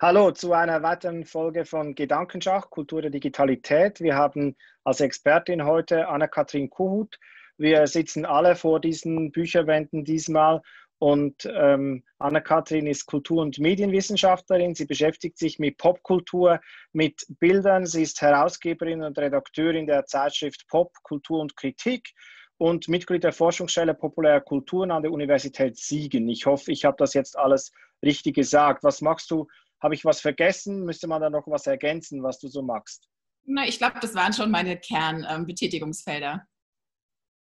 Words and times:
Hallo 0.00 0.30
zu 0.30 0.52
einer 0.52 0.84
weiteren 0.84 1.24
Folge 1.24 1.64
von 1.64 1.96
Gedankenschach, 1.96 2.70
Kultur 2.70 3.02
der 3.02 3.10
Digitalität. 3.10 3.98
Wir 3.98 4.14
haben 4.14 4.54
als 4.84 5.00
Expertin 5.00 5.64
heute 5.64 6.06
Anna-Kathrin 6.06 6.70
Kuhut. 6.70 7.18
Wir 7.56 7.84
sitzen 7.88 8.24
alle 8.24 8.54
vor 8.54 8.80
diesen 8.80 9.32
Bücherwänden 9.32 10.04
diesmal 10.04 10.62
und 11.00 11.50
ähm, 11.52 12.04
Anna-Kathrin 12.20 12.86
ist 12.86 13.06
Kultur- 13.06 13.42
und 13.42 13.58
Medienwissenschaftlerin. 13.58 14.76
Sie 14.76 14.86
beschäftigt 14.86 15.36
sich 15.36 15.58
mit 15.58 15.78
Popkultur, 15.78 16.60
mit 16.92 17.26
Bildern. 17.40 17.84
Sie 17.84 18.04
ist 18.04 18.22
Herausgeberin 18.22 19.02
und 19.02 19.18
Redakteurin 19.18 19.88
der 19.88 20.06
Zeitschrift 20.06 20.68
Pop, 20.68 20.92
Kultur 21.02 21.40
und 21.40 21.56
Kritik 21.56 22.14
und 22.56 22.86
Mitglied 22.86 23.24
der 23.24 23.32
Forschungsstelle 23.32 23.94
Populäre 23.94 24.42
Kulturen 24.42 24.92
an 24.92 25.02
der 25.02 25.10
Universität 25.10 25.76
Siegen. 25.76 26.28
Ich 26.28 26.46
hoffe, 26.46 26.70
ich 26.70 26.84
habe 26.84 26.96
das 27.00 27.14
jetzt 27.14 27.36
alles 27.36 27.72
richtig 28.00 28.36
gesagt. 28.36 28.84
Was 28.84 29.00
machst 29.00 29.32
du 29.32 29.48
habe 29.80 29.94
ich 29.94 30.04
was 30.04 30.20
vergessen? 30.20 30.84
Müsste 30.84 31.06
man 31.06 31.20
da 31.20 31.30
noch 31.30 31.46
was 31.46 31.66
ergänzen, 31.66 32.22
was 32.22 32.38
du 32.38 32.48
so 32.48 32.62
magst? 32.62 33.08
Na, 33.44 33.66
ich 33.66 33.78
glaube, 33.78 33.98
das 34.00 34.14
waren 34.14 34.32
schon 34.32 34.50
meine 34.50 34.78
Kernbetätigungsfelder. 34.78 36.32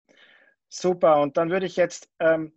Ähm, 0.09 0.17
Super, 0.69 1.21
und 1.21 1.37
dann 1.37 1.51
würde 1.51 1.67
ich 1.67 1.77
jetzt 1.77 2.11
ähm, 2.19 2.53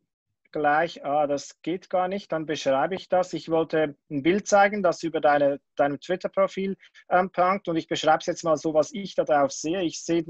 gleich, 0.52 1.06
ah, 1.06 1.28
das 1.28 1.62
geht 1.62 1.90
gar 1.90 2.08
nicht, 2.08 2.32
dann 2.32 2.46
beschreibe 2.46 2.96
ich 2.96 3.10
das. 3.10 3.34
Ich 3.34 3.50
wollte 3.50 3.96
ein 4.10 4.24
Bild 4.24 4.48
zeigen, 4.48 4.84
das 4.84 5.04
über 5.04 5.22
deine, 5.22 5.60
deinem 5.76 6.00
Twitter-Profil 6.00 6.76
ähm, 7.10 7.32
prangt 7.32 7.68
und 7.68 7.76
ich 7.76 7.88
beschreibe 7.88 8.20
es 8.20 8.26
jetzt 8.26 8.44
mal 8.44 8.58
so, 8.58 8.74
was 8.74 8.92
ich 8.92 9.16
da 9.16 9.24
drauf 9.24 9.52
sehe. 9.52 9.84
Ich 9.84 10.04
sehe 10.04 10.26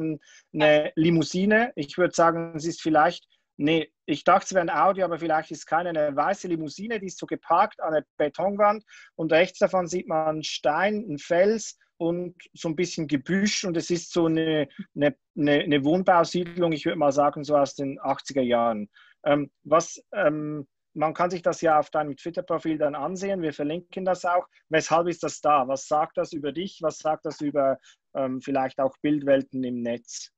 eine 0.54 0.92
Limousine. 0.96 1.72
Ich 1.76 1.98
würde 1.98 2.14
sagen, 2.14 2.54
es 2.56 2.66
ist 2.66 2.82
vielleicht 2.82 3.28
Nee, 3.62 3.92
ich 4.06 4.24
dachte, 4.24 4.46
es 4.46 4.54
wäre 4.54 4.62
ein 4.62 4.70
Audi, 4.70 5.04
aber 5.04 5.20
vielleicht 5.20 5.52
ist 5.52 5.60
es 5.60 5.66
keine 5.66 5.90
eine 5.90 6.16
weiße 6.16 6.48
Limousine, 6.48 6.98
die 6.98 7.08
ist 7.08 7.18
so 7.18 7.26
geparkt 7.26 7.82
an 7.82 7.92
der 7.92 8.06
Betonwand 8.16 8.86
und 9.16 9.34
rechts 9.34 9.60
davon 9.60 9.86
sieht 9.86 10.08
man 10.08 10.28
einen 10.28 10.44
Stein, 10.44 11.04
einen 11.04 11.18
Fels 11.18 11.78
und 11.98 12.38
so 12.54 12.70
ein 12.70 12.78
bisschen 12.78 13.08
Gebüsch 13.08 13.66
und 13.66 13.76
es 13.76 13.90
ist 13.90 14.14
so 14.14 14.28
eine, 14.28 14.70
eine, 14.96 15.14
eine 15.36 15.84
Wohnbausiedlung, 15.84 16.72
ich 16.72 16.86
würde 16.86 16.98
mal 16.98 17.12
sagen, 17.12 17.44
so 17.44 17.58
aus 17.58 17.76
den 17.76 18.00
80er 18.00 18.44
Jahren. 18.44 18.90
Ähm, 19.26 19.52
was, 19.64 20.02
ähm, 20.14 20.66
man 20.94 21.14
kann 21.14 21.30
sich 21.30 21.42
das 21.42 21.60
ja 21.60 21.80
auf 21.80 21.90
deinem 21.90 22.16
Twitter-Profil 22.16 22.78
dann 22.78 22.96
ansehen, 22.96 23.42
wir 23.42 23.52
verlinken 23.52 24.06
das 24.06 24.24
auch. 24.24 24.48
Weshalb 24.70 25.10
ist 25.10 25.22
das 25.22 25.42
da? 25.42 25.68
Was 25.68 25.86
sagt 25.86 26.18
das 26.18 26.32
über 26.32 26.54
dich? 26.54 26.80
Was 26.82 27.00
sagt 27.00 27.26
das 27.26 27.42
über 27.42 27.78
ähm, 28.16 28.40
vielleicht 28.40 28.80
auch 28.80 28.96
Bildwelten 29.02 29.66
im 29.66 29.82
Netz? 29.82 30.32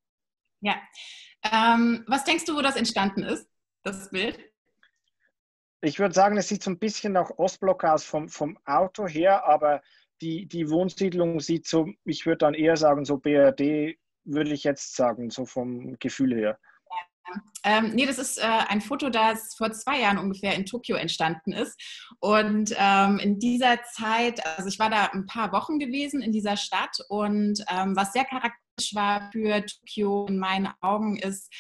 Ja, 0.62 0.76
ähm, 1.44 2.04
was 2.08 2.24
denkst 2.24 2.46
du, 2.46 2.56
wo 2.56 2.62
das 2.62 2.76
entstanden 2.76 3.24
ist, 3.24 3.48
das 3.84 4.10
Bild? 4.10 4.40
Ich 5.82 6.00
würde 6.00 6.14
sagen, 6.14 6.38
es 6.38 6.48
sieht 6.48 6.62
so 6.62 6.70
ein 6.70 6.78
bisschen 6.78 7.14
nach 7.14 7.32
Ostblock 7.38 7.84
aus 7.84 8.04
vom, 8.04 8.30
vom 8.30 8.58
Auto 8.66 9.08
her, 9.08 9.46
aber 9.46 9.82
die, 10.22 10.46
die 10.46 10.70
Wohnsiedlung 10.70 11.40
sieht 11.40 11.68
so, 11.68 11.90
ich 12.06 12.28
würde 12.28 12.38
dann 12.38 12.54
eher 12.54 12.78
sagen, 12.78 13.06
so 13.06 13.18
BRD, 13.18 13.98
würde 14.24 14.54
ich 14.54 14.64
jetzt 14.64 14.96
sagen, 14.96 15.32
so 15.32 15.46
vom 15.46 15.98
Gefühl 15.98 16.36
her. 16.36 16.60
Ähm, 17.64 17.92
nee, 17.94 18.06
das 18.06 18.18
ist 18.18 18.38
äh, 18.38 18.44
ein 18.44 18.82
Foto, 18.82 19.10
das 19.10 19.56
vor 19.56 19.72
zwei 19.72 20.02
Jahren 20.02 20.18
ungefähr 20.18 20.54
in 20.54 20.66
Tokio 20.66 20.98
entstanden 20.98 21.54
ist. 21.54 21.80
Und 22.20 22.76
ähm, 22.78 23.20
in 23.20 23.40
dieser 23.40 23.82
Zeit, 23.84 24.46
also 24.46 24.68
ich 24.68 24.80
war 24.80 24.90
da 24.90 25.06
ein 25.06 25.26
paar 25.26 25.52
Wochen 25.52 25.80
gewesen 25.80 26.22
in 26.22 26.32
dieser 26.32 26.58
Stadt 26.58 26.98
und 27.08 27.64
ähm, 27.70 27.96
was 27.96 28.14
sehr 28.14 28.26
charakteristisch 28.26 28.71
war 28.94 29.30
für 29.32 29.66
Tokio 29.66 30.26
in 30.28 30.40
meinen 30.40 30.70
Augen 30.82 31.18
ist, 31.18 31.52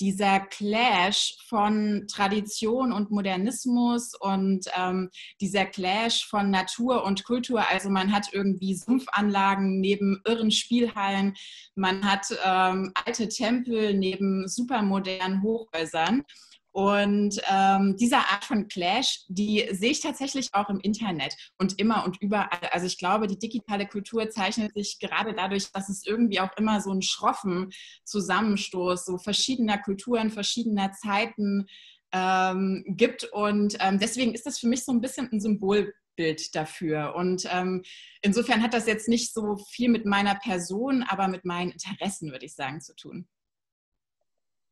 dieser 0.00 0.40
Clash 0.40 1.36
von 1.46 2.06
Tradition 2.10 2.90
und 2.92 3.10
Modernismus 3.10 4.14
und 4.14 4.64
ähm, 4.74 5.10
dieser 5.40 5.66
Clash 5.66 6.26
von 6.26 6.50
Natur 6.50 7.04
und 7.04 7.24
Kultur. 7.24 7.68
Also 7.68 7.90
man 7.90 8.10
hat 8.12 8.28
irgendwie 8.32 8.74
Sumpfanlagen 8.74 9.78
neben 9.78 10.22
irren 10.24 10.50
Spielhallen, 10.50 11.34
man 11.74 12.10
hat 12.10 12.26
ähm, 12.44 12.92
alte 13.04 13.28
Tempel 13.28 13.94
neben 13.94 14.48
supermodernen 14.48 15.42
Hochhäusern. 15.42 16.24
Und 16.72 17.40
ähm, 17.50 17.96
diese 17.98 18.18
Art 18.18 18.44
von 18.44 18.68
Clash, 18.68 19.24
die 19.28 19.66
sehe 19.72 19.90
ich 19.90 20.00
tatsächlich 20.00 20.50
auch 20.52 20.68
im 20.68 20.78
Internet 20.80 21.34
und 21.58 21.78
immer 21.80 22.04
und 22.04 22.20
überall. 22.20 22.68
Also 22.70 22.86
ich 22.86 22.96
glaube, 22.96 23.26
die 23.26 23.38
digitale 23.38 23.88
Kultur 23.88 24.30
zeichnet 24.30 24.74
sich 24.74 25.00
gerade 25.00 25.34
dadurch, 25.34 25.72
dass 25.72 25.88
es 25.88 26.06
irgendwie 26.06 26.38
auch 26.40 26.56
immer 26.56 26.80
so 26.80 26.90
einen 26.90 27.02
schroffen 27.02 27.70
Zusammenstoß 28.04 29.04
so 29.04 29.18
verschiedener 29.18 29.78
Kulturen, 29.78 30.30
verschiedener 30.30 30.92
Zeiten 30.92 31.66
ähm, 32.12 32.84
gibt. 32.86 33.24
Und 33.24 33.76
ähm, 33.80 33.98
deswegen 33.98 34.32
ist 34.32 34.46
das 34.46 34.60
für 34.60 34.68
mich 34.68 34.84
so 34.84 34.92
ein 34.92 35.00
bisschen 35.00 35.28
ein 35.32 35.40
Symbolbild 35.40 36.54
dafür. 36.54 37.14
Und 37.16 37.48
ähm, 37.50 37.82
insofern 38.22 38.62
hat 38.62 38.74
das 38.74 38.86
jetzt 38.86 39.08
nicht 39.08 39.32
so 39.32 39.56
viel 39.70 39.88
mit 39.88 40.06
meiner 40.06 40.36
Person, 40.36 41.02
aber 41.02 41.26
mit 41.26 41.44
meinen 41.44 41.72
Interessen, 41.72 42.30
würde 42.30 42.46
ich 42.46 42.54
sagen, 42.54 42.80
zu 42.80 42.94
tun. 42.94 43.28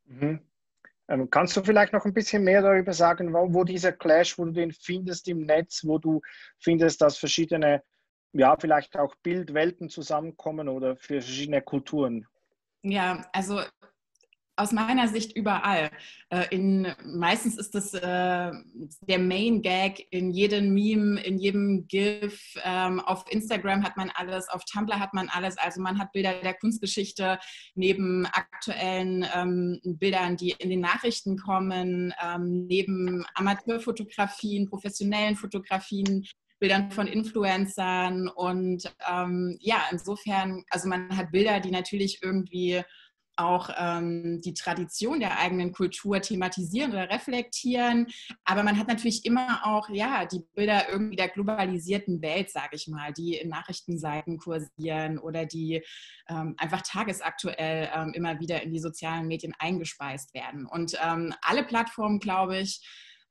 Mhm. 0.05 0.39
Ähm, 1.09 1.29
kannst 1.29 1.57
du 1.57 1.63
vielleicht 1.63 1.91
noch 1.91 2.05
ein 2.05 2.13
bisschen 2.13 2.43
mehr 2.43 2.61
darüber 2.61 2.93
sagen, 2.93 3.33
wo, 3.33 3.51
wo, 3.51 3.63
dieser 3.63 3.91
Clash, 3.91 4.37
wo 4.37 4.45
du 4.45 4.51
den 4.51 4.71
findest 4.71 5.27
im 5.27 5.41
Netz, 5.41 5.83
wo 5.83 5.97
du 5.97 6.21
findest, 6.59 7.01
dass 7.01 7.17
verschiedene, 7.17 7.83
ja, 8.33 8.55
vielleicht 8.59 8.95
auch 8.95 9.15
Bildwelten 9.23 9.89
zusammenkommen 9.89 10.69
oder 10.69 10.95
für 10.95 11.21
verschiedene 11.21 11.63
Kulturen? 11.63 12.27
Ja, 12.83 13.25
also 13.33 13.61
aus 14.59 14.71
meiner 14.71 15.07
Sicht 15.07 15.35
überall. 15.35 15.89
Äh, 16.29 16.45
in, 16.51 16.93
meistens 17.05 17.57
ist 17.57 17.73
das 17.73 17.93
äh, 17.93 18.51
der 19.07 19.19
Main 19.19 19.61
Gag 19.61 20.05
in 20.11 20.31
jedem 20.31 20.73
Meme, 20.73 21.21
in 21.21 21.37
jedem 21.37 21.87
GIF. 21.87 22.55
Ähm, 22.63 22.99
auf 22.99 23.25
Instagram 23.29 23.83
hat 23.83 23.95
man 23.95 24.11
alles, 24.13 24.49
auf 24.49 24.65
Tumblr 24.65 24.99
hat 24.99 25.13
man 25.13 25.29
alles. 25.29 25.57
Also 25.57 25.81
man 25.81 25.97
hat 25.97 26.11
Bilder 26.11 26.33
der 26.41 26.53
Kunstgeschichte 26.55 27.39
neben 27.75 28.25
aktuellen 28.25 29.25
ähm, 29.33 29.79
Bildern, 29.83 30.35
die 30.35 30.51
in 30.59 30.69
den 30.69 30.81
Nachrichten 30.81 31.37
kommen, 31.37 32.13
ähm, 32.21 32.67
neben 32.67 33.25
Amateurfotografien, 33.35 34.69
professionellen 34.69 35.35
Fotografien. 35.35 36.25
Bildern 36.59 36.91
von 36.91 37.07
Influencern 37.07 38.27
und 38.27 38.93
ähm, 39.09 39.57
ja, 39.61 39.81
insofern, 39.91 40.65
also 40.69 40.89
man 40.89 41.15
hat 41.15 41.31
Bilder, 41.31 41.61
die 41.61 41.71
natürlich 41.71 42.19
irgendwie 42.21 42.83
auch 43.39 43.69
ähm, 43.77 44.41
die 44.41 44.53
Tradition 44.53 45.19
der 45.19 45.39
eigenen 45.39 45.71
Kultur 45.71 46.21
thematisieren 46.21 46.91
oder 46.91 47.09
reflektieren. 47.09 48.07
Aber 48.43 48.63
man 48.63 48.77
hat 48.77 48.87
natürlich 48.87 49.25
immer 49.25 49.61
auch 49.65 49.89
ja, 49.89 50.25
die 50.25 50.41
Bilder 50.53 50.89
irgendwie 50.89 51.15
der 51.15 51.29
globalisierten 51.29 52.21
Welt, 52.21 52.49
sage 52.49 52.75
ich 52.75 52.87
mal, 52.87 53.13
die 53.13 53.35
in 53.35 53.49
Nachrichtenseiten 53.49 54.37
kursieren 54.37 55.17
oder 55.17 55.45
die 55.45 55.83
ähm, 56.27 56.55
einfach 56.57 56.81
tagesaktuell 56.81 57.89
ähm, 57.95 58.13
immer 58.13 58.39
wieder 58.39 58.61
in 58.61 58.71
die 58.71 58.79
sozialen 58.79 59.27
Medien 59.27 59.53
eingespeist 59.59 60.33
werden. 60.33 60.65
Und 60.65 60.97
ähm, 61.03 61.33
alle 61.41 61.63
Plattformen, 61.63 62.19
glaube 62.19 62.59
ich, 62.59 62.81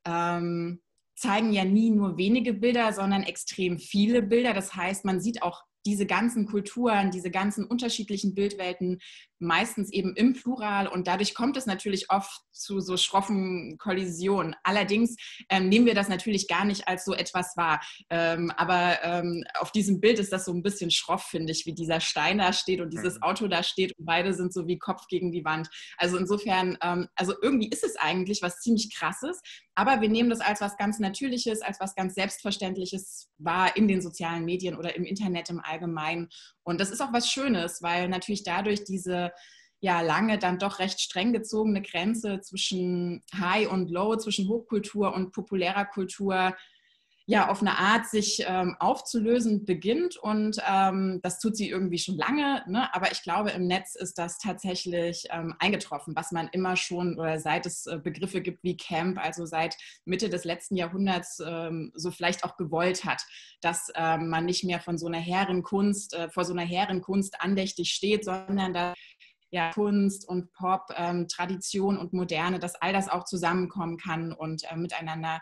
ähm, 0.05 0.81
zeigen 1.15 1.51
ja 1.51 1.65
nie 1.65 1.91
nur 1.91 2.17
wenige 2.17 2.53
Bilder, 2.53 2.93
sondern 2.93 3.23
extrem 3.23 3.77
viele 3.77 4.21
Bilder. 4.21 4.53
Das 4.53 4.73
heißt, 4.73 5.03
man 5.03 5.19
sieht 5.19 5.43
auch 5.43 5.63
diese 5.85 6.05
ganzen 6.05 6.45
Kulturen, 6.45 7.11
diese 7.11 7.31
ganzen 7.31 7.65
unterschiedlichen 7.65 8.35
Bildwelten 8.35 8.99
meistens 9.39 9.91
eben 9.91 10.15
im 10.15 10.33
Plural 10.33 10.87
und 10.87 11.07
dadurch 11.07 11.33
kommt 11.33 11.55
es 11.57 11.65
natürlich 11.65 12.09
oft 12.09 12.41
zu 12.51 12.81
so 12.81 12.97
schroffen 12.97 13.77
Kollisionen. 13.77 14.55
Allerdings 14.63 15.15
ähm, 15.49 15.69
nehmen 15.69 15.85
wir 15.85 15.95
das 15.95 16.09
natürlich 16.09 16.47
gar 16.47 16.65
nicht 16.65 16.87
als 16.87 17.05
so 17.05 17.13
etwas 17.13 17.55
wahr. 17.55 17.81
Ähm, 18.09 18.51
aber 18.57 19.01
ähm, 19.01 19.43
auf 19.59 19.71
diesem 19.71 20.01
Bild 20.01 20.19
ist 20.19 20.33
das 20.33 20.45
so 20.45 20.53
ein 20.53 20.61
bisschen 20.61 20.91
schroff, 20.91 21.23
finde 21.23 21.53
ich, 21.53 21.65
wie 21.65 21.73
dieser 21.73 22.01
Stein 22.01 22.39
da 22.39 22.51
steht 22.51 22.81
und 22.81 22.91
dieses 22.91 23.15
mhm. 23.15 23.23
Auto 23.23 23.47
da 23.47 23.63
steht 23.63 23.97
und 23.97 24.05
beide 24.05 24.33
sind 24.33 24.53
so 24.53 24.67
wie 24.67 24.77
Kopf 24.77 25.07
gegen 25.07 25.31
die 25.31 25.45
Wand. 25.45 25.69
Also 25.97 26.17
insofern, 26.17 26.77
ähm, 26.81 27.07
also 27.15 27.33
irgendwie 27.41 27.69
ist 27.69 27.85
es 27.85 27.95
eigentlich 27.95 28.41
was 28.41 28.59
ziemlich 28.59 28.93
krasses, 28.93 29.41
aber 29.79 30.01
wir 30.01 30.09
nehmen 30.09 30.29
das 30.29 30.41
als 30.41 30.59
was 30.59 30.75
ganz 30.75 30.99
Natürliches, 30.99 31.61
als 31.61 31.79
was 31.79 31.95
ganz 31.95 32.13
Selbstverständliches 32.13 33.29
wahr 33.37 33.77
in 33.77 33.87
den 33.87 34.01
sozialen 34.01 34.43
Medien 34.43 34.75
oder 34.75 34.93
im 34.97 35.05
Internet 35.05 35.49
im 35.49 35.61
Allgemeinen. 35.61 36.27
Und 36.63 36.81
das 36.81 36.91
ist 36.91 36.99
auch 36.99 37.13
was 37.13 37.31
Schönes, 37.31 37.81
weil 37.81 38.09
natürlich 38.09 38.43
dadurch 38.43 38.83
diese 38.83 39.31
ja 39.79 40.01
lange 40.01 40.37
dann 40.37 40.59
doch 40.59 40.79
recht 40.79 40.99
streng 40.99 41.31
gezogene 41.31 41.81
Grenze 41.81 42.41
zwischen 42.41 43.23
High 43.33 43.71
und 43.71 43.89
Low, 43.89 44.17
zwischen 44.17 44.49
Hochkultur 44.49 45.13
und 45.13 45.31
populärer 45.31 45.85
Kultur 45.85 46.57
ja 47.29 47.47
auf 47.47 47.61
eine 47.61 47.77
Art 47.77 48.07
sich 48.07 48.43
ähm, 48.47 48.75
aufzulösen 48.79 49.63
beginnt 49.63 50.17
und 50.17 50.59
ähm, 50.67 51.19
das 51.21 51.39
tut 51.39 51.55
sie 51.55 51.69
irgendwie 51.69 51.99
schon 51.99 52.17
lange, 52.17 52.63
ne? 52.65 52.91
aber 52.95 53.11
ich 53.11 53.21
glaube 53.21 53.51
im 53.51 53.67
Netz 53.67 53.93
ist 53.93 54.17
das 54.17 54.39
tatsächlich 54.39 55.25
ähm, 55.29 55.53
eingetroffen, 55.59 56.15
was 56.15 56.31
man 56.31 56.47
immer 56.47 56.75
schon 56.75 57.19
oder 57.19 57.37
seit 57.37 57.67
es 57.67 57.85
äh, 57.85 57.99
Begriffe 57.99 58.41
gibt 58.41 58.63
wie 58.63 58.75
Camp, 58.75 59.23
also 59.23 59.45
seit 59.45 59.75
Mitte 60.05 60.29
des 60.29 60.43
letzten 60.43 60.75
Jahrhunderts 60.75 61.39
ähm, 61.45 61.91
so 61.93 62.09
vielleicht 62.09 62.43
auch 62.43 62.57
gewollt 62.57 63.05
hat, 63.05 63.21
dass 63.61 63.91
ähm, 63.93 64.29
man 64.29 64.45
nicht 64.45 64.63
mehr 64.63 64.79
von 64.79 64.97
so 64.97 65.05
einer 65.05 65.19
Herrenkunst, 65.19 66.15
äh, 66.15 66.31
vor 66.31 66.45
so 66.45 66.53
einer 66.53 66.65
Herrenkunst 66.65 67.39
andächtig 67.41 67.91
steht, 67.91 68.25
sondern 68.25 68.73
da 68.73 68.95
ja, 69.51 69.71
Kunst 69.71 70.27
und 70.27 70.51
Pop, 70.53 70.87
ähm, 70.95 71.27
Tradition 71.27 71.97
und 71.99 72.11
Moderne, 72.11 72.57
dass 72.57 72.75
all 72.75 72.93
das 72.93 73.07
auch 73.07 73.25
zusammenkommen 73.25 73.97
kann 73.97 74.33
und 74.33 74.63
äh, 74.71 74.75
miteinander 74.75 75.41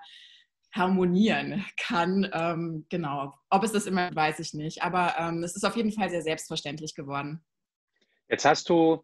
harmonieren 0.71 1.65
kann. 1.77 2.29
Ähm, 2.33 2.85
genau. 2.89 3.33
Ob 3.49 3.63
es 3.63 3.71
das 3.71 3.85
immer, 3.85 4.13
weiß 4.13 4.39
ich 4.39 4.53
nicht. 4.53 4.83
Aber 4.83 5.15
ähm, 5.17 5.43
es 5.43 5.55
ist 5.55 5.63
auf 5.63 5.75
jeden 5.75 5.91
Fall 5.91 6.09
sehr 6.09 6.21
selbstverständlich 6.21 6.95
geworden. 6.95 7.43
Jetzt 8.29 8.45
hast 8.45 8.69
du 8.69 9.03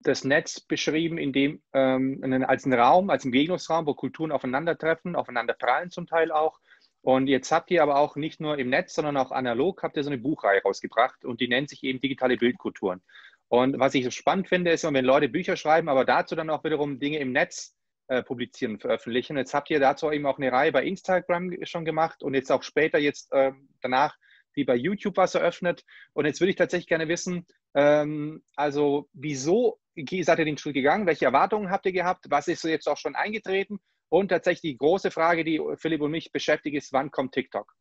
das 0.00 0.24
Netz 0.24 0.60
beschrieben, 0.60 1.18
in 1.18 1.32
dem, 1.32 1.62
ähm, 1.72 2.22
als 2.46 2.64
einen 2.64 2.78
Raum, 2.78 3.10
als 3.10 3.24
einen 3.24 3.32
Begegnungsraum, 3.32 3.86
wo 3.86 3.94
Kulturen 3.94 4.30
aufeinandertreffen, 4.30 5.16
aufeinander 5.16 5.54
prallen 5.54 5.90
zum 5.90 6.06
Teil 6.06 6.30
auch. 6.30 6.60
Und 7.02 7.28
jetzt 7.28 7.52
habt 7.52 7.70
ihr 7.70 7.82
aber 7.82 7.98
auch 7.98 8.16
nicht 8.16 8.40
nur 8.40 8.58
im 8.58 8.68
Netz, 8.68 8.94
sondern 8.94 9.16
auch 9.16 9.30
analog, 9.30 9.82
habt 9.82 9.96
ihr 9.96 10.02
so 10.02 10.10
eine 10.10 10.18
Buchreihe 10.18 10.62
rausgebracht 10.62 11.24
und 11.24 11.40
die 11.40 11.48
nennt 11.48 11.70
sich 11.70 11.82
eben 11.84 12.00
digitale 12.00 12.36
Bildkulturen. 12.36 13.02
Und 13.48 13.78
was 13.78 13.94
ich 13.94 14.04
so 14.04 14.10
spannend 14.10 14.48
finde, 14.48 14.72
ist, 14.72 14.82
wenn 14.84 15.04
Leute 15.04 15.28
Bücher 15.28 15.56
schreiben, 15.56 15.88
aber 15.88 16.04
dazu 16.04 16.34
dann 16.34 16.50
auch 16.50 16.64
wiederum 16.64 16.98
Dinge 16.98 17.18
im 17.18 17.32
Netz 17.32 17.76
äh, 18.08 18.22
publizieren 18.22 18.74
und 18.74 18.80
veröffentlichen. 18.80 19.36
Jetzt 19.36 19.54
habt 19.54 19.70
ihr 19.70 19.80
dazu 19.80 20.10
eben 20.10 20.26
auch 20.26 20.38
eine 20.38 20.52
Reihe 20.52 20.72
bei 20.72 20.84
Instagram 20.84 21.52
schon 21.64 21.84
gemacht 21.84 22.22
und 22.22 22.34
jetzt 22.34 22.52
auch 22.52 22.62
später, 22.62 22.98
jetzt 22.98 23.32
äh, 23.32 23.52
danach, 23.80 24.16
die 24.56 24.64
bei 24.64 24.76
YouTube 24.76 25.16
was 25.16 25.34
eröffnet. 25.34 25.84
Und 26.12 26.24
jetzt 26.24 26.40
würde 26.40 26.50
ich 26.50 26.56
tatsächlich 26.56 26.88
gerne 26.88 27.08
wissen, 27.08 27.46
ähm, 27.74 28.42
also 28.56 29.08
wieso 29.12 29.78
seid 29.96 30.38
ihr 30.38 30.44
den 30.44 30.58
Schritt 30.58 30.74
gegangen? 30.74 31.06
Welche 31.06 31.26
Erwartungen 31.26 31.70
habt 31.70 31.86
ihr 31.86 31.92
gehabt? 31.92 32.26
Was 32.30 32.48
ist 32.48 32.64
jetzt 32.64 32.88
auch 32.88 32.96
schon 32.96 33.14
eingetreten? 33.14 33.78
Und 34.08 34.28
tatsächlich 34.28 34.72
die 34.72 34.78
große 34.78 35.10
Frage, 35.10 35.44
die 35.44 35.60
Philipp 35.76 36.00
und 36.00 36.10
mich 36.10 36.32
beschäftigt, 36.32 36.76
ist, 36.76 36.92
wann 36.92 37.10
kommt 37.10 37.32
TikTok? 37.32 37.74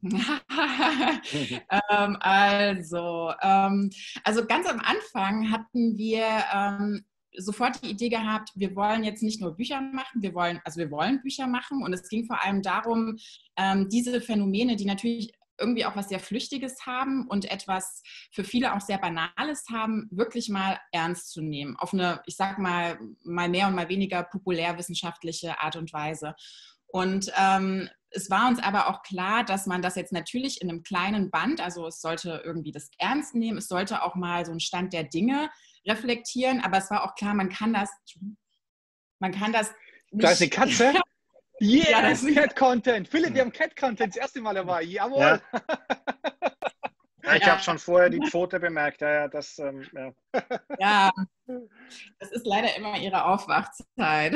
ähm, 0.02 0.20
also, 2.20 3.32
ähm, 3.42 3.90
also 4.22 4.46
ganz 4.46 4.68
am 4.68 4.78
Anfang 4.78 5.50
hatten 5.50 5.98
wir 5.98 6.44
ähm, 6.54 7.04
sofort 7.36 7.82
die 7.82 7.90
Idee 7.90 8.08
gehabt, 8.08 8.50
wir 8.54 8.74
wollen 8.74 9.04
jetzt 9.04 9.22
nicht 9.22 9.40
nur 9.40 9.56
Bücher 9.56 9.80
machen, 9.80 10.22
wir 10.22 10.34
wollen, 10.34 10.60
also 10.64 10.78
wir 10.78 10.90
wollen 10.90 11.20
Bücher 11.22 11.46
machen 11.46 11.82
und 11.82 11.92
es 11.92 12.08
ging 12.08 12.26
vor 12.26 12.42
allem 12.42 12.62
darum, 12.62 13.16
ähm, 13.56 13.88
diese 13.88 14.20
Phänomene, 14.20 14.76
die 14.76 14.86
natürlich 14.86 15.32
irgendwie 15.60 15.84
auch 15.84 15.96
was 15.96 16.08
sehr 16.08 16.20
Flüchtiges 16.20 16.86
haben 16.86 17.26
und 17.28 17.50
etwas 17.50 18.02
für 18.32 18.44
viele 18.44 18.74
auch 18.74 18.80
sehr 18.80 18.98
Banales 18.98 19.64
haben, 19.70 20.08
wirklich 20.10 20.48
mal 20.48 20.78
ernst 20.92 21.32
zu 21.32 21.42
nehmen. 21.42 21.76
Auf 21.78 21.92
eine, 21.92 22.22
ich 22.26 22.36
sag 22.36 22.58
mal, 22.58 22.98
mal 23.24 23.48
mehr 23.48 23.66
und 23.66 23.74
mal 23.74 23.88
weniger 23.88 24.22
populärwissenschaftliche 24.22 25.60
Art 25.60 25.76
und 25.76 25.92
Weise. 25.92 26.34
Und 26.86 27.32
ähm, 27.36 27.88
es 28.10 28.30
war 28.30 28.48
uns 28.48 28.62
aber 28.62 28.88
auch 28.88 29.02
klar, 29.02 29.44
dass 29.44 29.66
man 29.66 29.82
das 29.82 29.96
jetzt 29.96 30.12
natürlich 30.12 30.62
in 30.62 30.70
einem 30.70 30.82
kleinen 30.82 31.30
Band, 31.30 31.60
also 31.60 31.86
es 31.86 32.00
sollte 32.00 32.42
irgendwie 32.44 32.72
das 32.72 32.90
ernst 32.98 33.34
nehmen, 33.34 33.58
es 33.58 33.68
sollte 33.68 34.02
auch 34.02 34.14
mal 34.14 34.46
so 34.46 34.52
einen 34.52 34.60
Stand 34.60 34.92
der 34.92 35.04
Dinge 35.04 35.50
reflektieren, 35.86 36.60
aber 36.60 36.78
es 36.78 36.90
war 36.90 37.04
auch 37.04 37.14
klar, 37.14 37.34
man 37.34 37.48
kann 37.48 37.72
das, 37.72 37.90
man 39.20 39.32
kann 39.32 39.52
das. 39.52 39.72
Nicht, 40.10 40.24
da 40.24 40.30
ist 40.30 40.40
eine 40.42 40.50
Katze. 40.50 40.92
Yes, 41.60 41.88
ja, 41.90 42.02
das 42.02 42.22
ist 42.22 42.34
Cat-Content. 42.34 43.08
Philipp, 43.08 43.34
wir 43.34 43.42
haben 43.42 43.52
Cat-Content 43.52 44.14
das 44.14 44.20
erste 44.20 44.40
Mal 44.40 44.54
dabei. 44.54 44.82
Jawohl. 44.82 45.20
Ja. 45.20 45.40
Ja, 47.24 47.34
ich 47.34 47.42
ja. 47.42 47.52
habe 47.52 47.62
schon 47.62 47.78
vorher 47.78 48.10
die 48.10 48.24
Pfote 48.26 48.60
bemerkt. 48.60 49.00
Ja, 49.00 49.12
ja, 49.12 49.28
das, 49.28 49.58
ähm, 49.58 49.86
ja. 49.92 50.12
ja, 50.78 51.10
das 52.20 52.30
ist 52.30 52.46
leider 52.46 52.74
immer 52.76 52.96
ihre 52.98 53.24
Aufwachzeit. 53.24 54.34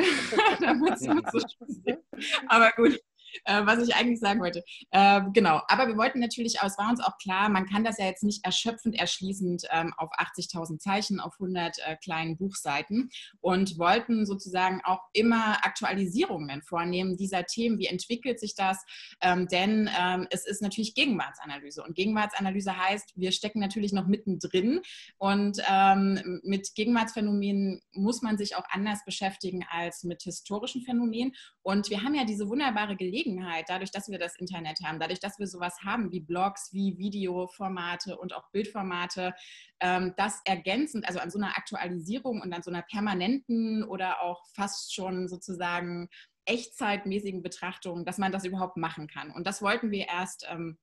Aber 2.47 2.71
gut 2.71 2.99
äh, 3.45 3.65
was 3.65 3.87
ich 3.87 3.95
eigentlich 3.95 4.19
sagen 4.19 4.39
wollte. 4.39 4.63
Äh, 4.91 5.21
genau, 5.33 5.61
aber 5.67 5.87
wir 5.87 5.97
wollten 5.97 6.19
natürlich 6.19 6.61
auch, 6.61 6.67
es 6.67 6.77
war 6.77 6.89
uns 6.89 7.01
auch 7.01 7.17
klar, 7.17 7.49
man 7.49 7.65
kann 7.65 7.83
das 7.83 7.97
ja 7.97 8.05
jetzt 8.05 8.23
nicht 8.23 8.45
erschöpfend 8.45 8.99
erschließend 8.99 9.63
ähm, 9.71 9.93
auf 9.97 10.11
80.000 10.11 10.79
Zeichen, 10.79 11.19
auf 11.19 11.33
100 11.33 11.77
äh, 11.79 11.95
kleinen 11.97 12.37
Buchseiten 12.37 13.09
und 13.41 13.77
wollten 13.77 14.25
sozusagen 14.25 14.81
auch 14.83 15.01
immer 15.13 15.65
Aktualisierungen 15.65 16.61
vornehmen 16.61 17.17
dieser 17.17 17.45
Themen. 17.45 17.77
Wie 17.79 17.87
entwickelt 17.87 18.39
sich 18.39 18.55
das? 18.55 18.83
Ähm, 19.21 19.47
denn 19.47 19.89
ähm, 19.99 20.27
es 20.29 20.45
ist 20.45 20.61
natürlich 20.61 20.95
Gegenwartsanalyse 20.95 21.83
und 21.83 21.95
Gegenwartsanalyse 21.95 22.77
heißt, 22.77 23.13
wir 23.15 23.31
stecken 23.31 23.59
natürlich 23.59 23.93
noch 23.93 24.07
mittendrin 24.07 24.81
und 25.17 25.61
ähm, 25.69 26.41
mit 26.43 26.75
Gegenwartsphänomenen 26.75 27.81
muss 27.93 28.21
man 28.21 28.37
sich 28.37 28.55
auch 28.55 28.65
anders 28.69 29.03
beschäftigen 29.05 29.65
als 29.69 30.03
mit 30.03 30.23
historischen 30.23 30.81
Phänomenen. 30.81 31.33
Und 31.61 31.89
wir 31.89 32.03
haben 32.03 32.15
ja 32.15 32.25
diese 32.25 32.49
wunderbare 32.49 32.95
Gelegenheit, 32.95 33.22
Gelegenheit, 33.23 33.65
dadurch, 33.67 33.91
dass 33.91 34.09
wir 34.09 34.19
das 34.19 34.35
Internet 34.35 34.79
haben, 34.83 34.99
dadurch, 34.99 35.19
dass 35.19 35.39
wir 35.39 35.47
sowas 35.47 35.77
haben 35.83 36.11
wie 36.11 36.19
Blogs, 36.19 36.73
wie 36.73 36.97
Videoformate 36.97 38.17
und 38.17 38.33
auch 38.33 38.49
Bildformate, 38.51 39.33
ähm, 39.79 40.13
das 40.17 40.41
ergänzend, 40.45 41.07
also 41.07 41.19
an 41.19 41.31
so 41.31 41.39
einer 41.39 41.57
Aktualisierung 41.57 42.41
und 42.41 42.53
an 42.53 42.63
so 42.63 42.71
einer 42.71 42.83
permanenten 42.83 43.83
oder 43.83 44.21
auch 44.21 44.45
fast 44.53 44.93
schon 44.93 45.27
sozusagen 45.27 46.09
echtzeitmäßigen 46.45 47.41
Betrachtung, 47.41 48.05
dass 48.05 48.17
man 48.17 48.31
das 48.31 48.45
überhaupt 48.45 48.77
machen 48.77 49.07
kann. 49.07 49.31
Und 49.31 49.47
das 49.47 49.61
wollten 49.61 49.91
wir 49.91 50.07
erst 50.07 50.45
ähm, 50.49 50.77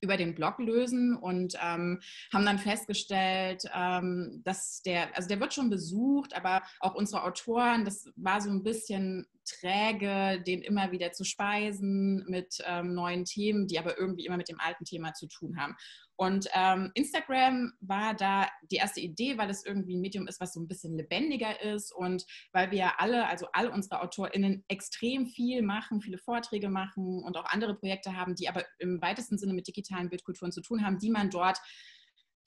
über 0.00 0.16
den 0.16 0.34
Blog 0.34 0.58
lösen 0.58 1.16
und 1.16 1.54
ähm, 1.54 2.00
haben 2.32 2.44
dann 2.44 2.58
festgestellt, 2.58 3.64
ähm, 3.74 4.42
dass 4.44 4.82
der, 4.82 5.16
also 5.16 5.28
der 5.28 5.40
wird 5.40 5.54
schon 5.54 5.70
besucht, 5.70 6.36
aber 6.36 6.62
auch 6.80 6.94
unsere 6.94 7.24
Autoren, 7.24 7.84
das 7.84 8.08
war 8.16 8.40
so 8.40 8.50
ein 8.50 8.62
bisschen 8.62 9.26
träge, 9.48 10.42
den 10.46 10.62
immer 10.62 10.92
wieder 10.92 11.12
zu 11.12 11.24
speisen 11.24 12.24
mit 12.28 12.58
ähm, 12.66 12.94
neuen 12.94 13.24
Themen, 13.24 13.66
die 13.66 13.78
aber 13.78 13.98
irgendwie 13.98 14.26
immer 14.26 14.36
mit 14.36 14.48
dem 14.48 14.60
alten 14.60 14.84
Thema 14.84 15.14
zu 15.14 15.26
tun 15.26 15.58
haben. 15.58 15.76
Und 16.20 16.48
ähm, 16.52 16.90
Instagram 16.94 17.72
war 17.80 18.12
da 18.12 18.48
die 18.72 18.76
erste 18.76 19.00
Idee, 19.00 19.38
weil 19.38 19.50
es 19.50 19.64
irgendwie 19.64 19.96
ein 19.96 20.00
Medium 20.00 20.26
ist, 20.26 20.40
was 20.40 20.52
so 20.52 20.60
ein 20.60 20.66
bisschen 20.66 20.96
lebendiger 20.96 21.62
ist 21.62 21.94
und 21.94 22.26
weil 22.52 22.72
wir 22.72 23.00
alle, 23.00 23.28
also 23.28 23.46
alle 23.52 23.70
unsere 23.70 24.00
AutorInnen 24.00 24.64
extrem 24.66 25.28
viel 25.28 25.62
machen, 25.62 26.00
viele 26.00 26.18
Vorträge 26.18 26.70
machen 26.70 27.22
und 27.22 27.36
auch 27.36 27.44
andere 27.44 27.76
Projekte 27.76 28.16
haben, 28.16 28.34
die 28.34 28.48
aber 28.48 28.64
im 28.80 29.00
weitesten 29.00 29.38
Sinne 29.38 29.54
mit 29.54 29.68
digitalen 29.68 30.10
Bildkulturen 30.10 30.50
zu 30.50 30.60
tun 30.60 30.84
haben, 30.84 30.98
die 30.98 31.10
man 31.10 31.30
dort 31.30 31.58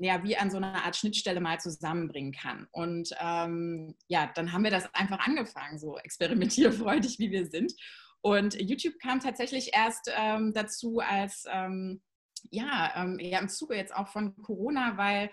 ja, 0.04 0.24
wie 0.24 0.38
an 0.38 0.50
so 0.50 0.58
einer 0.58 0.84
Art 0.84 0.96
Schnittstelle 0.96 1.42
mal 1.42 1.60
zusammenbringen 1.60 2.32
kann. 2.32 2.68
Und 2.72 3.10
ähm, 3.20 3.96
ja, 4.08 4.32
dann 4.34 4.52
haben 4.52 4.64
wir 4.64 4.72
das 4.72 4.94
einfach 4.94 5.20
angefangen, 5.20 5.80
so 5.80 5.98
experimentierfreudig 5.98 7.20
wie 7.20 7.32
wir 7.32 7.48
sind. 7.48 7.74
Und 8.22 8.60
YouTube 8.60 9.00
kam 9.00 9.20
tatsächlich 9.20 9.72
erst 9.74 10.12
ähm, 10.16 10.54
dazu 10.54 11.00
als, 11.00 11.46
ähm, 11.52 12.02
ja, 12.50 12.94
ähm, 12.96 13.20
ja, 13.20 13.40
im 13.40 13.50
Zuge 13.50 13.76
jetzt 13.76 13.96
auch 13.96 14.08
von 14.08 14.36
Corona, 14.38 14.98
weil 14.98 15.30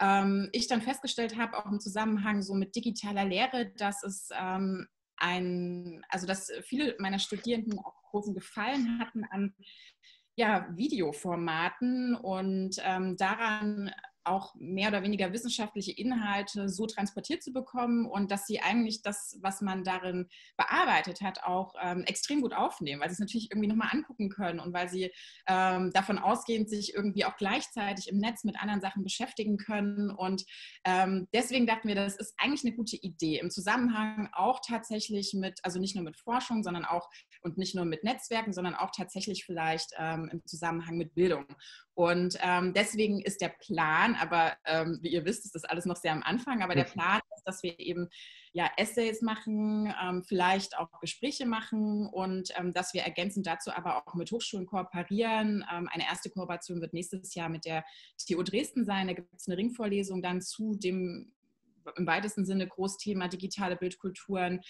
ähm, 0.00 0.48
ich 0.52 0.66
dann 0.66 0.82
festgestellt 0.82 1.36
habe, 1.36 1.56
auch 1.56 1.66
im 1.66 1.80
Zusammenhang 1.80 2.42
so 2.42 2.54
mit 2.54 2.74
digitaler 2.76 3.24
Lehre, 3.24 3.72
dass 3.76 4.02
es 4.02 4.28
ähm, 4.36 4.86
ein, 5.16 6.04
also 6.08 6.26
dass 6.26 6.50
viele 6.62 6.96
meiner 6.98 7.18
Studierenden 7.18 7.78
auch 7.78 7.94
großen 8.10 8.34
Gefallen 8.34 8.98
hatten 9.00 9.24
an 9.24 9.54
ja, 10.36 10.66
Videoformaten 10.74 12.14
und 12.16 12.76
ähm, 12.84 13.16
daran 13.16 13.90
auch 14.26 14.54
mehr 14.56 14.88
oder 14.88 15.02
weniger 15.02 15.32
wissenschaftliche 15.32 15.92
Inhalte 15.92 16.68
so 16.68 16.86
transportiert 16.86 17.42
zu 17.42 17.52
bekommen 17.52 18.06
und 18.06 18.30
dass 18.30 18.46
sie 18.46 18.60
eigentlich 18.60 19.02
das, 19.02 19.38
was 19.42 19.60
man 19.60 19.84
darin 19.84 20.28
bearbeitet 20.56 21.20
hat, 21.20 21.44
auch 21.44 21.74
ähm, 21.82 22.04
extrem 22.04 22.40
gut 22.40 22.54
aufnehmen, 22.54 23.00
weil 23.00 23.08
sie 23.08 23.14
es 23.14 23.20
natürlich 23.20 23.50
irgendwie 23.50 23.68
nochmal 23.68 23.90
angucken 23.92 24.28
können 24.28 24.60
und 24.60 24.72
weil 24.72 24.88
sie 24.88 25.12
ähm, 25.46 25.90
davon 25.92 26.18
ausgehend 26.18 26.68
sich 26.68 26.94
irgendwie 26.94 27.24
auch 27.24 27.36
gleichzeitig 27.36 28.08
im 28.08 28.18
Netz 28.18 28.44
mit 28.44 28.60
anderen 28.60 28.80
Sachen 28.80 29.02
beschäftigen 29.02 29.56
können. 29.56 30.10
Und 30.10 30.44
ähm, 30.84 31.28
deswegen 31.32 31.66
dachten 31.66 31.88
wir, 31.88 31.94
das 31.94 32.16
ist 32.16 32.34
eigentlich 32.38 32.64
eine 32.64 32.74
gute 32.74 32.96
Idee 32.96 33.38
im 33.38 33.50
Zusammenhang 33.50 34.28
auch 34.32 34.60
tatsächlich 34.66 35.34
mit, 35.34 35.60
also 35.62 35.78
nicht 35.78 35.94
nur 35.94 36.04
mit 36.04 36.16
Forschung, 36.16 36.62
sondern 36.62 36.84
auch 36.84 37.08
und 37.42 37.58
nicht 37.58 37.74
nur 37.74 37.84
mit 37.84 38.04
Netzwerken, 38.04 38.52
sondern 38.52 38.74
auch 38.74 38.90
tatsächlich 38.90 39.44
vielleicht 39.44 39.90
ähm, 39.98 40.28
im 40.32 40.44
Zusammenhang 40.46 40.96
mit 40.96 41.14
Bildung. 41.14 41.46
Und 41.94 42.36
ähm, 42.42 42.72
deswegen 42.74 43.20
ist 43.20 43.40
der 43.40 43.50
Plan, 43.50 44.13
aber 44.16 44.56
ähm, 44.64 44.98
wie 45.02 45.08
ihr 45.08 45.24
wisst, 45.24 45.44
ist 45.44 45.54
das 45.54 45.64
alles 45.64 45.86
noch 45.86 45.96
sehr 45.96 46.12
am 46.12 46.22
Anfang, 46.22 46.62
aber 46.62 46.74
der 46.74 46.86
mhm. 46.86 46.92
Plan 46.92 47.20
ist, 47.36 47.44
dass 47.44 47.62
wir 47.62 47.78
eben 47.78 48.08
ja, 48.52 48.70
Essays 48.76 49.20
machen, 49.20 49.92
ähm, 50.02 50.22
vielleicht 50.22 50.78
auch 50.78 50.88
Gespräche 51.00 51.46
machen 51.46 52.06
und 52.06 52.50
ähm, 52.56 52.72
dass 52.72 52.94
wir 52.94 53.02
ergänzend 53.02 53.46
dazu 53.46 53.72
aber 53.72 54.06
auch 54.06 54.14
mit 54.14 54.30
Hochschulen 54.30 54.66
kooperieren. 54.66 55.64
Ähm, 55.72 55.88
eine 55.92 56.04
erste 56.04 56.30
Kooperation 56.30 56.80
wird 56.80 56.92
nächstes 56.92 57.34
Jahr 57.34 57.48
mit 57.48 57.64
der 57.64 57.84
TU 58.16 58.42
Dresden 58.42 58.84
sein. 58.84 59.08
Da 59.08 59.14
gibt 59.14 59.32
es 59.34 59.48
eine 59.48 59.56
Ringvorlesung 59.56 60.22
dann 60.22 60.40
zu 60.40 60.76
dem 60.76 61.32
im 61.96 62.06
weitesten 62.06 62.46
Sinne 62.46 62.66
Großthema 62.66 63.28
digitale 63.28 63.76
Bildkulturen. 63.76 64.60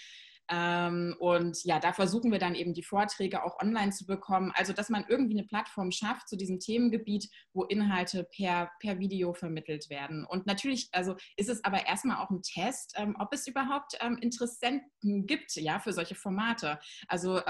Ähm, 0.50 1.16
und 1.18 1.64
ja, 1.64 1.80
da 1.80 1.92
versuchen 1.92 2.30
wir 2.30 2.38
dann 2.38 2.54
eben 2.54 2.74
die 2.74 2.82
Vorträge 2.82 3.44
auch 3.44 3.60
online 3.60 3.92
zu 3.92 4.06
bekommen. 4.06 4.52
Also, 4.54 4.72
dass 4.72 4.90
man 4.90 5.04
irgendwie 5.08 5.38
eine 5.38 5.46
Plattform 5.46 5.90
schafft 5.90 6.28
zu 6.28 6.36
diesem 6.36 6.60
Themengebiet, 6.60 7.28
wo 7.52 7.64
Inhalte 7.64 8.24
per, 8.24 8.70
per 8.80 8.98
Video 8.98 9.32
vermittelt 9.32 9.88
werden. 9.88 10.24
Und 10.24 10.46
natürlich, 10.46 10.88
also 10.92 11.16
ist 11.36 11.48
es 11.48 11.64
aber 11.64 11.86
erstmal 11.86 12.18
auch 12.18 12.30
ein 12.30 12.42
Test, 12.42 12.94
ähm, 12.96 13.16
ob 13.18 13.32
es 13.32 13.46
überhaupt 13.46 13.96
ähm, 14.00 14.18
Interessenten 14.20 15.26
gibt, 15.26 15.54
ja, 15.56 15.78
für 15.78 15.92
solche 15.92 16.14
Formate. 16.14 16.78
Also, 17.08 17.40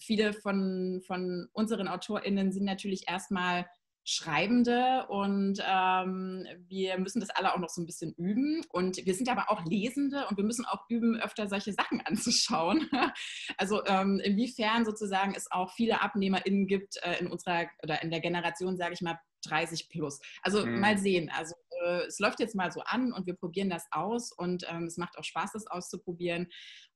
viele 0.00 0.32
von, 0.32 1.02
von 1.06 1.48
unseren 1.52 1.88
AutorInnen 1.88 2.52
sind 2.52 2.64
natürlich 2.64 3.08
erstmal 3.08 3.66
Schreibende 4.08 5.04
und 5.08 5.60
ähm, 5.66 6.46
wir 6.68 6.96
müssen 6.96 7.18
das 7.18 7.30
alle 7.30 7.52
auch 7.52 7.58
noch 7.58 7.70
so 7.70 7.82
ein 7.82 7.86
bisschen 7.86 8.12
üben. 8.12 8.62
Und 8.70 9.04
wir 9.04 9.14
sind 9.14 9.28
aber 9.28 9.50
auch 9.50 9.64
Lesende 9.64 10.28
und 10.28 10.36
wir 10.36 10.44
müssen 10.44 10.64
auch 10.64 10.84
üben, 10.88 11.16
öfter 11.20 11.48
solche 11.48 11.72
Sachen 11.72 12.00
anzuschauen. 12.02 12.88
also 13.58 13.84
ähm, 13.84 14.20
inwiefern 14.22 14.84
sozusagen 14.84 15.34
es 15.34 15.50
auch 15.50 15.72
viele 15.72 16.02
AbnehmerInnen 16.02 16.68
gibt 16.68 16.98
äh, 17.02 17.18
in 17.18 17.26
unserer 17.26 17.66
oder 17.82 18.00
in 18.00 18.12
der 18.12 18.20
Generation, 18.20 18.76
sage 18.76 18.94
ich 18.94 19.00
mal, 19.00 19.18
30 19.48 19.88
plus. 19.88 20.20
Also 20.42 20.64
mhm. 20.64 20.78
mal 20.78 20.98
sehen. 20.98 21.28
Also 21.36 21.56
äh, 21.84 22.06
es 22.06 22.20
läuft 22.20 22.38
jetzt 22.38 22.54
mal 22.54 22.70
so 22.70 22.82
an 22.82 23.12
und 23.12 23.26
wir 23.26 23.34
probieren 23.34 23.70
das 23.70 23.86
aus 23.90 24.30
und 24.30 24.64
ähm, 24.68 24.84
es 24.84 24.98
macht 24.98 25.18
auch 25.18 25.24
Spaß, 25.24 25.50
das 25.52 25.66
auszuprobieren 25.66 26.46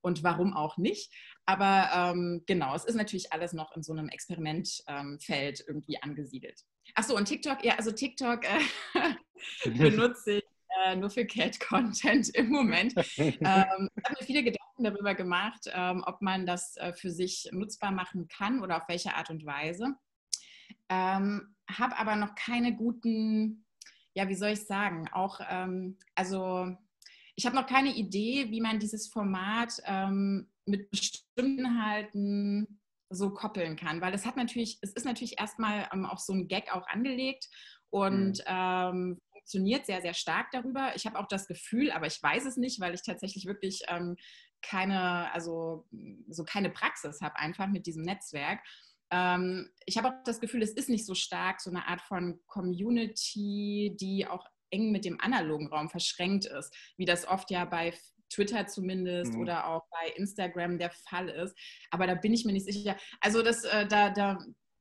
und 0.00 0.22
warum 0.22 0.54
auch 0.54 0.76
nicht. 0.76 1.12
Aber 1.44 1.90
ähm, 1.92 2.44
genau, 2.46 2.72
es 2.76 2.84
ist 2.84 2.94
natürlich 2.94 3.32
alles 3.32 3.52
noch 3.52 3.74
in 3.74 3.82
so 3.82 3.92
einem 3.92 4.08
Experimentfeld 4.08 5.60
ähm, 5.60 5.66
irgendwie 5.66 6.00
angesiedelt. 6.00 6.64
Achso, 6.94 7.16
und 7.16 7.26
TikTok, 7.26 7.64
ja, 7.64 7.76
also 7.76 7.92
TikTok 7.92 8.44
äh, 8.44 9.68
benutze 9.70 10.38
ich 10.38 10.44
äh, 10.84 10.96
nur 10.96 11.10
für 11.10 11.26
Cat-Content 11.26 12.30
im 12.30 12.50
Moment. 12.50 12.94
ähm, 13.16 13.38
ich 13.40 13.46
habe 13.46 14.16
mir 14.18 14.26
viele 14.26 14.42
Gedanken 14.42 14.84
darüber 14.84 15.14
gemacht, 15.14 15.70
ähm, 15.72 16.02
ob 16.06 16.20
man 16.22 16.46
das 16.46 16.76
äh, 16.76 16.92
für 16.92 17.10
sich 17.10 17.48
nutzbar 17.52 17.92
machen 17.92 18.28
kann 18.28 18.62
oder 18.62 18.78
auf 18.78 18.88
welche 18.88 19.14
Art 19.14 19.30
und 19.30 19.44
Weise. 19.44 19.94
Ähm, 20.88 21.54
habe 21.70 21.96
aber 21.98 22.16
noch 22.16 22.34
keine 22.34 22.74
guten, 22.74 23.64
ja, 24.14 24.28
wie 24.28 24.34
soll 24.34 24.50
ich 24.50 24.66
sagen, 24.66 25.08
auch, 25.12 25.40
ähm, 25.48 25.98
also 26.14 26.76
ich 27.36 27.46
habe 27.46 27.56
noch 27.56 27.66
keine 27.66 27.94
Idee, 27.94 28.50
wie 28.50 28.60
man 28.60 28.80
dieses 28.80 29.08
Format 29.08 29.80
ähm, 29.84 30.48
mit 30.66 30.90
bestimmten 30.90 31.60
Inhalten 31.60 32.79
so 33.10 33.30
koppeln 33.30 33.76
kann, 33.76 34.00
weil 34.00 34.14
es 34.14 34.24
hat 34.24 34.36
natürlich, 34.36 34.78
es 34.82 34.92
ist 34.92 35.04
natürlich 35.04 35.38
erstmal 35.38 35.88
ähm, 35.92 36.06
auf 36.06 36.20
so 36.20 36.32
ein 36.32 36.48
Gag 36.48 36.72
auch 36.72 36.86
angelegt 36.86 37.48
und 37.90 38.38
mhm. 38.38 38.44
ähm, 38.46 39.20
funktioniert 39.32 39.86
sehr, 39.86 40.00
sehr 40.00 40.14
stark 40.14 40.50
darüber. 40.52 40.92
Ich 40.94 41.06
habe 41.06 41.18
auch 41.18 41.26
das 41.26 41.46
Gefühl, 41.48 41.90
aber 41.90 42.06
ich 42.06 42.22
weiß 42.22 42.46
es 42.46 42.56
nicht, 42.56 42.80
weil 42.80 42.94
ich 42.94 43.02
tatsächlich 43.02 43.46
wirklich 43.46 43.82
ähm, 43.88 44.16
keine, 44.62 45.32
also 45.32 45.86
so 46.28 46.44
keine 46.44 46.70
Praxis 46.70 47.20
habe 47.20 47.36
einfach 47.36 47.66
mit 47.66 47.86
diesem 47.86 48.02
Netzwerk. 48.02 48.60
Ähm, 49.10 49.70
ich 49.86 49.98
habe 49.98 50.08
auch 50.08 50.22
das 50.24 50.40
Gefühl, 50.40 50.62
es 50.62 50.72
ist 50.72 50.88
nicht 50.88 51.04
so 51.04 51.14
stark 51.14 51.60
so 51.60 51.70
eine 51.70 51.88
Art 51.88 52.02
von 52.02 52.40
Community, 52.46 53.96
die 54.00 54.26
auch 54.26 54.46
eng 54.70 54.92
mit 54.92 55.04
dem 55.04 55.20
analogen 55.20 55.66
Raum 55.66 55.90
verschränkt 55.90 56.46
ist, 56.46 56.72
wie 56.96 57.06
das 57.06 57.26
oft 57.26 57.50
ja 57.50 57.64
bei 57.64 57.92
Twitter 58.30 58.66
zumindest 58.66 59.34
mhm. 59.34 59.40
oder 59.40 59.66
auch 59.66 59.86
bei 59.90 60.08
Instagram 60.16 60.78
der 60.78 60.90
Fall 60.90 61.28
ist. 61.28 61.56
Aber 61.90 62.06
da 62.06 62.14
bin 62.14 62.32
ich 62.32 62.44
mir 62.44 62.52
nicht 62.52 62.66
sicher. 62.66 62.96
Also 63.20 63.42
das, 63.42 63.64
äh, 63.64 63.86
da, 63.86 64.10
da 64.10 64.38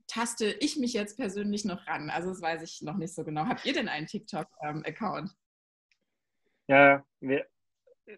taste 0.08 0.56
ich 0.60 0.78
mich 0.78 0.94
jetzt 0.94 1.18
persönlich 1.18 1.66
noch 1.66 1.86
ran. 1.88 2.10
Also 2.10 2.30
das 2.30 2.42
weiß 2.42 2.64
ich 2.64 2.82
noch 2.82 2.98
nicht 2.98 3.14
so 3.14 3.24
genau. 3.24 3.46
Habt 3.46 3.66
ihr 3.66 3.74
denn 3.74 3.88
einen 3.88 4.08
TikTok-Account? 4.08 5.32
Ja, 6.68 7.04
wir, 7.20 7.48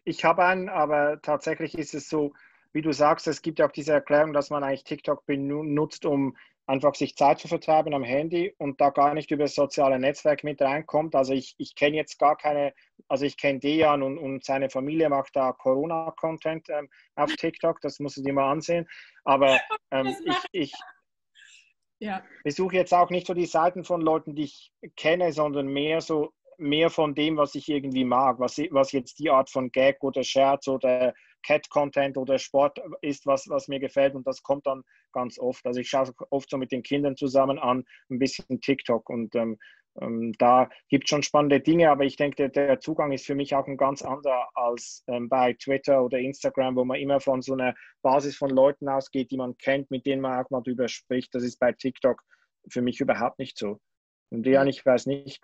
ich 0.04 0.24
habe 0.24 0.46
einen, 0.46 0.70
aber 0.70 1.22
tatsächlich 1.22 1.78
ist 1.78 1.94
es 1.94 2.10
so, 2.10 2.34
wie 2.74 2.82
du 2.82 2.92
sagst, 2.92 3.28
es 3.28 3.42
gibt 3.42 3.60
ja 3.60 3.68
auch 3.68 3.72
diese 3.72 3.94
Erklärung, 3.94 4.34
dass 4.34 4.50
man 4.50 4.64
eigentlich 4.64 4.84
TikTok 4.84 5.26
benutzt, 5.26 6.06
um 6.06 6.36
einfach 6.68 6.96
sich 6.96 7.16
Zeit 7.16 7.40
zu 7.40 7.48
vertreiben 7.48 7.94
am 7.94 8.04
Handy 8.04 8.56
und 8.58 8.80
da 8.80 8.92
gar 8.92 9.14
nicht 9.14 9.32
über 9.32 9.44
das 9.44 9.56
soziale 9.56 10.00
Netzwerk 10.00 10.44
mit 10.44 10.62
reinkommt. 10.62 11.16
Also 11.16 11.34
ich, 11.34 11.54
ich 11.58 11.76
kenne 11.76 11.98
jetzt 11.98 12.18
gar 12.18 12.38
keine, 12.38 12.74
also 13.10 13.26
ich 13.26 13.36
kenne 13.36 13.60
Dejan 13.60 14.04
und, 14.04 14.18
und 14.18 14.46
seine 14.46 14.70
Familie 14.70 15.10
macht 15.10 15.36
da 15.36 15.52
Corona-Content 15.52 16.70
ähm, 16.70 16.90
auf 17.16 17.36
TikTok, 17.36 17.82
das 17.82 18.00
musst 18.00 18.18
du 18.18 18.22
dir 18.22 18.34
mal 18.34 18.50
ansehen. 18.50 18.88
Aber 19.26 19.60
ähm, 19.92 20.16
ich, 20.24 20.38
ich, 20.52 20.74
ja. 22.00 22.24
besuche 22.44 22.78
jetzt 22.78 22.94
auch 22.94 23.10
nicht 23.10 23.28
so 23.28 23.34
die 23.34 23.48
Seiten 23.48 23.84
von 23.84 24.00
Leuten, 24.00 24.36
die 24.36 24.44
ich 24.44 24.72
kenne, 24.96 25.34
sondern 25.34 25.68
mehr 25.68 26.00
so 26.00 26.32
mehr 26.58 26.92
von 26.92 27.16
dem, 27.16 27.38
was 27.38 27.56
ich 27.56 27.68
irgendwie 27.70 28.06
mag, 28.06 28.40
was, 28.40 28.60
was 28.70 28.92
jetzt 28.92 29.18
die 29.18 29.32
Art 29.32 29.50
von 29.50 29.72
Gag 29.72 30.04
oder 30.04 30.24
Scherz 30.24 30.68
oder 30.68 31.14
Cat-Content 31.44 32.18
oder 32.18 32.40
Sport 32.40 32.80
ist, 33.02 33.26
was, 33.26 33.48
was 33.50 33.68
mir 33.68 33.80
gefällt 33.80 34.16
und 34.16 34.26
das 34.28 34.44
kommt 34.44 34.68
dann 34.68 34.84
ganz 35.12 35.40
oft. 35.40 35.66
Also 35.66 35.80
ich 35.80 35.90
schaue 35.90 36.14
oft 36.30 36.50
so 36.50 36.58
mit 36.58 36.72
den 36.72 36.84
Kindern 36.84 37.16
zusammen 37.16 37.60
an, 37.60 37.84
ein 38.10 38.20
bisschen 38.20 38.62
TikTok 38.62 39.10
und 39.10 39.36
ähm, 39.36 39.58
ähm, 40.00 40.34
da 40.38 40.70
gibt 40.90 41.06
es 41.06 41.10
schon 41.10 41.24
spannende 41.24 41.60
Dinge, 41.60 41.90
aber 41.90 42.06
ich 42.06 42.16
denke, 42.16 42.36
der, 42.36 42.50
der, 42.50 42.80
Zugang 42.80 43.12
ist 43.12 43.26
für 43.26 43.36
mich 43.36 43.54
auch 43.56 43.68
ein 43.68 43.76
ganz 43.76 44.02
anderer 44.02 44.48
als 44.56 45.04
ähm, 45.08 45.28
bei 45.28 45.54
Twitter 45.54 46.04
oder 46.04 46.18
Instagram, 46.20 46.76
wo 46.76 46.86
man 46.86 47.00
immer 47.00 47.20
von 47.20 47.42
so 47.42 47.54
einer 47.54 47.76
Basis 48.02 48.38
von 48.38 48.50
Leuten 48.50 48.88
ausgeht, 48.88 49.32
die 49.32 49.38
man 49.38 49.58
kennt, 49.58 49.92
mit 49.92 50.06
denen 50.06 50.22
man 50.22 50.44
auch 50.44 50.50
mal 50.50 50.62
drüber 50.62 50.88
spricht. 50.88 51.36
Das 51.36 51.44
ist 51.44 51.60
bei 51.60 51.74
TikTok 51.74 52.22
für 52.70 52.82
mich 52.82 53.02
überhaupt 53.02 53.40
nicht 53.40 53.58
so. 53.58 53.80
Und 54.30 54.46
ja, 54.46 54.64
ich 54.66 54.86
weiß 54.86 55.08
nicht, 55.08 55.42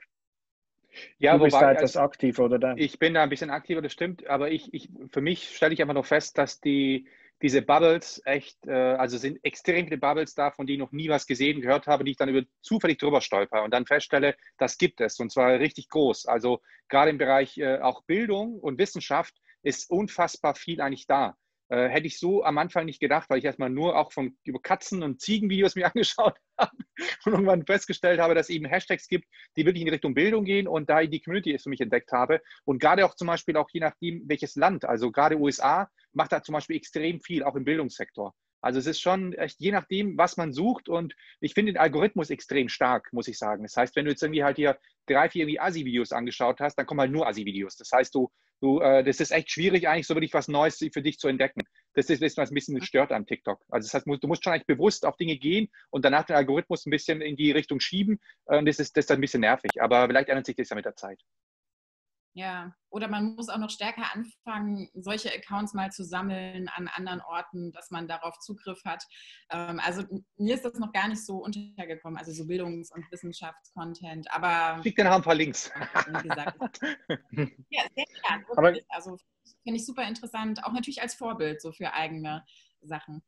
ja, 1.18 1.38
du 1.38 1.44
bist 1.44 1.56
wobei, 1.56 1.66
da 1.66 1.72
etwas 1.72 1.96
also, 1.96 2.00
aktiv, 2.02 2.40
oder? 2.40 2.60
Da? 2.60 2.74
Ich 2.76 3.00
bin 3.00 3.14
da 3.14 3.24
ein 3.24 3.30
bisschen 3.30 3.50
aktiver, 3.50 3.82
das 3.82 3.94
stimmt. 3.94 4.28
Aber 4.28 4.52
ich, 4.52 4.74
ich, 4.74 4.90
für 5.12 5.22
mich 5.22 5.56
stelle 5.56 5.74
ich 5.74 5.82
einfach 5.82 5.94
noch 5.94 6.06
fest, 6.06 6.38
dass 6.38 6.60
die, 6.62 7.08
diese 7.42 7.62
Bubbles 7.62 8.22
echt, 8.26 8.66
äh, 8.66 8.72
also 8.72 9.18
sind 9.18 9.40
extrem 9.44 9.86
viele 9.86 9.98
Bubbles 9.98 10.34
da, 10.34 10.52
von 10.52 10.66
denen 10.66 10.82
ich 10.82 10.86
noch 10.86 10.92
nie 10.92 11.10
was 11.10 11.28
gesehen, 11.28 11.62
gehört 11.62 11.88
habe, 11.88 12.04
die 12.04 12.12
ich 12.12 12.18
dann 12.18 12.30
über, 12.30 12.46
zufällig 12.62 12.98
drüber 12.98 13.22
stolper 13.22 13.64
und 13.64 13.72
dann 13.72 13.86
feststelle, 13.86 14.36
das 14.58 14.78
gibt 14.78 15.02
es 15.02 15.20
und 15.20 15.32
zwar 15.32 15.60
richtig 15.60 15.90
groß. 15.90 16.26
Also 16.26 16.62
gerade 16.88 17.12
im 17.12 17.18
Bereich 17.18 17.58
äh, 17.58 17.80
auch 17.80 18.04
Bildung 18.04 18.60
und 18.60 18.80
Wissenschaft 18.80 19.36
ist 19.62 19.90
unfassbar 19.90 20.56
viel 20.56 20.82
eigentlich 20.82 21.08
da. 21.08 21.38
Äh, 21.70 21.90
hätte 21.90 22.08
ich 22.08 22.18
so 22.18 22.44
am 22.46 22.58
Anfang 22.58 22.86
nicht 22.86 23.02
gedacht, 23.02 23.30
weil 23.30 23.40
ich 23.40 23.46
erstmal 23.46 23.70
nur 23.70 23.98
auch 23.98 24.14
von 24.14 24.38
über 24.46 24.60
Katzen- 24.60 25.04
und 25.04 25.20
Ziegenvideos 25.20 25.76
mir 25.76 25.88
angeschaut 25.88 26.38
habe 26.58 26.78
und 27.26 27.34
irgendwann 27.34 27.66
festgestellt 27.66 28.20
habe, 28.20 28.36
dass 28.36 28.50
es 28.50 28.56
eben 28.56 28.66
Hashtags 28.66 29.08
gibt, 29.08 29.26
die 29.58 29.66
wirklich 29.66 29.84
in 29.84 29.90
Richtung 29.90 30.14
Bildung 30.14 30.46
gehen 30.46 30.68
und 30.68 30.90
da 30.90 31.02
ich 31.02 31.10
die 31.10 31.22
Community 31.22 31.58
für 31.60 31.70
mich 31.70 31.82
entdeckt 31.82 32.12
habe. 32.14 32.42
Und 32.64 32.80
gerade 32.80 33.06
auch 33.06 33.16
zum 33.16 33.28
Beispiel 33.28 33.58
auch 33.58 33.70
je 33.72 33.82
nachdem, 33.82 34.24
welches 34.28 34.56
Land, 34.56 34.86
also 34.86 35.12
gerade 35.12 35.38
USA, 35.38 35.90
macht 36.14 36.32
da 36.32 36.42
zum 36.42 36.54
Beispiel 36.54 36.78
extrem 36.78 37.20
viel, 37.20 37.44
auch 37.44 37.56
im 37.56 37.66
Bildungssektor. 37.66 38.34
Also 38.68 38.80
es 38.80 38.86
ist 38.86 39.00
schon 39.00 39.32
echt 39.32 39.62
je 39.62 39.72
nachdem, 39.72 40.18
was 40.18 40.36
man 40.36 40.52
sucht 40.52 40.90
und 40.90 41.16
ich 41.40 41.54
finde 41.54 41.72
den 41.72 41.80
Algorithmus 41.80 42.30
extrem 42.30 42.68
stark, 42.68 43.08
muss 43.14 43.30
ich 43.30 43.38
sagen. 43.38 43.64
Das 43.64 43.78
heißt, 43.78 43.96
wenn 43.96 44.04
du 44.04 44.12
jetzt 44.12 44.22
irgendwie 44.22 44.44
halt 44.44 44.58
hier 44.58 44.78
drei, 45.06 45.30
vier 45.30 45.44
irgendwie 45.44 45.62
Asi-Videos 45.62 46.12
angeschaut 46.12 46.60
hast, 46.60 46.76
dann 46.76 46.86
kommen 46.86 47.00
halt 47.00 47.14
nur 47.14 47.26
Asi-Videos. 47.26 47.78
Das 47.78 47.90
heißt, 47.94 48.14
du, 48.14 48.30
du, 48.60 48.82
äh, 48.82 49.06
das 49.06 49.22
ist 49.22 49.32
echt 49.32 49.52
schwierig 49.52 49.88
eigentlich 49.88 50.06
so 50.06 50.16
wirklich 50.16 50.34
was 50.34 50.50
Neues 50.50 50.86
für 50.92 51.02
dich 51.02 51.18
zu 51.18 51.30
entdecken. 51.30 51.62
Das 51.94 52.10
ist, 52.10 52.22
was 52.22 52.52
ein 52.52 52.56
bisschen 52.56 52.82
stört 52.84 53.14
an 53.14 53.26
TikTok. 53.26 53.64
Also 53.70 53.86
das 53.86 53.94
heißt, 53.94 54.06
du 54.06 54.28
musst 54.28 54.44
schon 54.44 54.52
eigentlich 54.52 54.68
bewusst 54.68 55.06
auf 55.06 55.16
Dinge 55.16 55.38
gehen 55.38 55.70
und 55.90 56.04
danach 56.04 56.26
den 56.26 56.36
Algorithmus 56.36 56.86
ein 56.86 56.92
bisschen 56.92 57.22
in 57.22 57.38
die 57.38 57.52
Richtung 57.52 57.80
schieben. 57.80 58.20
Und 58.44 58.66
das 58.66 58.80
ist, 58.80 58.98
das 58.98 59.06
ist 59.06 59.12
ein 59.12 59.22
bisschen 59.22 59.40
nervig, 59.40 59.82
aber 59.82 60.08
vielleicht 60.08 60.28
ändert 60.28 60.46
sich 60.46 60.58
das 60.58 60.70
ja 60.70 60.76
mit 60.76 60.84
der 60.84 60.98
Zeit. 60.98 61.22
Ja, 62.38 62.72
oder 62.92 63.08
man 63.08 63.34
muss 63.34 63.50
auch 63.50 63.58
noch 63.58 63.72
stärker 63.72 64.14
anfangen, 64.14 64.92
solche 64.94 65.34
Accounts 65.34 65.74
mal 65.74 65.92
zu 65.92 66.04
sammeln 66.04 66.68
an 66.68 66.88
anderen 66.88 67.20
Orten, 67.20 67.72
dass 67.72 67.90
man 67.90 68.08
darauf 68.08 68.38
Zugriff 68.38 68.80
hat. 68.86 69.04
Ähm, 69.50 69.82
also 69.84 70.04
mir 70.38 70.54
ist 70.54 70.64
das 70.64 70.76
noch 70.76 70.94
gar 70.94 71.08
nicht 71.08 71.26
so 71.26 71.38
untergekommen, 71.38 72.16
also 72.16 72.32
so 72.32 72.46
Bildungs- 72.46 72.92
und 72.92 73.12
Wissenschaftscontent. 73.12 74.32
Aber 74.32 74.84
schick 74.84 74.96
dir 74.96 75.06
noch 75.06 75.14
ein 75.14 75.24
paar 75.24 75.34
Links. 75.34 75.72
Wie 76.06 76.28
gesagt, 76.30 76.80
ja, 77.72 77.82
sehr 77.96 78.06
gerne. 78.06 78.86
Also 78.90 79.18
finde 79.64 79.80
ich 79.80 79.86
super 79.88 80.08
interessant, 80.08 80.64
auch 80.64 80.74
natürlich 80.74 81.02
als 81.02 81.16
Vorbild 81.16 81.60
so 81.60 81.72
für 81.72 81.92
eigene 81.92 82.46
Sachen. 82.82 83.24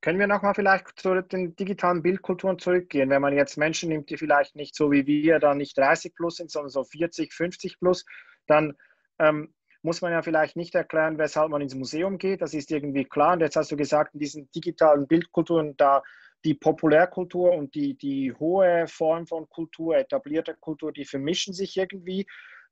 Können 0.00 0.18
wir 0.18 0.26
nochmal 0.26 0.54
vielleicht 0.54 0.98
zu 0.98 1.20
den 1.20 1.54
digitalen 1.56 2.02
Bildkulturen 2.02 2.58
zurückgehen? 2.58 3.10
Wenn 3.10 3.20
man 3.20 3.34
jetzt 3.34 3.58
Menschen 3.58 3.90
nimmt, 3.90 4.08
die 4.08 4.16
vielleicht 4.16 4.56
nicht 4.56 4.74
so 4.74 4.90
wie 4.90 5.06
wir 5.06 5.38
dann 5.38 5.58
nicht 5.58 5.76
30 5.76 6.14
plus 6.14 6.36
sind, 6.36 6.50
sondern 6.50 6.70
so 6.70 6.84
40, 6.84 7.34
50 7.34 7.78
plus, 7.78 8.06
dann 8.46 8.76
ähm, 9.18 9.52
muss 9.82 10.00
man 10.00 10.12
ja 10.12 10.22
vielleicht 10.22 10.56
nicht 10.56 10.74
erklären, 10.74 11.18
weshalb 11.18 11.50
man 11.50 11.60
ins 11.60 11.74
Museum 11.74 12.18
geht. 12.18 12.40
Das 12.40 12.54
ist 12.54 12.70
irgendwie 12.70 13.04
klar. 13.04 13.34
Und 13.34 13.40
jetzt 13.40 13.56
hast 13.56 13.70
du 13.72 13.76
gesagt, 13.76 14.14
in 14.14 14.20
diesen 14.20 14.50
digitalen 14.52 15.06
Bildkulturen, 15.06 15.76
da 15.76 16.02
die 16.44 16.54
Populärkultur 16.54 17.52
und 17.52 17.74
die, 17.74 17.96
die 17.96 18.32
hohe 18.32 18.86
Form 18.88 19.26
von 19.26 19.48
Kultur, 19.48 19.96
etablierte 19.96 20.54
Kultur, 20.54 20.92
die 20.92 21.04
vermischen 21.04 21.52
sich 21.52 21.76
irgendwie. 21.76 22.26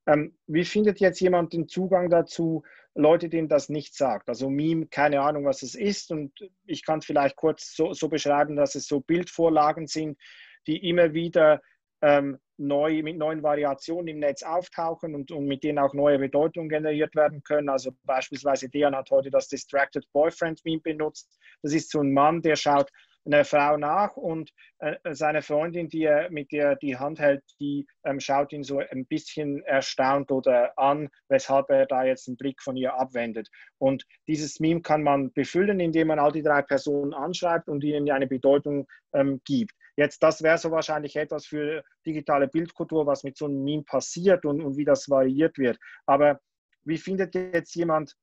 Ähm, 0.09 0.35
wie 0.47 0.65
findet 0.65 1.01
jetzt 1.01 1.21
jemand 1.21 1.53
den 1.53 1.69
Zugang 1.69 2.09
dazu, 2.09 2.65
Leute, 2.95 3.29
denen 3.29 3.49
das 3.49 3.69
nicht 3.69 3.95
sagt? 3.95 4.31
Also 4.31 4.49
Meme, 4.49 4.87
keine 4.87 5.21
Ahnung, 5.21 5.45
was 5.45 5.63
es 5.63 5.75
ist. 5.75 6.11
Und 6.11 6.33
ich 6.65 6.85
kann 6.85 7.01
es 7.01 7.05
vielleicht 7.05 7.37
kurz 7.37 7.77
so, 7.77 7.93
so, 7.93 8.09
beschreiben, 8.09 8.57
dass 8.57 8.75
es 8.75 8.87
so 8.87 9.01
Bildvorlagen 9.01 9.87
sind, 9.87 10.19
die 10.67 10.89
immer 10.89 11.13
wieder 11.13 11.61
ähm, 12.01 12.39
neu, 12.57 13.03
mit 13.03 13.19
neuen 13.19 13.43
Variationen 13.43 14.09
im 14.09 14.19
Netz 14.21 14.43
auftauchen 14.43 15.15
und, 15.15 15.31
und 15.31 15.47
mit 15.47 15.63
denen 15.63 15.79
auch 15.79 15.93
neue 15.93 16.19
Bedeutungen 16.19 16.71
generiert 16.71 17.15
werden 17.15 17.43
können. 17.43 17.69
Also 17.69 17.93
beispielsweise 18.05 18.71
Dejan 18.71 18.97
hat 18.97 19.11
heute 19.11 19.31
das 19.31 19.49
Distracted 19.49 20.07
Boyfriend 20.13 20.65
Meme 20.65 20.81
benutzt. 20.81 21.39
Das 21.63 21.75
ist 21.75 21.91
so 21.91 22.01
ein 22.01 22.15
Mann, 22.15 22.41
der 22.41 22.57
schaut 22.57 22.91
eine 23.25 23.45
Frau 23.45 23.77
nach 23.77 24.17
und 24.17 24.51
äh, 24.79 24.97
seine 25.13 25.43
Freundin, 25.43 25.89
die 25.89 26.05
er 26.05 26.31
mit 26.31 26.53
der 26.53 26.77
die 26.77 26.97
Hand 26.97 27.19
hält, 27.19 27.43
die 27.61 27.87
ähm, 28.05 28.21
schaut 28.21 28.53
ihn 28.53 28.65
so 28.65 28.79
ein 28.79 29.07
bisschen 29.07 29.63
erstaunt 29.65 30.31
oder 30.31 30.79
an, 30.79 31.09
weshalb 31.29 31.71
er 31.71 31.87
da 31.87 32.05
jetzt 32.05 32.29
einen 32.29 32.37
Blick 32.37 32.63
von 32.63 32.77
ihr 32.77 32.95
abwendet. 32.95 33.49
Und 33.79 34.05
dieses 34.27 34.61
Meme 34.61 34.81
kann 34.81 35.03
man 35.03 35.33
befüllen, 35.33 35.81
indem 35.81 36.09
man 36.09 36.19
all 36.19 36.33
die 36.33 36.43
drei 36.43 36.63
Personen 36.63 37.13
anschreibt 37.13 37.69
und 37.69 37.85
ihnen 37.85 38.11
eine 38.11 38.27
Bedeutung 38.27 38.87
ähm, 39.13 39.41
gibt. 39.45 39.73
Jetzt, 39.97 40.23
das 40.23 40.43
wäre 40.43 40.59
so 40.59 40.71
wahrscheinlich 40.71 41.17
etwas 41.17 41.47
für 41.47 41.83
digitale 42.07 42.47
Bildkultur, 42.47 43.07
was 43.07 43.25
mit 43.25 43.37
so 43.37 43.47
einem 43.47 43.65
Meme 43.65 43.83
passiert 43.83 44.45
und, 44.45 44.63
und 44.63 44.77
wie 44.77 44.85
das 44.85 45.11
variiert 45.11 45.59
wird. 45.59 45.79
Aber 46.07 46.41
wie 46.85 46.99
findet 46.99 47.35
jetzt 47.35 47.75
jemand 47.75 48.15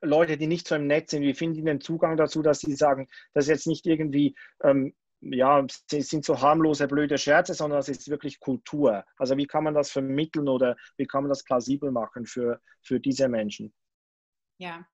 Leute, 0.00 0.36
die 0.36 0.46
nicht 0.46 0.68
so 0.68 0.74
im 0.74 0.86
Netz 0.86 1.10
sind, 1.10 1.22
wie 1.22 1.34
finden 1.34 1.56
die 1.56 1.64
den 1.64 1.80
Zugang 1.80 2.16
dazu, 2.16 2.42
dass 2.42 2.60
sie 2.60 2.74
sagen, 2.74 3.08
das 3.34 3.44
ist 3.44 3.50
jetzt 3.50 3.66
nicht 3.66 3.86
irgendwie, 3.86 4.36
ähm, 4.62 4.94
ja, 5.20 5.64
sind 5.90 6.24
so 6.24 6.40
harmlose, 6.40 6.88
blöde 6.88 7.18
Scherze, 7.18 7.54
sondern 7.54 7.78
das 7.78 7.88
ist 7.88 8.08
wirklich 8.08 8.40
Kultur. 8.40 9.04
Also 9.16 9.36
wie 9.36 9.46
kann 9.46 9.64
man 9.64 9.74
das 9.74 9.90
vermitteln 9.90 10.48
oder 10.48 10.76
wie 10.96 11.06
kann 11.06 11.22
man 11.22 11.30
das 11.30 11.44
plausibel 11.44 11.92
machen 11.92 12.26
für, 12.26 12.60
für 12.82 12.98
diese 12.98 13.28
Menschen? 13.28 13.72
Ja, 14.58 14.86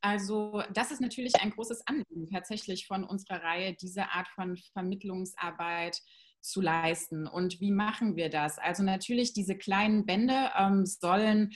also 0.00 0.62
das 0.72 0.90
ist 0.90 1.00
natürlich 1.00 1.34
ein 1.40 1.50
großes 1.50 1.86
Anliegen 1.86 2.28
tatsächlich 2.30 2.86
von 2.86 3.04
unserer 3.04 3.42
Reihe, 3.42 3.74
diese 3.74 4.10
Art 4.10 4.28
von 4.28 4.56
Vermittlungsarbeit 4.72 6.00
zu 6.40 6.60
leisten. 6.60 7.26
Und 7.26 7.60
wie 7.60 7.72
machen 7.72 8.16
wir 8.16 8.30
das? 8.30 8.58
Also 8.58 8.82
natürlich, 8.82 9.32
diese 9.32 9.56
kleinen 9.56 10.06
Bände 10.06 10.50
ähm, 10.56 10.86
sollen 10.86 11.52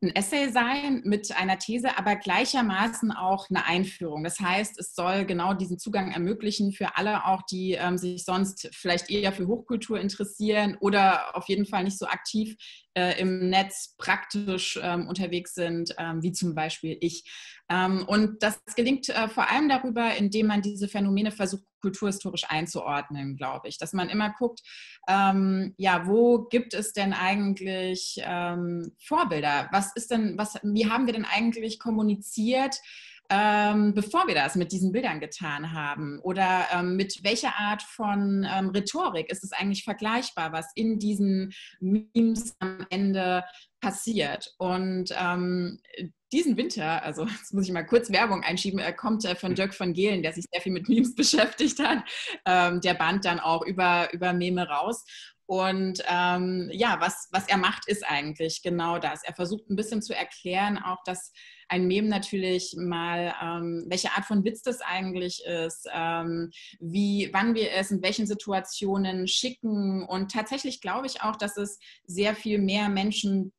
ein 0.00 0.14
Essay 0.14 0.48
sein 0.50 1.02
mit 1.04 1.36
einer 1.36 1.58
These, 1.58 1.98
aber 1.98 2.14
gleichermaßen 2.14 3.10
auch 3.10 3.50
eine 3.50 3.66
Einführung. 3.66 4.22
Das 4.22 4.38
heißt, 4.38 4.78
es 4.78 4.94
soll 4.94 5.24
genau 5.24 5.54
diesen 5.54 5.78
Zugang 5.78 6.12
ermöglichen 6.12 6.72
für 6.72 6.96
alle 6.96 7.24
auch, 7.24 7.42
die 7.42 7.72
ähm, 7.72 7.98
sich 7.98 8.24
sonst 8.24 8.68
vielleicht 8.72 9.10
eher 9.10 9.32
für 9.32 9.48
Hochkultur 9.48 9.98
interessieren 9.98 10.76
oder 10.80 11.36
auf 11.36 11.48
jeden 11.48 11.66
Fall 11.66 11.82
nicht 11.82 11.98
so 11.98 12.06
aktiv 12.06 12.56
äh, 12.94 13.20
im 13.20 13.50
Netz 13.50 13.96
praktisch 13.98 14.78
ähm, 14.82 15.08
unterwegs 15.08 15.54
sind, 15.54 15.94
ähm, 15.98 16.22
wie 16.22 16.32
zum 16.32 16.54
Beispiel 16.54 16.96
ich. 17.00 17.24
Ähm, 17.68 18.04
und 18.06 18.42
das 18.42 18.60
gelingt 18.76 19.08
äh, 19.08 19.28
vor 19.28 19.50
allem 19.50 19.68
darüber, 19.68 20.14
indem 20.14 20.46
man 20.46 20.62
diese 20.62 20.88
Phänomene 20.88 21.32
versucht, 21.32 21.64
kulturhistorisch 21.80 22.44
einzuordnen, 22.48 23.36
glaube 23.36 23.68
ich. 23.68 23.78
Dass 23.78 23.92
man 23.92 24.08
immer 24.08 24.32
guckt, 24.38 24.60
ähm, 25.08 25.74
ja, 25.76 26.06
wo 26.06 26.44
gibt 26.44 26.74
es 26.74 26.92
denn 26.92 27.12
eigentlich 27.12 28.20
ähm, 28.22 28.92
Vorbilder? 29.02 29.68
Was 29.72 29.92
ist 29.94 30.10
denn, 30.10 30.36
was, 30.38 30.58
wie 30.62 30.90
haben 30.90 31.06
wir 31.06 31.12
denn 31.12 31.26
eigentlich 31.26 31.78
kommuniziert? 31.78 32.76
ähm, 33.30 33.92
bevor 33.94 34.26
wir 34.26 34.34
das 34.34 34.54
mit 34.54 34.72
diesen 34.72 34.92
Bildern 34.92 35.20
getan 35.20 35.72
haben? 35.72 36.18
Oder 36.20 36.66
ähm, 36.72 36.96
mit 36.96 37.22
welcher 37.22 37.56
Art 37.58 37.82
von 37.82 38.46
ähm, 38.50 38.70
Rhetorik 38.70 39.30
ist 39.30 39.44
es 39.44 39.52
eigentlich 39.52 39.84
vergleichbar, 39.84 40.52
was 40.52 40.66
in 40.74 40.98
diesen 40.98 41.52
Memes 41.80 42.56
am 42.58 42.86
Ende 42.90 43.44
passiert? 43.80 44.54
Und 44.58 45.10
ähm, 45.18 45.80
diesen 46.32 46.56
Winter, 46.56 47.02
also 47.02 47.26
jetzt 47.38 47.54
muss 47.54 47.66
ich 47.66 47.72
mal 47.72 47.86
kurz 47.86 48.10
Werbung 48.10 48.42
einschieben, 48.42 48.78
er 48.78 48.92
kommt 48.92 49.24
äh, 49.24 49.34
von 49.34 49.54
Dirk 49.54 49.74
von 49.74 49.92
Gehlen, 49.92 50.22
der 50.22 50.32
sich 50.32 50.44
sehr 50.50 50.60
viel 50.60 50.72
mit 50.72 50.88
Memes 50.88 51.14
beschäftigt 51.16 51.78
hat. 51.78 52.04
Ähm, 52.44 52.80
der 52.80 52.94
band 52.94 53.24
dann 53.24 53.40
auch 53.40 53.64
über, 53.64 54.12
über 54.12 54.32
Meme 54.32 54.68
raus. 54.68 55.04
Und 55.50 56.02
ähm, 56.06 56.68
ja, 56.74 56.98
was, 57.00 57.28
was 57.32 57.48
er 57.48 57.56
macht, 57.56 57.88
ist 57.88 58.04
eigentlich 58.06 58.60
genau 58.62 58.98
das. 58.98 59.24
Er 59.24 59.34
versucht 59.34 59.70
ein 59.70 59.76
bisschen 59.76 60.02
zu 60.02 60.14
erklären, 60.14 60.76
auch 60.76 61.02
dass 61.06 61.32
ein 61.68 61.86
Mem 61.86 62.06
natürlich 62.06 62.74
mal, 62.76 63.34
ähm, 63.42 63.86
welche 63.88 64.12
Art 64.12 64.26
von 64.26 64.44
Witz 64.44 64.60
das 64.60 64.82
eigentlich 64.82 65.42
ist, 65.46 65.88
ähm, 65.90 66.50
wie, 66.80 67.30
wann 67.32 67.54
wir 67.54 67.72
es 67.72 67.90
in 67.90 68.02
welchen 68.02 68.26
Situationen 68.26 69.26
schicken. 69.26 70.04
Und 70.04 70.32
tatsächlich 70.32 70.82
glaube 70.82 71.06
ich 71.06 71.22
auch, 71.22 71.36
dass 71.36 71.56
es 71.56 71.78
sehr 72.04 72.34
viel 72.34 72.58
mehr 72.58 72.90
Menschen 72.90 73.54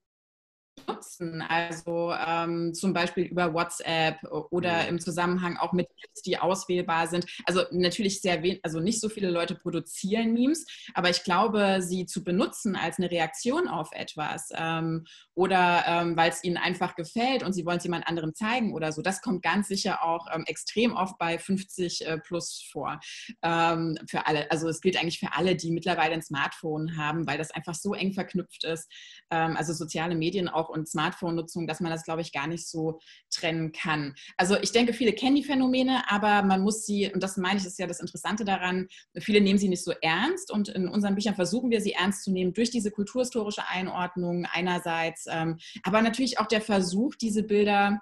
nutzen, 0.93 1.41
also 1.41 2.13
ähm, 2.13 2.73
zum 2.73 2.93
Beispiel 2.93 3.25
über 3.25 3.53
WhatsApp 3.53 4.23
oder 4.51 4.87
im 4.87 4.99
Zusammenhang 4.99 5.57
auch 5.57 5.73
mit 5.73 5.87
Clips, 5.97 6.21
die 6.21 6.37
auswählbar 6.37 7.07
sind. 7.07 7.25
Also 7.45 7.63
natürlich 7.71 8.21
sehr 8.21 8.41
wenig, 8.43 8.59
also 8.63 8.79
nicht 8.79 8.99
so 8.99 9.09
viele 9.09 9.29
Leute 9.29 9.55
produzieren 9.55 10.33
Memes, 10.33 10.65
aber 10.93 11.09
ich 11.09 11.23
glaube, 11.23 11.79
sie 11.81 12.05
zu 12.05 12.23
benutzen 12.23 12.75
als 12.75 12.97
eine 12.97 13.11
Reaktion 13.11 13.67
auf 13.67 13.91
etwas 13.91 14.49
ähm, 14.55 15.05
oder 15.35 15.83
ähm, 15.87 16.17
weil 16.17 16.29
es 16.29 16.43
ihnen 16.43 16.57
einfach 16.57 16.95
gefällt 16.95 17.43
und 17.43 17.53
sie 17.53 17.65
wollen 17.65 17.77
es 17.77 17.83
jemand 17.83 18.07
anderem 18.07 18.33
zeigen 18.33 18.73
oder 18.73 18.91
so, 18.91 19.01
das 19.01 19.21
kommt 19.21 19.41
ganz 19.41 19.67
sicher 19.67 20.03
auch 20.03 20.27
ähm, 20.33 20.43
extrem 20.47 20.93
oft 20.93 21.17
bei 21.17 21.37
50 21.37 22.05
äh, 22.05 22.17
plus 22.19 22.67
vor. 22.71 22.99
Ähm, 23.41 23.97
für 24.07 24.25
alle, 24.25 24.49
also 24.51 24.67
es 24.67 24.81
gilt 24.81 24.97
eigentlich 24.97 25.19
für 25.19 25.33
alle, 25.33 25.55
die 25.55 25.71
mittlerweile 25.71 26.13
ein 26.13 26.21
Smartphone 26.21 26.97
haben, 26.97 27.27
weil 27.27 27.37
das 27.37 27.51
einfach 27.51 27.75
so 27.75 27.93
eng 27.93 28.13
verknüpft 28.13 28.63
ist. 28.63 28.91
Ähm, 29.31 29.55
also 29.57 29.73
soziale 29.73 30.15
Medien 30.15 30.47
auch 30.47 30.69
und 30.69 30.78
Smartphone-Nutzung, 30.85 31.67
dass 31.67 31.79
man 31.79 31.91
das, 31.91 32.03
glaube 32.03 32.21
ich, 32.21 32.31
gar 32.31 32.47
nicht 32.47 32.67
so 32.67 32.99
trennen 33.29 33.71
kann. 33.71 34.15
Also 34.37 34.57
ich 34.57 34.71
denke, 34.71 34.93
viele 34.93 35.13
kennen 35.13 35.35
die 35.35 35.43
Phänomene, 35.43 36.03
aber 36.09 36.43
man 36.43 36.61
muss 36.61 36.85
sie, 36.85 37.11
und 37.13 37.23
das 37.23 37.37
meine 37.37 37.59
ich, 37.59 37.65
ist 37.65 37.79
ja 37.79 37.87
das 37.87 37.99
Interessante 37.99 38.45
daran, 38.45 38.87
viele 39.17 39.41
nehmen 39.41 39.59
sie 39.59 39.69
nicht 39.69 39.83
so 39.83 39.93
ernst 40.01 40.51
und 40.51 40.69
in 40.69 40.87
unseren 40.87 41.15
Büchern 41.15 41.35
versuchen 41.35 41.69
wir 41.69 41.81
sie 41.81 41.93
ernst 41.93 42.23
zu 42.23 42.31
nehmen 42.31 42.53
durch 42.53 42.71
diese 42.71 42.91
kulturhistorische 42.91 43.67
Einordnung 43.67 44.45
einerseits, 44.51 45.25
ähm, 45.29 45.57
aber 45.83 46.01
natürlich 46.01 46.39
auch 46.39 46.47
der 46.47 46.61
Versuch, 46.61 47.15
diese 47.15 47.43
Bilder 47.43 47.99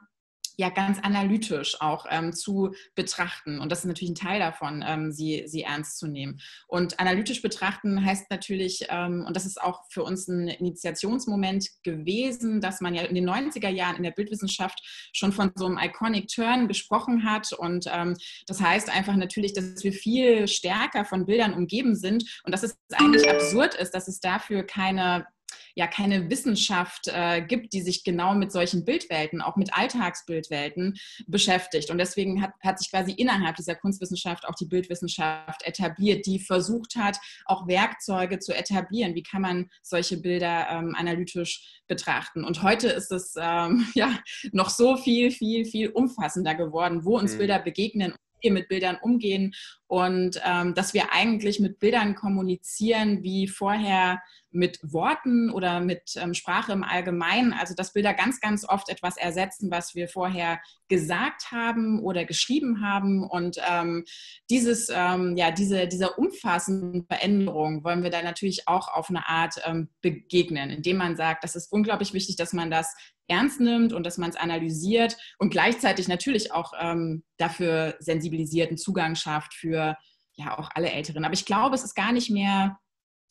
ja 0.57 0.69
ganz 0.69 0.99
analytisch 0.99 1.79
auch 1.79 2.05
ähm, 2.09 2.33
zu 2.33 2.73
betrachten. 2.95 3.59
Und 3.59 3.71
das 3.71 3.79
ist 3.79 3.85
natürlich 3.85 4.11
ein 4.11 4.15
Teil 4.15 4.39
davon, 4.39 4.83
ähm, 4.85 5.11
sie, 5.11 5.43
sie 5.45 5.61
ernst 5.61 5.99
zu 5.99 6.07
nehmen. 6.07 6.39
Und 6.67 6.99
analytisch 6.99 7.43
betrachten 7.43 8.03
heißt 8.03 8.29
natürlich, 8.31 8.87
ähm, 8.89 9.23
und 9.25 9.35
das 9.35 9.45
ist 9.45 9.61
auch 9.61 9.83
für 9.89 10.03
uns 10.03 10.27
ein 10.27 10.47
Initiationsmoment 10.47 11.69
gewesen, 11.83 12.59
dass 12.59 12.81
man 12.81 12.95
ja 12.95 13.03
in 13.03 13.15
den 13.15 13.29
90er 13.29 13.69
Jahren 13.69 13.97
in 13.97 14.03
der 14.03 14.11
Bildwissenschaft 14.11 15.09
schon 15.13 15.31
von 15.31 15.51
so 15.55 15.67
einem 15.67 15.77
Iconic 15.77 16.27
Turn 16.27 16.67
gesprochen 16.67 17.23
hat. 17.23 17.53
Und 17.53 17.85
ähm, 17.93 18.17
das 18.47 18.59
heißt 18.59 18.89
einfach 18.89 19.15
natürlich, 19.15 19.53
dass 19.53 19.83
wir 19.83 19.93
viel 19.93 20.47
stärker 20.47 21.05
von 21.05 21.27
Bildern 21.27 21.53
umgeben 21.53 21.95
sind 21.95 22.41
und 22.43 22.51
dass 22.51 22.63
es 22.63 22.75
eigentlich 22.93 23.29
absurd 23.29 23.75
ist, 23.75 23.91
dass 23.91 24.07
es 24.07 24.19
dafür 24.19 24.63
keine 24.63 25.27
ja 25.75 25.87
keine 25.87 26.29
Wissenschaft 26.29 27.07
äh, 27.07 27.41
gibt, 27.41 27.73
die 27.73 27.81
sich 27.81 28.03
genau 28.03 28.33
mit 28.33 28.51
solchen 28.51 28.83
Bildwelten, 28.85 29.41
auch 29.41 29.55
mit 29.55 29.73
Alltagsbildwelten 29.73 30.97
beschäftigt. 31.27 31.91
Und 31.91 31.97
deswegen 31.99 32.41
hat, 32.41 32.51
hat 32.63 32.79
sich 32.79 32.89
quasi 32.89 33.11
innerhalb 33.11 33.55
dieser 33.55 33.75
Kunstwissenschaft 33.75 34.47
auch 34.47 34.55
die 34.55 34.65
Bildwissenschaft 34.65 35.63
etabliert, 35.65 36.25
die 36.25 36.39
versucht 36.39 36.95
hat, 36.95 37.17
auch 37.45 37.67
Werkzeuge 37.67 38.39
zu 38.39 38.55
etablieren. 38.55 39.15
Wie 39.15 39.23
kann 39.23 39.41
man 39.41 39.69
solche 39.83 40.17
Bilder 40.17 40.67
ähm, 40.69 40.95
analytisch 40.97 41.81
betrachten? 41.87 42.43
Und 42.43 42.63
heute 42.63 42.87
ist 42.87 43.11
es 43.11 43.35
ähm, 43.39 43.87
ja 43.93 44.19
noch 44.51 44.69
so 44.69 44.97
viel, 44.97 45.31
viel, 45.31 45.65
viel 45.65 45.89
umfassender 45.89 46.55
geworden, 46.55 47.05
wo 47.05 47.17
uns 47.17 47.33
mhm. 47.33 47.37
Bilder 47.39 47.59
begegnen 47.59 48.13
wir 48.41 48.51
mit 48.51 48.67
Bildern 48.67 48.97
umgehen 49.01 49.53
und 49.87 50.39
ähm, 50.45 50.73
dass 50.75 50.93
wir 50.93 51.11
eigentlich 51.11 51.59
mit 51.59 51.79
Bildern 51.79 52.15
kommunizieren 52.15 53.23
wie 53.23 53.47
vorher 53.47 54.21
mit 54.51 54.79
Worten 54.81 55.51
oder 55.51 55.79
mit 55.79 56.15
ähm, 56.15 56.33
Sprache 56.33 56.71
im 56.71 56.83
Allgemeinen. 56.83 57.53
Also 57.53 57.73
dass 57.73 57.93
Bilder 57.93 58.13
ganz, 58.13 58.39
ganz 58.39 58.67
oft 58.67 58.89
etwas 58.89 59.17
ersetzen, 59.17 59.71
was 59.71 59.95
wir 59.95 60.07
vorher 60.07 60.59
gesagt 60.87 61.51
haben 61.51 62.01
oder 62.01 62.25
geschrieben 62.25 62.81
haben. 62.81 63.23
Und 63.23 63.57
ähm, 63.69 64.05
dieses, 64.49 64.89
ähm, 64.93 65.35
ja, 65.35 65.51
diese, 65.51 65.87
dieser 65.87 66.17
umfassenden 66.17 67.05
Veränderung 67.05 67.83
wollen 67.83 68.03
wir 68.03 68.09
da 68.09 68.21
natürlich 68.21 68.67
auch 68.67 68.87
auf 68.87 69.09
eine 69.09 69.27
Art 69.27 69.55
ähm, 69.65 69.89
begegnen, 70.01 70.69
indem 70.69 70.97
man 70.97 71.15
sagt, 71.15 71.43
das 71.43 71.55
ist 71.55 71.71
unglaublich 71.71 72.13
wichtig, 72.13 72.35
dass 72.37 72.53
man 72.53 72.71
das 72.71 72.95
ernst 73.27 73.59
nimmt 73.59 73.93
und 73.93 74.05
dass 74.05 74.17
man 74.17 74.29
es 74.29 74.37
analysiert 74.37 75.17
und 75.37 75.49
gleichzeitig 75.49 76.07
natürlich 76.07 76.53
auch 76.53 76.71
ähm, 76.79 77.23
dafür 77.37 77.95
sensibilisierten 77.99 78.77
Zugang 78.77 79.15
schafft 79.15 79.53
für 79.53 79.97
ja 80.37 80.57
auch 80.57 80.69
alle 80.73 80.91
Älteren. 80.91 81.25
Aber 81.25 81.33
ich 81.33 81.45
glaube, 81.45 81.75
es 81.75 81.83
ist 81.83 81.95
gar 81.95 82.11
nicht 82.11 82.29
mehr, 82.29 82.79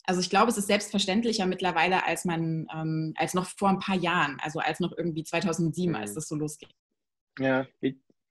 also 0.07 0.21
ich 0.21 0.29
glaube, 0.29 0.49
es 0.49 0.57
ist 0.57 0.67
selbstverständlicher 0.67 1.45
mittlerweile, 1.45 2.05
als 2.05 2.23
man, 2.23 2.67
ähm, 2.73 3.13
als 3.17 3.33
noch 3.33 3.45
vor 3.45 3.69
ein 3.69 3.79
paar 3.79 3.97
Jahren, 3.97 4.37
also 4.41 4.59
als 4.59 4.79
noch 4.79 4.97
irgendwie 4.97 5.23
2007, 5.23 5.91
mhm. 5.91 5.95
als 5.95 6.13
das 6.13 6.29
so 6.29 6.35
losging. 6.35 6.69
Ja, 7.39 7.67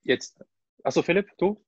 jetzt. 0.03 0.43
Achso, 0.83 1.03
Philipp, 1.03 1.29
du? 1.37 1.63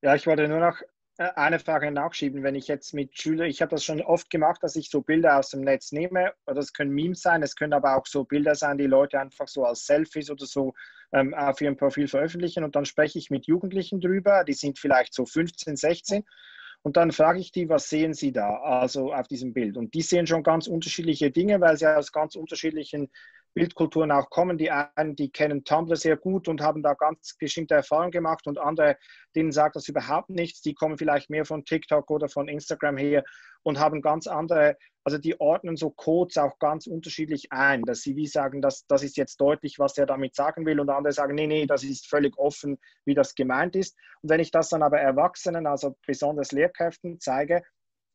Ja, 0.00 0.14
ich 0.14 0.26
wollte 0.26 0.48
nur 0.48 0.60
noch 0.60 0.80
äh, 1.18 1.28
eine 1.34 1.58
Frage 1.58 1.90
nachschieben. 1.90 2.42
Wenn 2.42 2.54
ich 2.54 2.66
jetzt 2.66 2.94
mit 2.94 3.16
Schülern, 3.16 3.48
ich 3.48 3.60
habe 3.60 3.70
das 3.70 3.84
schon 3.84 4.00
oft 4.00 4.30
gemacht, 4.30 4.62
dass 4.62 4.74
ich 4.74 4.88
so 4.88 5.02
Bilder 5.02 5.38
aus 5.38 5.50
dem 5.50 5.60
Netz 5.60 5.92
nehme, 5.92 6.32
oder 6.46 6.60
es 6.60 6.72
können 6.72 6.92
Memes 6.92 7.20
sein, 7.20 7.42
es 7.42 7.54
können 7.54 7.74
aber 7.74 7.96
auch 7.96 8.06
so 8.06 8.24
Bilder 8.24 8.54
sein, 8.54 8.78
die 8.78 8.86
Leute 8.86 9.20
einfach 9.20 9.48
so 9.48 9.66
als 9.66 9.84
Selfies 9.84 10.30
oder 10.30 10.46
so 10.46 10.72
ähm, 11.12 11.34
auf 11.34 11.60
ihrem 11.60 11.76
Profil 11.76 12.08
veröffentlichen 12.08 12.64
und 12.64 12.74
dann 12.74 12.86
spreche 12.86 13.18
ich 13.18 13.28
mit 13.28 13.46
Jugendlichen 13.46 14.00
drüber, 14.00 14.44
die 14.44 14.54
sind 14.54 14.78
vielleicht 14.78 15.12
so 15.12 15.26
15, 15.26 15.76
16 15.76 16.24
und 16.82 16.96
dann 16.96 17.12
frage 17.12 17.38
ich 17.38 17.52
die, 17.52 17.68
was 17.68 17.88
sehen 17.88 18.12
sie 18.12 18.32
da, 18.32 18.56
also 18.56 19.12
auf 19.12 19.28
diesem 19.28 19.52
Bild. 19.52 19.76
Und 19.76 19.94
die 19.94 20.02
sehen 20.02 20.26
schon 20.26 20.42
ganz 20.42 20.66
unterschiedliche 20.66 21.30
Dinge, 21.30 21.60
weil 21.60 21.76
sie 21.76 21.86
aus 21.86 22.12
ganz 22.12 22.34
unterschiedlichen 22.34 23.08
Bildkulturen 23.54 24.10
auch 24.10 24.30
kommen. 24.30 24.58
Die 24.58 24.70
einen, 24.70 25.16
die 25.16 25.30
kennen 25.30 25.64
Tumblr 25.64 25.96
sehr 25.96 26.16
gut 26.16 26.48
und 26.48 26.60
haben 26.60 26.82
da 26.82 26.94
ganz 26.94 27.36
bestimmte 27.38 27.74
Erfahrungen 27.74 28.10
gemacht 28.10 28.46
und 28.46 28.58
andere, 28.58 28.96
denen 29.34 29.52
sagt 29.52 29.76
das 29.76 29.88
überhaupt 29.88 30.30
nichts. 30.30 30.62
Die 30.62 30.74
kommen 30.74 30.98
vielleicht 30.98 31.30
mehr 31.30 31.44
von 31.44 31.64
TikTok 31.64 32.10
oder 32.10 32.28
von 32.28 32.48
Instagram 32.48 32.96
her 32.96 33.24
und 33.62 33.78
haben 33.78 34.02
ganz 34.02 34.26
andere, 34.26 34.76
also 35.04 35.18
die 35.18 35.38
ordnen 35.40 35.76
so 35.76 35.90
Codes 35.90 36.36
auch 36.36 36.58
ganz 36.58 36.86
unterschiedlich 36.86 37.52
ein, 37.52 37.82
dass 37.82 38.00
sie 38.00 38.16
wie 38.16 38.26
sagen, 38.26 38.60
dass 38.60 38.86
das 38.86 39.02
ist 39.02 39.16
jetzt 39.16 39.40
deutlich, 39.40 39.78
was 39.78 39.96
er 39.98 40.06
damit 40.06 40.34
sagen 40.34 40.66
will 40.66 40.80
und 40.80 40.90
andere 40.90 41.12
sagen, 41.12 41.34
nee, 41.34 41.46
nee, 41.46 41.66
das 41.66 41.84
ist 41.84 42.08
völlig 42.08 42.36
offen, 42.38 42.78
wie 43.04 43.14
das 43.14 43.34
gemeint 43.34 43.76
ist. 43.76 43.96
Und 44.22 44.30
wenn 44.30 44.40
ich 44.40 44.50
das 44.50 44.68
dann 44.68 44.82
aber 44.82 45.00
Erwachsenen, 45.00 45.66
also 45.66 45.96
besonders 46.06 46.52
Lehrkräften 46.52 47.20
zeige, 47.20 47.62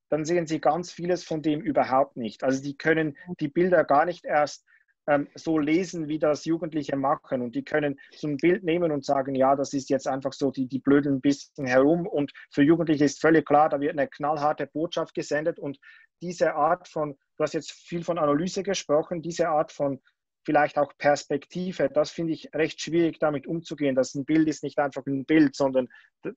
dann 0.10 0.26
sehen 0.26 0.48
sie 0.48 0.60
ganz 0.60 0.92
vieles 0.92 1.24
von 1.24 1.42
dem 1.42 1.62
überhaupt 1.62 2.16
nicht. 2.16 2.44
Also 2.44 2.64
die 2.64 2.78
können 2.78 3.18
die 3.40 3.50
Bilder 3.50 3.84
gar 3.84 4.06
nicht 4.06 4.26
erst 4.26 4.66
ähm, 5.08 5.28
so 5.36 5.58
lesen, 5.58 6.08
wie 6.08 6.20
das 6.20 6.46
Jugendliche 6.46 6.96
machen. 6.96 7.42
Und 7.42 7.56
die 7.56 7.64
können 7.64 8.00
so 8.12 8.28
ein 8.28 8.38
Bild 8.38 8.64
nehmen 8.64 8.92
und 8.92 9.06
sagen, 9.06 9.36
ja, 9.36 9.56
das 9.56 9.74
ist 9.74 9.90
jetzt 9.90 10.08
einfach 10.08 10.34
so, 10.34 10.52
die, 10.52 10.68
die 10.68 10.80
blödeln 10.80 11.16
ein 11.16 11.22
bisschen 11.22 11.66
herum. 11.66 12.06
Und 12.06 12.34
für 12.52 12.62
Jugendliche 12.62 13.06
ist 13.06 13.22
völlig 13.22 13.46
klar, 13.46 13.70
da 13.70 13.80
wird 13.80 13.94
eine 13.94 14.08
knallharte 14.08 14.68
Botschaft 14.68 15.14
gesendet. 15.14 15.60
Und 15.60 15.80
diese 16.22 16.56
Art 16.56 16.88
von, 16.88 17.18
du 17.38 17.44
hast 17.44 17.54
jetzt 17.54 17.72
viel 17.72 18.04
von 18.04 18.18
Analyse 18.18 18.64
gesprochen, 18.64 19.22
diese 19.22 19.50
Art 19.50 19.72
von 19.72 20.02
vielleicht 20.46 20.78
auch 20.78 20.94
Perspektive, 20.98 21.90
das 21.90 22.12
finde 22.12 22.32
ich 22.32 22.50
recht 22.54 22.82
schwierig, 22.82 23.20
damit 23.20 23.48
umzugehen. 23.48 23.96
Das 23.96 24.16
ein 24.16 24.24
Bild 24.24 24.48
ist 24.48 24.64
nicht 24.64 24.80
einfach 24.80 25.06
ein 25.06 25.26
Bild, 25.26 25.56
sondern 25.56 25.90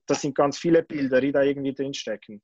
das 0.05 0.21
sind 0.21 0.35
ganz 0.35 0.57
viele 0.57 0.83
Bilder, 0.83 1.21
die 1.21 1.31
da 1.31 1.41
irgendwie 1.43 1.73
drinstecken. 1.73 2.41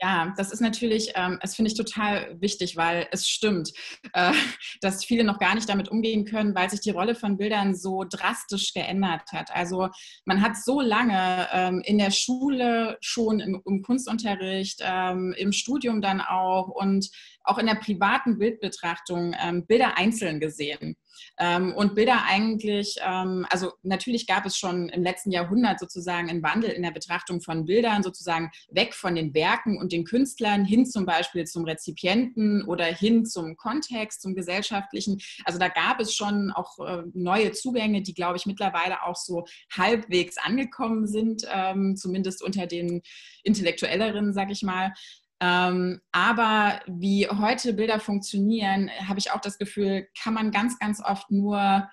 Ja, 0.00 0.34
das 0.36 0.52
ist 0.52 0.60
natürlich, 0.60 1.12
ähm, 1.14 1.38
das 1.40 1.56
finde 1.56 1.70
ich 1.70 1.76
total 1.76 2.36
wichtig, 2.40 2.76
weil 2.76 3.08
es 3.12 3.28
stimmt, 3.28 3.72
äh, 4.12 4.32
dass 4.80 5.04
viele 5.04 5.24
noch 5.24 5.38
gar 5.38 5.54
nicht 5.54 5.68
damit 5.68 5.88
umgehen 5.88 6.24
können, 6.24 6.54
weil 6.54 6.68
sich 6.68 6.80
die 6.80 6.90
Rolle 6.90 7.14
von 7.14 7.36
Bildern 7.36 7.74
so 7.74 8.04
drastisch 8.04 8.74
geändert 8.74 9.32
hat. 9.32 9.50
Also 9.54 9.88
man 10.24 10.42
hat 10.42 10.56
so 10.56 10.80
lange 10.80 11.48
ähm, 11.52 11.82
in 11.84 11.98
der 11.98 12.10
Schule 12.10 12.98
schon 13.00 13.40
im, 13.40 13.62
im 13.64 13.82
Kunstunterricht, 13.82 14.80
ähm, 14.82 15.34
im 15.36 15.52
Studium 15.52 16.02
dann 16.02 16.20
auch 16.20 16.68
und 16.68 17.08
auch 17.46 17.58
in 17.58 17.66
der 17.66 17.76
privaten 17.76 18.38
Bildbetrachtung 18.38 19.34
ähm, 19.40 19.66
Bilder 19.66 19.96
einzeln 19.96 20.40
gesehen. 20.40 20.96
Ähm, 21.38 21.74
und 21.74 21.94
Bilder 21.94 22.24
eigentlich, 22.26 22.96
ähm, 23.02 23.46
also 23.50 23.72
natürlich 23.82 24.26
gab 24.26 24.46
es 24.46 24.56
schon 24.56 24.88
im 24.88 25.02
letzten 25.02 25.30
Jahrhundert 25.30 25.78
sozusagen 25.78 26.28
einen 26.28 26.42
Wandel 26.42 26.70
in 26.70 26.82
der 26.82 26.90
Betrachtung 26.90 27.40
von 27.40 27.64
Bildern, 27.64 28.02
sozusagen 28.02 28.50
weg 28.70 28.94
von 28.94 29.14
den 29.14 29.34
Werken 29.34 29.78
und 29.78 29.92
den 29.92 30.04
Künstlern 30.04 30.64
hin 30.64 30.86
zum 30.86 31.06
Beispiel 31.06 31.44
zum 31.46 31.64
Rezipienten 31.64 32.64
oder 32.64 32.84
hin 32.84 33.24
zum 33.24 33.56
Kontext, 33.56 34.22
zum 34.22 34.34
gesellschaftlichen. 34.34 35.20
Also 35.44 35.58
da 35.58 35.68
gab 35.68 36.00
es 36.00 36.14
schon 36.14 36.50
auch 36.52 36.78
äh, 36.78 37.02
neue 37.14 37.52
Zugänge, 37.52 38.02
die, 38.02 38.14
glaube 38.14 38.36
ich, 38.36 38.46
mittlerweile 38.46 39.02
auch 39.04 39.16
so 39.16 39.44
halbwegs 39.76 40.36
angekommen 40.38 41.06
sind, 41.06 41.46
ähm, 41.52 41.96
zumindest 41.96 42.42
unter 42.42 42.66
den 42.66 43.02
Intellektuelleren, 43.42 44.32
sag 44.32 44.50
ich 44.50 44.62
mal. 44.62 44.92
Ähm, 45.40 46.00
aber 46.12 46.80
wie 46.86 47.28
heute 47.28 47.74
Bilder 47.74 48.00
funktionieren, 48.00 48.90
habe 49.06 49.18
ich 49.18 49.32
auch 49.32 49.40
das 49.40 49.58
Gefühl, 49.58 50.08
kann 50.22 50.34
man 50.34 50.50
ganz, 50.50 50.78
ganz 50.78 51.02
oft 51.04 51.30
nur 51.30 51.88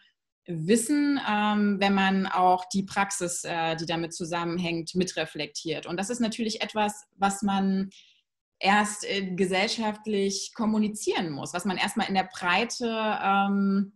wissen, 0.46 1.20
ähm, 1.30 1.78
wenn 1.80 1.94
man 1.94 2.26
auch 2.28 2.66
die 2.66 2.84
Praxis, 2.84 3.44
äh, 3.44 3.76
die 3.76 3.86
damit 3.86 4.14
zusammenhängt, 4.14 4.96
mitreflektiert. 4.96 5.86
Und 5.86 5.98
das 5.98 6.10
ist 6.10 6.20
natürlich 6.20 6.62
etwas, 6.62 7.06
was 7.18 7.42
man 7.42 7.90
erst 8.60 9.06
äh, 9.06 9.36
gesellschaftlich 9.36 10.54
kommunizieren 10.56 11.30
muss, 11.30 11.54
was 11.54 11.66
man 11.66 11.78
erstmal 11.78 12.08
in 12.08 12.16
der 12.16 12.30
Breite 12.32 12.88
ähm, 13.22 13.94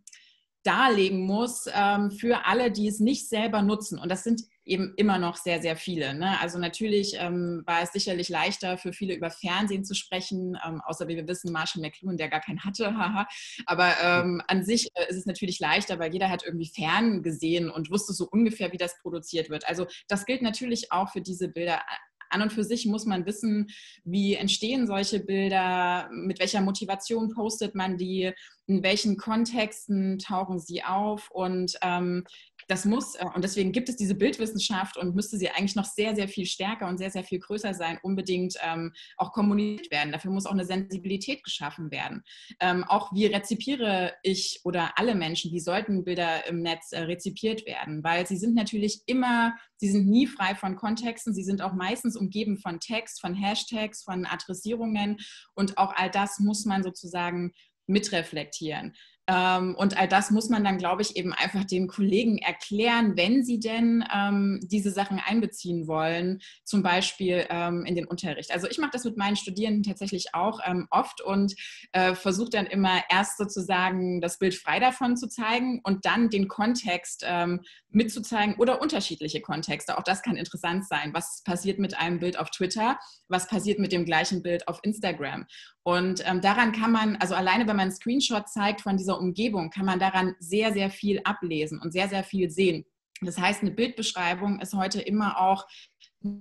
darlegen 0.68 1.22
muss 1.22 1.66
ähm, 1.74 2.12
für 2.12 2.46
alle, 2.46 2.72
die 2.72 2.88
es 2.88 3.00
nicht 3.00 3.30
selber 3.30 3.62
nutzen. 3.62 3.98
Und 3.98 4.10
das 4.10 4.24
sind 4.24 4.44
eben 4.66 4.94
immer 4.98 5.18
noch 5.18 5.38
sehr, 5.38 5.62
sehr 5.62 5.78
viele. 5.78 6.14
Ne? 6.14 6.40
Also 6.42 6.60
natürlich 6.60 7.16
ähm, 7.18 7.64
war 7.66 7.82
es 7.82 7.94
sicherlich 7.94 8.28
leichter 8.28 8.78
für 8.78 8.92
viele 8.92 9.16
über 9.16 9.32
Fernsehen 9.32 9.86
zu 9.86 9.96
sprechen, 9.96 10.58
ähm, 10.66 10.82
außer 10.86 11.08
wie 11.08 11.16
wir 11.16 11.28
wissen, 11.28 11.54
Marshall 11.54 11.82
McLuhan, 11.82 12.18
der 12.18 12.28
gar 12.28 12.42
keinen 12.42 12.64
hatte, 12.66 12.94
haha. 12.98 13.28
Aber 13.66 13.94
ähm, 14.02 14.42
an 14.48 14.66
sich 14.66 14.90
äh, 14.94 15.10
ist 15.10 15.18
es 15.18 15.26
natürlich 15.26 15.60
leichter, 15.60 16.00
weil 16.00 16.12
jeder 16.12 16.30
hat 16.30 16.44
irgendwie 16.46 16.68
fern 16.68 17.24
gesehen 17.24 17.72
und 17.72 17.90
wusste 17.90 18.12
so 18.12 18.28
ungefähr, 18.30 18.74
wie 18.74 18.78
das 18.78 19.00
produziert 19.02 19.50
wird. 19.50 19.68
Also 19.68 19.88
das 20.10 20.26
gilt 20.26 20.42
natürlich 20.42 20.92
auch 20.92 21.12
für 21.12 21.22
diese 21.22 21.48
Bilder 21.48 21.82
an 22.30 22.42
und 22.42 22.54
für 22.54 22.64
sich 22.64 22.86
muss 22.86 23.06
man 23.06 23.26
wissen, 23.26 23.70
wie 24.04 24.36
entstehen 24.36 24.88
solche 24.88 25.20
Bilder, 25.20 26.10
mit 26.12 26.40
welcher 26.40 26.62
Motivation 26.62 27.34
postet 27.34 27.76
man 27.76 27.98
die, 27.98 28.32
in 28.68 28.84
welchen 28.84 29.18
Kontexten 29.18 30.20
tauchen 30.20 30.60
sie 30.60 30.84
auf 30.84 31.30
und 31.32 31.78
ähm, 31.82 32.26
das 32.68 32.86
muss, 32.86 33.16
äh, 33.16 33.26
und 33.34 33.44
deswegen 33.44 33.72
gibt 33.72 33.90
es 33.90 33.96
diese 33.96 34.16
Bildwissenschaft 34.16 34.98
und 34.98 35.16
müsste 35.16 35.38
sie 35.38 35.50
eigentlich 35.50 35.76
noch 35.76 35.86
sehr, 35.86 36.16
sehr 36.16 36.28
viel 36.28 36.46
stärker 36.46 36.88
und 36.88 36.98
sehr, 36.98 37.12
sehr 37.12 37.24
viel 37.24 37.40
größer 37.40 37.74
sein, 37.74 38.00
unbedingt 38.02 38.56
ähm, 38.62 38.94
auch 39.18 39.32
kommuniziert 39.32 39.92
werden. 39.92 40.12
Dafür 40.12 40.32
muss 40.32 40.46
auch 40.46 40.52
eine 40.52 40.66
Sensibilität 40.66 41.44
geschaffen 41.44 41.92
werden. 41.92 42.24
Ähm, 42.60 42.84
auch 42.84 43.14
wie 43.14 43.26
rezipiere 43.26 44.14
ich 44.24 44.62
oder 44.64 44.98
alle 44.98 45.16
Menschen, 45.16 45.52
wie 45.52 45.60
sollten 45.60 46.04
Bilder 46.04 46.46
im 46.48 46.62
Netz 46.62 46.92
äh, 46.92 47.00
rezipiert 47.02 47.66
werden? 47.66 48.04
Weil 48.04 48.28
sie 48.28 48.38
sind 48.38 48.56
natürlich 48.56 49.02
immer, 49.06 49.56
sie 49.78 49.90
sind 49.90 50.08
nie 50.08 50.28
frei 50.28 50.56
von 50.56 50.76
Kontexten, 50.76 51.34
sie 51.34 51.44
sind 51.44 51.62
auch 51.62 51.74
meistens 51.74 52.16
umgeben 52.18 52.58
von 52.58 52.80
Text, 52.80 53.22
von 53.22 53.34
Hashtags, 53.34 54.04
von 54.04 54.26
Adressierungen 54.26 55.18
und 55.56 55.78
auch 55.78 55.94
all 55.96 56.12
das 56.12 56.40
muss 56.40 56.66
man 56.66 56.84
sozusagen 56.84 57.54
mitreflektieren. 57.88 58.94
Ähm, 59.28 59.76
und 59.76 59.98
all 59.98 60.08
das 60.08 60.32
muss 60.32 60.50
man 60.50 60.64
dann, 60.64 60.78
glaube 60.78 61.02
ich, 61.02 61.18
eben 61.18 61.34
einfach 61.34 61.66
den 61.66 61.88
Kollegen 61.88 62.38
erklären, 62.38 63.18
wenn 63.18 63.44
sie 63.44 63.60
denn 63.60 64.04
ähm, 64.14 64.60
diese 64.64 64.92
Sachen 64.92 65.20
einbeziehen 65.20 65.88
wollen, 65.88 66.40
zum 66.64 66.82
Beispiel 66.82 67.46
ähm, 67.50 67.84
in 67.86 67.96
den 67.96 68.08
Unterricht. 68.08 68.52
Also 68.52 68.68
ich 68.68 68.78
mache 68.78 68.92
das 68.94 69.04
mit 69.04 69.18
meinen 69.18 69.36
Studierenden 69.36 69.84
tatsächlich 69.84 70.34
auch 70.34 70.62
ähm, 70.66 70.88
oft 70.92 71.22
und 71.22 71.56
äh, 71.92 72.16
versuche 72.16 72.52
dann 72.52 72.68
immer 72.68 73.02
erst 73.10 73.38
sozusagen 73.38 74.22
das 74.22 74.40
Bild 74.40 74.56
frei 74.56 74.80
davon 74.80 75.18
zu 75.18 75.28
zeigen 75.28 75.82
und 75.84 76.06
dann 76.06 76.30
den 76.30 76.48
Kontext 76.48 77.26
ähm, 77.28 77.62
mitzuzeigen 77.90 78.56
oder 78.56 78.82
unterschiedliche 78.82 79.42
Kontexte. 79.42 79.98
Auch 79.98 80.04
das 80.04 80.22
kann 80.22 80.38
interessant 80.38 80.88
sein. 80.88 81.14
Was 81.14 81.42
passiert 81.44 81.80
mit 81.80 81.98
einem 81.98 82.20
Bild 82.20 82.40
auf 82.40 82.50
Twitter? 82.52 82.98
Was 83.28 83.48
passiert 83.48 83.80
mit 83.80 83.92
dem 83.92 84.06
gleichen 84.06 84.42
Bild 84.42 84.68
auf 84.68 84.80
Instagram? 84.84 85.46
Und 85.84 86.22
ähm, 86.28 86.42
daran 86.42 86.74
kann 86.74 86.92
man, 86.92 87.16
also 87.16 87.34
alleine 87.34 87.62
wenn 87.62 87.78
man 87.78 87.88
einen 87.88 87.92
Screenshot 87.92 88.50
zeigt 88.50 88.82
von 88.82 88.98
dieser 88.98 89.17
Umgebung, 89.20 89.70
kann 89.70 89.86
man 89.86 90.00
daran 90.00 90.36
sehr, 90.40 90.74
sehr 90.74 90.90
viel 90.90 91.22
ablesen 91.24 91.80
und 91.80 91.92
sehr, 91.92 92.10
sehr 92.10 92.24
viel 92.24 92.50
sehen. 92.50 92.86
Das 93.22 93.38
heißt, 93.38 93.62
eine 93.62 93.72
Bildbeschreibung 93.72 94.60
ist 94.60 94.74
heute 94.74 95.02
immer 95.02 95.40
auch 95.40 95.66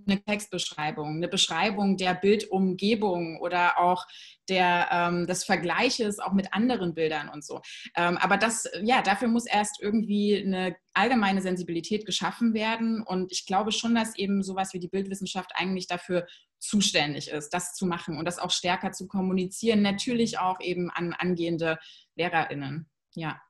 eine 0.06 0.22
Textbeschreibung, 0.22 1.16
eine 1.16 1.28
Beschreibung 1.28 1.96
der 1.96 2.14
Bildumgebung 2.14 3.40
oder 3.40 3.78
auch 3.78 4.06
der, 4.48 4.88
ähm, 4.90 5.26
des 5.26 5.44
Vergleiches 5.44 6.18
auch 6.18 6.32
mit 6.32 6.52
anderen 6.52 6.94
Bildern 6.94 7.28
und 7.28 7.44
so. 7.44 7.60
Ähm, 7.96 8.16
aber 8.18 8.36
das, 8.36 8.68
ja, 8.82 9.02
dafür 9.02 9.28
muss 9.28 9.46
erst 9.46 9.80
irgendwie 9.80 10.42
eine 10.44 10.76
allgemeine 10.94 11.42
Sensibilität 11.42 12.06
geschaffen 12.06 12.54
werden. 12.54 13.02
Und 13.02 13.32
ich 13.32 13.46
glaube 13.46 13.72
schon, 13.72 13.94
dass 13.94 14.16
eben 14.16 14.42
sowas 14.42 14.72
wie 14.72 14.80
die 14.80 14.88
Bildwissenschaft 14.88 15.52
eigentlich 15.54 15.86
dafür 15.86 16.26
zuständig 16.58 17.28
ist, 17.28 17.50
das 17.50 17.74
zu 17.74 17.86
machen 17.86 18.18
und 18.18 18.24
das 18.24 18.38
auch 18.38 18.50
stärker 18.50 18.92
zu 18.92 19.06
kommunizieren. 19.06 19.82
Natürlich 19.82 20.38
auch 20.38 20.60
eben 20.60 20.90
an 20.90 21.12
angehende 21.12 21.78
LehrerInnen. 22.16 22.88
Ja. 23.14 23.40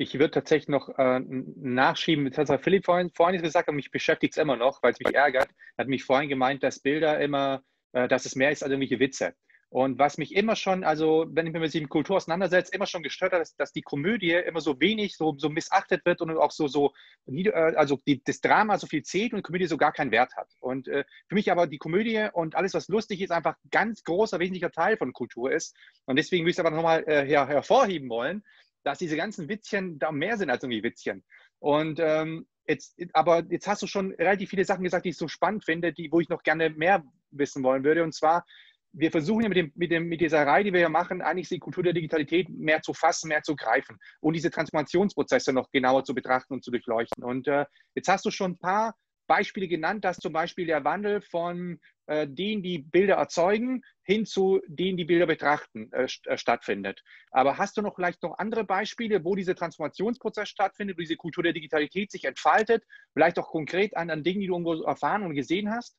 Ich 0.00 0.14
würde 0.14 0.30
tatsächlich 0.30 0.68
noch 0.68 0.96
äh, 0.96 1.18
nachschieben, 1.18 2.30
das 2.30 2.48
hat 2.48 2.62
Philipp 2.62 2.84
vorhin, 2.84 3.10
vorhin 3.10 3.42
gesagt, 3.42 3.68
und 3.68 3.74
mich 3.74 3.90
beschäftigt 3.90 4.34
es 4.34 4.40
immer 4.40 4.54
noch, 4.54 4.80
weil 4.80 4.92
es 4.92 5.00
mich 5.00 5.12
ärgert. 5.12 5.48
Er 5.76 5.82
hat 5.82 5.88
mich 5.88 6.04
vorhin 6.04 6.28
gemeint, 6.28 6.62
dass 6.62 6.78
Bilder 6.78 7.20
immer, 7.20 7.64
äh, 7.90 8.06
dass 8.06 8.24
es 8.24 8.36
mehr 8.36 8.52
ist 8.52 8.62
als 8.62 8.70
irgendwelche 8.70 9.00
Witze. 9.00 9.34
Und 9.70 9.98
was 9.98 10.16
mich 10.16 10.36
immer 10.36 10.54
schon, 10.54 10.84
also 10.84 11.26
wenn 11.30 11.48
ich 11.48 11.52
mich 11.52 11.60
mit 11.60 11.74
dem 11.74 11.88
Kultur 11.88 12.16
auseinandersetze, 12.16 12.72
immer 12.72 12.86
schon 12.86 13.02
gestört 13.02 13.32
hat, 13.32 13.42
ist, 13.42 13.58
dass 13.58 13.72
die 13.72 13.82
Komödie 13.82 14.30
immer 14.34 14.60
so 14.60 14.78
wenig, 14.78 15.16
so, 15.16 15.34
so 15.36 15.48
missachtet 15.48 16.06
wird 16.06 16.20
und 16.20 16.30
auch 16.38 16.52
so, 16.52 16.68
so 16.68 16.92
äh, 17.26 17.50
also 17.50 17.98
die, 18.06 18.22
das 18.22 18.40
Drama 18.40 18.78
so 18.78 18.86
viel 18.86 19.02
zählt 19.02 19.32
und 19.32 19.38
die 19.38 19.42
Komödie 19.42 19.66
so 19.66 19.78
gar 19.78 19.92
keinen 19.92 20.12
Wert 20.12 20.36
hat. 20.36 20.48
Und 20.60 20.86
äh, 20.86 21.04
für 21.28 21.34
mich 21.34 21.50
aber 21.50 21.66
die 21.66 21.78
Komödie 21.78 22.28
und 22.32 22.54
alles, 22.54 22.72
was 22.72 22.86
lustig 22.86 23.20
ist, 23.20 23.32
einfach 23.32 23.56
ein 23.56 23.70
ganz 23.72 24.04
großer, 24.04 24.38
wesentlicher 24.38 24.70
Teil 24.70 24.96
von 24.96 25.12
Kultur 25.12 25.50
ist. 25.50 25.76
Und 26.04 26.14
deswegen 26.14 26.44
würde 26.44 26.50
ich 26.50 26.56
es 26.56 26.60
aber 26.64 26.70
nochmal 26.70 27.02
äh, 27.08 27.26
her 27.26 27.48
hervorheben 27.48 28.08
wollen, 28.08 28.44
dass 28.84 28.98
diese 28.98 29.16
ganzen 29.16 29.48
Witzchen 29.48 29.98
da 29.98 30.12
mehr 30.12 30.36
sind 30.36 30.50
als 30.50 30.62
irgendwie 30.62 30.82
Witzchen. 30.82 31.24
Und 31.58 31.98
ähm, 32.00 32.46
jetzt, 32.66 32.96
aber 33.12 33.44
jetzt 33.50 33.66
hast 33.66 33.82
du 33.82 33.86
schon 33.86 34.12
relativ 34.14 34.50
viele 34.50 34.64
Sachen 34.64 34.84
gesagt, 34.84 35.04
die 35.04 35.10
ich 35.10 35.16
so 35.16 35.28
spannend 35.28 35.64
finde, 35.64 35.92
die, 35.92 36.10
wo 36.12 36.20
ich 36.20 36.28
noch 36.28 36.42
gerne 36.42 36.70
mehr 36.70 37.04
wissen 37.30 37.62
wollen 37.62 37.84
würde. 37.84 38.04
Und 38.04 38.14
zwar, 38.14 38.44
wir 38.92 39.10
versuchen 39.10 39.42
ja 39.42 39.48
mit, 39.48 39.58
dem, 39.58 39.72
mit, 39.74 39.90
dem, 39.90 40.08
mit 40.08 40.20
dieser 40.20 40.46
Reihe, 40.46 40.64
die 40.64 40.72
wir 40.72 40.80
ja 40.80 40.88
machen, 40.88 41.22
eigentlich 41.22 41.48
die 41.48 41.58
Kultur 41.58 41.82
der 41.82 41.92
Digitalität 41.92 42.48
mehr 42.48 42.82
zu 42.82 42.94
fassen, 42.94 43.28
mehr 43.28 43.42
zu 43.42 43.56
greifen 43.56 43.98
und 44.20 44.34
diese 44.34 44.50
Transformationsprozesse 44.50 45.52
noch 45.52 45.70
genauer 45.70 46.04
zu 46.04 46.14
betrachten 46.14 46.54
und 46.54 46.64
zu 46.64 46.70
durchleuchten. 46.70 47.22
Und 47.24 47.48
äh, 47.48 47.66
jetzt 47.94 48.08
hast 48.08 48.24
du 48.24 48.30
schon 48.30 48.52
ein 48.52 48.58
paar 48.58 48.94
Beispiele 49.28 49.68
genannt, 49.68 50.04
dass 50.04 50.16
zum 50.16 50.32
Beispiel 50.32 50.66
der 50.66 50.84
Wandel 50.84 51.20
von 51.20 51.78
äh, 52.06 52.26
denen, 52.26 52.62
die 52.62 52.78
Bilder 52.78 53.14
erzeugen, 53.14 53.82
hin 54.02 54.26
zu 54.26 54.60
denen, 54.66 54.96
die 54.96 55.04
Bilder 55.04 55.26
betrachten, 55.26 55.92
äh, 55.92 56.08
st 56.08 56.26
äh, 56.26 56.38
stattfindet. 56.38 57.02
Aber 57.30 57.58
hast 57.58 57.76
du 57.76 57.82
noch 57.82 57.94
vielleicht 57.94 58.22
noch 58.22 58.38
andere 58.38 58.64
Beispiele, 58.64 59.24
wo 59.24 59.36
dieser 59.36 59.54
Transformationsprozess 59.54 60.48
stattfindet, 60.48 60.96
wo 60.96 61.02
diese 61.02 61.16
Kultur 61.16 61.44
der 61.44 61.52
Digitalität 61.52 62.10
sich 62.10 62.24
entfaltet, 62.24 62.84
vielleicht 63.12 63.38
auch 63.38 63.48
konkret 63.48 63.96
an, 63.96 64.10
an 64.10 64.24
Dingen, 64.24 64.40
die 64.40 64.46
du 64.46 64.54
irgendwo 64.54 64.82
erfahren 64.82 65.22
und 65.22 65.34
gesehen 65.34 65.70
hast? 65.70 65.96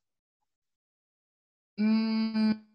Mm. 1.77 2.68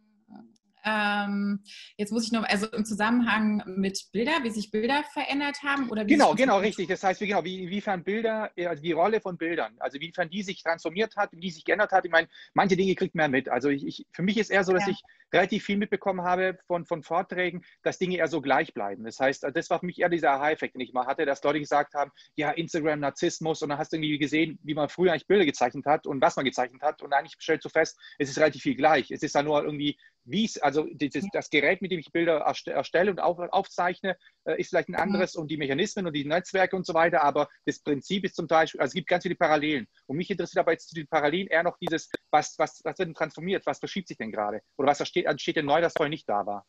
Ähm, 0.85 1.61
jetzt 1.97 2.13
muss 2.13 2.25
ich 2.25 2.33
noch, 2.33 2.45
also 2.45 2.67
im 2.67 2.85
Zusammenhang 2.85 3.63
mit 3.67 4.07
Bilder, 4.13 4.33
wie 4.43 4.51
sich 4.51 4.71
Bilder 4.71 5.03
verändert 5.13 5.63
haben 5.63 5.91
oder 5.91 6.05
Genau, 6.05 6.35
genau, 6.35 6.59
richtig. 6.59 6.89
Das 6.89 7.03
heißt, 7.03 7.21
wie, 7.21 7.27
genau, 7.27 7.45
wie, 7.45 7.63
inwiefern 7.63 8.05
Bilder, 8.05 8.51
also 8.57 8.83
die 8.83 8.93
Rolle 8.93 9.21
von 9.21 9.39
Bildern, 9.39 9.75
also 9.79 9.97
inwiefern 9.97 10.29
die 10.29 10.43
sich 10.43 10.63
transformiert 10.63 11.17
hat, 11.17 11.33
wie 11.33 11.41
die 11.41 11.51
sich 11.51 11.65
geändert 11.65 11.93
hat. 11.93 12.05
Ich 12.05 12.11
meine, 12.11 12.29
manche 12.53 12.77
Dinge 12.77 12.95
kriegt 12.95 13.15
man 13.15 13.31
mit. 13.31 13.49
Also 13.49 13.69
ich, 13.69 13.87
ich, 13.87 14.07
für 14.13 14.23
mich 14.23 14.37
ist 14.37 14.51
eher 14.51 14.65
so, 14.65 14.73
dass 14.73 14.87
ja. 14.87 14.93
ich 14.93 15.03
relativ 15.33 15.65
viel 15.65 15.77
mitbekommen 15.77 16.23
habe 16.23 16.59
von, 16.67 16.87
von 16.87 17.03
Vorträgen, 17.03 17.65
dass 17.83 17.99
Dinge 17.99 18.17
eher 18.17 18.29
so 18.29 18.41
gleich 18.41 18.73
bleiben. 18.73 19.05
Das 19.05 19.19
heißt, 19.19 19.47
das 19.53 19.71
war 19.71 19.81
für 19.81 19.87
mich 19.87 20.01
eher 20.01 20.09
dieser 20.09 20.33
Aha-Effekt, 20.33 20.75
den 20.75 20.81
ich 20.81 20.93
mal 20.93 21.07
hatte, 21.07 21.27
dass 21.27 21.43
Leute 21.43 21.61
gesagt 21.61 21.95
haben, 21.95 22.13
ja, 22.37 22.51
Instagram, 22.51 23.01
Narzissmus 23.01 23.63
und 23.63 23.71
dann 23.71 23.79
hast 23.79 23.93
du 23.93 23.97
irgendwie 23.97 24.19
gesehen, 24.19 24.59
wie 24.63 24.75
man 24.75 24.89
früher 24.89 25.13
eigentlich 25.13 25.27
Bilder 25.27 25.45
gezeichnet 25.45 25.87
hat 25.87 26.07
und 26.07 26.23
was 26.23 26.37
man 26.37 26.45
gezeichnet 26.45 26.83
hat 26.83 27.03
und 27.03 27.13
eigentlich 27.13 27.37
stellst 27.41 27.65
du 27.65 27.69
fest, 27.69 27.99
es 28.19 28.31
ist 28.31 28.39
relativ 28.39 28.63
viel 28.63 28.77
gleich. 28.77 29.11
Es 29.11 29.23
ist 29.23 29.35
dann 29.35 29.47
nur 29.47 29.63
irgendwie 29.65 29.99
wie 30.25 30.45
es, 30.45 30.59
also 30.59 30.87
das, 30.95 31.25
das, 31.33 31.51
Gerät, 31.51 31.83
mit 31.83 31.91
dem 31.91 31.99
ich 31.99 32.11
Bilder 32.13 32.39
erstelle 32.67 33.11
und 33.11 33.21
auf, 33.21 33.39
aufzeichne, 33.39 34.17
äh, 34.45 34.61
ist 34.61 34.71
vielleicht 34.71 34.89
ein 34.89 34.95
anderes 34.95 35.37
und 35.37 35.51
die 35.51 35.57
Mechanismen 35.57 36.07
und 36.07 36.15
die 36.15 36.25
Netzwerke 36.25 36.77
und 36.77 36.87
so 36.87 36.95
weiter, 36.95 37.23
aber 37.23 37.49
das 37.67 37.81
Prinzip 37.81 38.25
ist 38.25 38.37
zum 38.37 38.49
Teil, 38.49 38.61
also 38.63 38.79
es 38.79 38.93
gibt 38.93 39.09
ganz 39.09 39.23
viele 39.23 39.35
Parallelen. 39.35 39.87
Und 40.07 40.17
mich 40.17 40.31
interessiert 40.31 40.61
aber 40.61 40.73
jetzt 40.73 40.89
zu 40.89 40.95
den 40.95 41.07
Parallelen 41.07 41.49
eher 41.49 41.63
noch 41.63 41.79
dieses, 41.79 42.11
was, 42.31 42.59
was, 42.59 42.81
was 42.85 42.99
wird 42.99 43.09
denn 43.09 43.15
transformiert, 43.15 43.67
was 43.67 43.79
verschiebt 43.79 44.09
sich 44.09 44.17
denn 44.17 44.33
gerade? 44.33 44.61
Oder 44.77 44.89
was 44.89 45.01
entsteht, 45.01 45.27
entsteht 45.27 45.57
denn 45.57 45.67
neu, 45.67 45.81
das 45.81 45.95
vorher 45.97 46.11
nicht 46.11 46.29
da 46.29 46.47
war? 46.47 46.67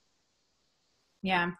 Ja, 1.25 1.57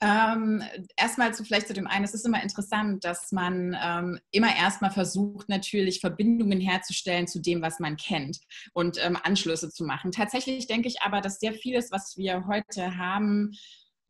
ähm, 0.00 0.62
erstmal 0.96 1.34
zu, 1.34 1.42
vielleicht 1.42 1.66
zu 1.66 1.74
dem 1.74 1.88
einen, 1.88 2.04
es 2.04 2.14
ist 2.14 2.24
immer 2.24 2.40
interessant, 2.40 3.04
dass 3.04 3.32
man 3.32 3.76
ähm, 3.82 4.20
immer 4.30 4.54
erstmal 4.56 4.92
versucht, 4.92 5.48
natürlich 5.48 5.98
Verbindungen 5.98 6.60
herzustellen 6.60 7.26
zu 7.26 7.40
dem, 7.40 7.60
was 7.60 7.80
man 7.80 7.96
kennt 7.96 8.38
und 8.74 9.04
ähm, 9.04 9.18
Anschlüsse 9.20 9.70
zu 9.70 9.84
machen. 9.84 10.12
Tatsächlich 10.12 10.68
denke 10.68 10.86
ich 10.86 11.02
aber, 11.02 11.20
dass 11.20 11.40
sehr 11.40 11.52
vieles, 11.52 11.90
was 11.90 12.16
wir 12.16 12.46
heute 12.46 12.96
haben, 12.96 13.50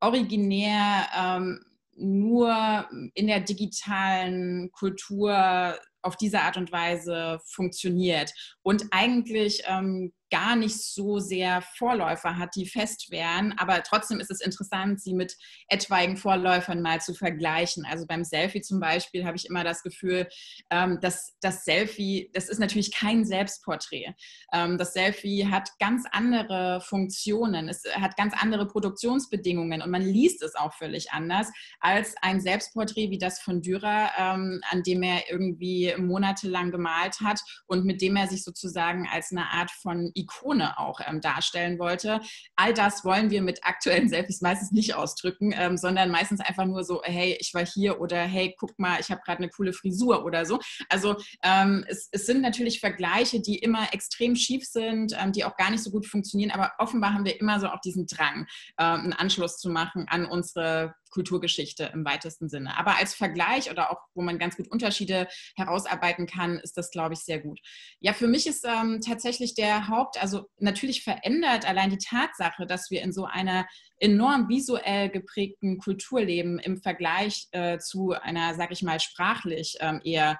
originär 0.00 1.06
ähm, 1.16 1.64
nur 1.96 2.86
in 3.14 3.26
der 3.26 3.40
digitalen 3.40 4.70
Kultur 4.72 5.74
auf 6.02 6.16
diese 6.16 6.42
Art 6.42 6.58
und 6.58 6.70
Weise 6.70 7.40
funktioniert. 7.46 8.30
Und 8.62 8.84
eigentlich 8.90 9.62
ähm, 9.66 10.12
gar 10.30 10.56
nicht 10.56 10.76
so 10.76 11.18
sehr 11.18 11.62
Vorläufer 11.62 12.36
hat, 12.36 12.54
die 12.54 12.66
fest 12.66 13.10
wären. 13.10 13.54
Aber 13.58 13.82
trotzdem 13.82 14.20
ist 14.20 14.30
es 14.30 14.40
interessant, 14.40 15.00
sie 15.00 15.14
mit 15.14 15.36
etwaigen 15.68 16.16
Vorläufern 16.16 16.82
mal 16.82 17.00
zu 17.00 17.14
vergleichen. 17.14 17.86
Also 17.88 18.06
beim 18.06 18.24
Selfie 18.24 18.60
zum 18.60 18.80
Beispiel 18.80 19.24
habe 19.24 19.36
ich 19.36 19.46
immer 19.46 19.64
das 19.64 19.82
Gefühl, 19.82 20.28
ähm, 20.70 20.98
dass 21.00 21.36
das 21.40 21.64
Selfie, 21.64 22.30
das 22.34 22.48
ist 22.48 22.58
natürlich 22.58 22.92
kein 22.92 23.24
Selbstporträt. 23.24 24.14
Ähm, 24.52 24.78
das 24.78 24.92
Selfie 24.92 25.46
hat 25.46 25.70
ganz 25.78 26.04
andere 26.10 26.80
Funktionen, 26.80 27.68
es 27.68 27.82
hat 27.94 28.16
ganz 28.16 28.34
andere 28.40 28.66
Produktionsbedingungen 28.66 29.82
und 29.82 29.90
man 29.90 30.02
liest 30.02 30.42
es 30.42 30.54
auch 30.54 30.74
völlig 30.74 31.12
anders 31.12 31.48
als 31.80 32.14
ein 32.22 32.40
Selbstporträt 32.40 33.10
wie 33.10 33.18
das 33.18 33.40
von 33.40 33.62
Dürer, 33.62 34.10
ähm, 34.18 34.60
an 34.70 34.82
dem 34.82 35.02
er 35.02 35.30
irgendwie 35.30 35.94
monatelang 35.98 36.70
gemalt 36.70 37.20
hat 37.20 37.40
und 37.66 37.84
mit 37.84 38.02
dem 38.02 38.16
er 38.16 38.26
sich 38.26 38.44
sozusagen 38.44 39.08
als 39.10 39.30
eine 39.30 39.46
Art 39.50 39.70
von 39.70 40.10
Ikone 40.18 40.78
auch 40.78 41.00
ähm, 41.06 41.20
darstellen 41.20 41.78
wollte. 41.78 42.20
All 42.56 42.74
das 42.74 43.04
wollen 43.04 43.30
wir 43.30 43.42
mit 43.42 43.64
aktuellen 43.64 44.08
Selfies 44.08 44.40
meistens 44.40 44.72
nicht 44.72 44.94
ausdrücken, 44.94 45.54
ähm, 45.56 45.76
sondern 45.76 46.10
meistens 46.10 46.40
einfach 46.40 46.64
nur 46.64 46.84
so, 46.84 47.02
hey, 47.04 47.36
ich 47.40 47.54
war 47.54 47.64
hier 47.64 48.00
oder 48.00 48.18
hey, 48.18 48.54
guck 48.58 48.78
mal, 48.78 49.00
ich 49.00 49.10
habe 49.10 49.20
gerade 49.24 49.38
eine 49.38 49.50
coole 49.50 49.72
Frisur 49.72 50.24
oder 50.24 50.46
so. 50.46 50.58
Also 50.88 51.16
ähm, 51.42 51.84
es, 51.88 52.08
es, 52.12 52.26
sind 52.26 52.42
natürlich 52.42 52.80
Vergleiche, 52.80 53.40
die 53.40 53.58
immer 53.58 53.92
extrem 53.92 54.36
schief 54.36 54.64
sind, 54.66 55.16
ähm, 55.18 55.32
die 55.32 55.44
auch 55.44 55.56
gar 55.56 55.70
nicht 55.70 55.82
so 55.82 55.90
gut 55.90 56.06
funktionieren, 56.06 56.50
aber 56.50 56.72
offenbar 56.78 57.14
haben 57.14 57.24
wir 57.24 57.40
immer 57.40 57.60
so 57.60 57.68
auch 57.68 57.80
diesen 57.80 58.06
Drang, 58.06 58.46
ähm, 58.78 59.00
einen 59.00 59.12
Anschluss 59.12 59.58
zu 59.58 59.70
machen 59.70 60.06
an 60.08 60.26
unsere 60.26 60.94
Kulturgeschichte 61.10 61.90
im 61.92 62.04
weitesten 62.04 62.48
Sinne. 62.48 62.76
Aber 62.78 62.96
als 62.96 63.14
Vergleich 63.14 63.70
oder 63.70 63.90
auch, 63.90 63.98
wo 64.14 64.22
man 64.22 64.38
ganz 64.38 64.56
gut 64.56 64.68
Unterschiede 64.68 65.28
herausarbeiten 65.56 66.26
kann, 66.26 66.58
ist 66.58 66.76
das, 66.76 66.90
glaube 66.90 67.14
ich, 67.14 67.20
sehr 67.20 67.40
gut. 67.40 67.60
Ja, 68.00 68.12
für 68.12 68.28
mich 68.28 68.46
ist 68.46 68.64
ähm, 68.64 69.00
tatsächlich 69.04 69.54
der 69.54 69.88
Haupt, 69.88 70.20
also 70.20 70.46
natürlich 70.58 71.02
verändert 71.02 71.68
allein 71.68 71.90
die 71.90 71.98
Tatsache, 71.98 72.66
dass 72.66 72.90
wir 72.90 73.02
in 73.02 73.12
so 73.12 73.24
einer 73.24 73.66
enorm 74.00 74.48
visuell 74.48 75.08
geprägten 75.08 75.78
Kultur 75.78 76.20
leben 76.20 76.58
im 76.58 76.76
Vergleich 76.80 77.48
äh, 77.52 77.78
zu 77.78 78.12
einer, 78.12 78.54
sag 78.54 78.70
ich 78.70 78.82
mal, 78.82 79.00
sprachlich 79.00 79.76
ähm, 79.80 80.00
eher 80.04 80.38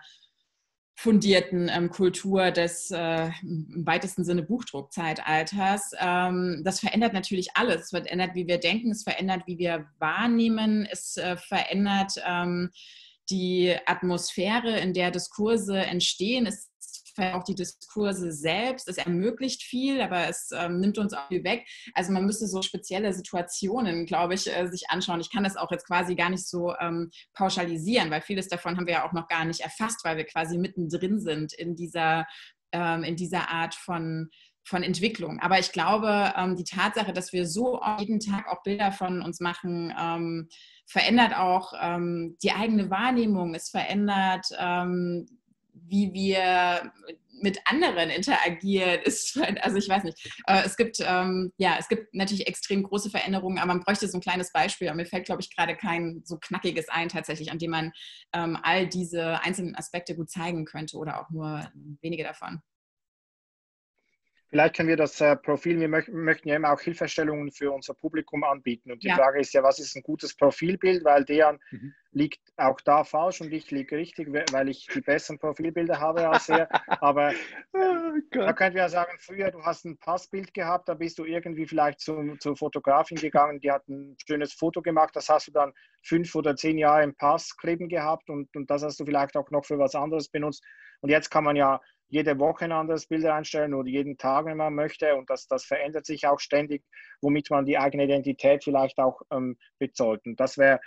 fundierten 1.00 1.70
ähm, 1.72 1.90
Kultur 1.90 2.50
des 2.50 2.90
äh, 2.90 3.30
im 3.42 3.87
weitesten 3.87 4.24
Sinne 4.24 4.42
Buchdruckzeitalters. 4.42 5.92
Ähm, 5.96 6.62
das 6.64 6.80
verändert 6.80 7.12
natürlich 7.12 7.50
alles. 7.54 7.82
Es 7.82 7.90
verändert, 7.90 8.34
wie 8.34 8.48
wir 8.48 8.58
denken, 8.58 8.90
es 8.90 9.04
verändert, 9.04 9.42
wie 9.46 9.58
wir 9.58 9.87
wahrnehmen, 10.00 10.88
es 10.90 11.16
äh, 11.16 11.37
verändert 11.37 12.14
ähm, 12.26 12.70
die 13.30 13.76
Atmosphäre, 13.87 14.80
in 14.80 14.92
der 14.92 15.12
Diskurse 15.12 15.78
entstehen. 15.78 16.46
Es 16.46 16.68
auch 17.18 17.44
die 17.44 17.54
Diskurse 17.54 18.33
selbst. 18.33 18.88
Es 18.88 18.98
ermöglicht 18.98 19.62
viel, 19.62 20.00
aber 20.00 20.28
es 20.28 20.50
ähm, 20.52 20.81
nimmt 20.81 20.98
uns 20.98 21.12
auch 21.12 21.28
viel 21.28 21.44
weg. 21.44 21.66
Also 21.94 22.12
man 22.12 22.24
müsste 22.24 22.46
so 22.46 22.62
spezielle 22.62 23.12
Situationen, 23.12 24.07
glaube 24.07 24.35
ich, 24.35 24.54
äh, 24.54 24.66
sich 24.68 24.90
anschauen. 24.90 25.20
Ich 25.20 25.31
kann 25.31 25.44
das 25.44 25.57
auch 25.57 25.70
jetzt 25.70 25.87
quasi 25.87 26.14
gar 26.14 26.31
nicht 26.31 26.46
so 26.46 26.74
ähm, 26.81 27.11
pauschalisieren, 27.35 28.11
weil 28.11 28.22
vieles 28.22 28.48
davon 28.48 28.76
haben 28.76 28.87
wir 28.87 28.94
ja 28.94 29.09
auch 29.09 29.12
noch 29.12 29.28
gar 29.28 29.44
nicht 29.44 29.61
erfasst, 29.61 30.04
weil 30.04 30.16
wir 30.16 30.24
quasi 30.24 30.59
mittendrin 30.59 31.20
sind 31.20 31.52
in 31.52 31.76
dieser, 31.76 32.26
ähm, 32.72 33.02
in 33.04 33.16
dieser 33.16 33.48
Art 33.50 33.74
von 33.74 34.31
von 34.68 34.83
Entwicklung. 34.83 35.40
Aber 35.40 35.59
ich 35.59 35.72
glaube, 35.72 36.33
ähm, 36.37 36.54
die 36.54 36.64
Tatsache, 36.64 37.12
dass 37.12 37.33
wir 37.33 37.46
so 37.46 37.81
jeden 37.98 38.20
Tag 38.20 38.46
auch 38.48 38.62
Bilder 38.62 38.92
von 38.92 39.22
uns 39.22 39.40
machen, 39.40 39.94
ähm, 39.98 40.48
verändert 40.87 41.37
auch 41.37 41.72
ähm, 41.81 42.37
die 42.42 42.52
eigene 42.52 42.90
Wahrnehmung. 42.90 43.54
Es 43.54 43.70
verändert 43.70 44.46
wie 45.87 46.12
wir 46.12 46.93
mit 47.41 47.59
anderen 47.64 48.11
interagieren, 48.11 49.01
ist, 49.05 49.38
also 49.62 49.77
ich 49.77 49.88
weiß 49.88 50.05
nicht. 50.05 50.19
Äh, 50.47 50.62
es 50.64 50.77
gibt, 50.77 50.99
ähm, 51.01 51.53
ja, 51.57 51.77
es 51.79 51.88
gibt 51.88 52.14
natürlich 52.14 52.47
extrem 52.47 52.83
große 52.83 53.11
Veränderungen, 53.11 53.59
aber 53.59 53.75
man 53.75 53.85
bräuchte 53.85 54.09
so 54.09 54.19
ein 54.19 54.23
kleines 54.23 54.53
Beispiel. 54.53 54.88
Aber 54.88 54.97
mir 54.97 55.07
fällt, 55.07 55.27
glaube 55.27 55.43
ich, 55.43 55.55
gerade 55.55 55.77
kein 55.77 56.23
so 56.25 56.38
knackiges 56.38 56.88
ein, 56.88 57.09
tatsächlich, 57.09 57.51
an 57.51 57.59
dem 57.59 57.71
man 57.71 57.93
ähm, 58.33 58.59
all 58.62 58.87
diese 58.87 59.41
einzelnen 59.43 59.77
Aspekte 59.77 60.17
gut 60.17 60.31
zeigen 60.31 60.64
könnte 60.64 60.97
oder 60.97 61.21
auch 61.21 61.31
nur 61.31 61.71
wenige 62.01 62.25
davon. 62.25 62.61
Vielleicht 64.50 64.76
können 64.76 64.88
wir 64.88 64.96
das 64.96 65.20
äh, 65.20 65.37
Profil, 65.37 65.78
wir 65.78 65.88
möch 65.88 66.08
möchten 66.08 66.48
ja 66.48 66.56
immer 66.56 66.72
auch 66.72 66.80
Hilfestellungen 66.80 67.50
für 67.52 67.70
unser 67.70 67.92
Publikum 67.92 68.44
anbieten. 68.44 68.90
Und 68.90 69.02
die 69.02 69.08
ja. 69.08 69.16
Frage 69.16 69.40
ist 69.40 69.52
ja, 69.52 69.62
was 69.62 69.78
ist 69.78 69.94
ein 69.94 70.02
gutes 70.02 70.34
Profilbild? 70.34 71.04
Weil 71.04 71.24
Dejan 71.24 71.58
mhm. 71.70 71.94
liegt 72.12 72.40
auch 72.56 72.80
da 72.80 73.04
falsch 73.04 73.42
und 73.42 73.52
ich 73.52 73.70
liege 73.70 73.96
richtig, 73.96 74.28
weil 74.32 74.68
ich 74.70 74.87
die 74.87 75.02
besseren 75.02 75.38
Profilbilder 75.38 76.00
habe 76.00 76.28
als 76.28 76.48
er. 76.48 76.68
Aber 77.02 77.32
oh 77.74 78.08
da 78.30 78.52
könnten 78.54 78.76
wir 78.76 78.82
ja 78.82 78.88
sagen, 78.88 79.12
früher 79.18 79.50
du 79.50 79.62
hast 79.62 79.84
ein 79.84 79.98
Passbild 79.98 80.54
gehabt, 80.54 80.88
da 80.88 80.94
bist 80.94 81.18
du 81.18 81.24
irgendwie 81.24 81.66
vielleicht 81.66 82.00
zu, 82.00 82.37
zur 82.38 82.56
Fotografin 82.56 83.18
gegangen, 83.18 83.61
die 83.61 83.70
hat 83.70 83.87
ein 83.88 84.16
schönes 84.26 84.54
Foto 84.54 84.80
gemacht, 84.80 85.14
das 85.14 85.28
hast 85.28 85.48
du 85.48 85.52
dann 85.52 85.72
fünf 86.02 86.34
oder 86.34 86.56
zehn 86.56 86.78
Jahre 86.78 87.04
im 87.04 87.14
Pass 87.14 87.56
kleben 87.56 87.88
gehabt 87.88 88.30
und, 88.30 88.54
und 88.56 88.70
das 88.70 88.82
hast 88.82 88.98
du 88.98 89.04
vielleicht 89.04 89.37
auch 89.37 89.50
noch 89.50 89.64
für 89.64 89.78
was 89.78 89.94
anderes 89.94 90.28
benutzt. 90.28 90.64
Und 91.00 91.11
jetzt 91.11 91.30
kann 91.30 91.44
man 91.44 91.54
ja 91.54 91.80
jede 92.09 92.38
Woche 92.38 92.64
ein 92.64 92.73
anderes 92.73 93.07
Bild 93.07 93.25
einstellen 93.27 93.75
oder 93.75 93.88
jeden 93.88 94.16
Tag, 94.16 94.47
wenn 94.47 94.57
man 94.57 94.75
möchte. 94.75 95.14
Und 95.16 95.29
das, 95.31 95.47
das 95.47 95.64
verändert 95.64 96.07
sich 96.07 96.27
auch 96.27 96.40
ständig, 96.40 96.85
womit 97.21 97.51
man 97.51 97.66
die 97.66 97.79
eigene 97.79 98.05
Identität 98.05 98.64
vielleicht 98.64 98.99
auch 98.99 99.21
ähm, 99.31 99.57
bezahlt. 99.79 100.25
Und 100.27 100.40
das 100.40 100.59
wäre 100.59 100.81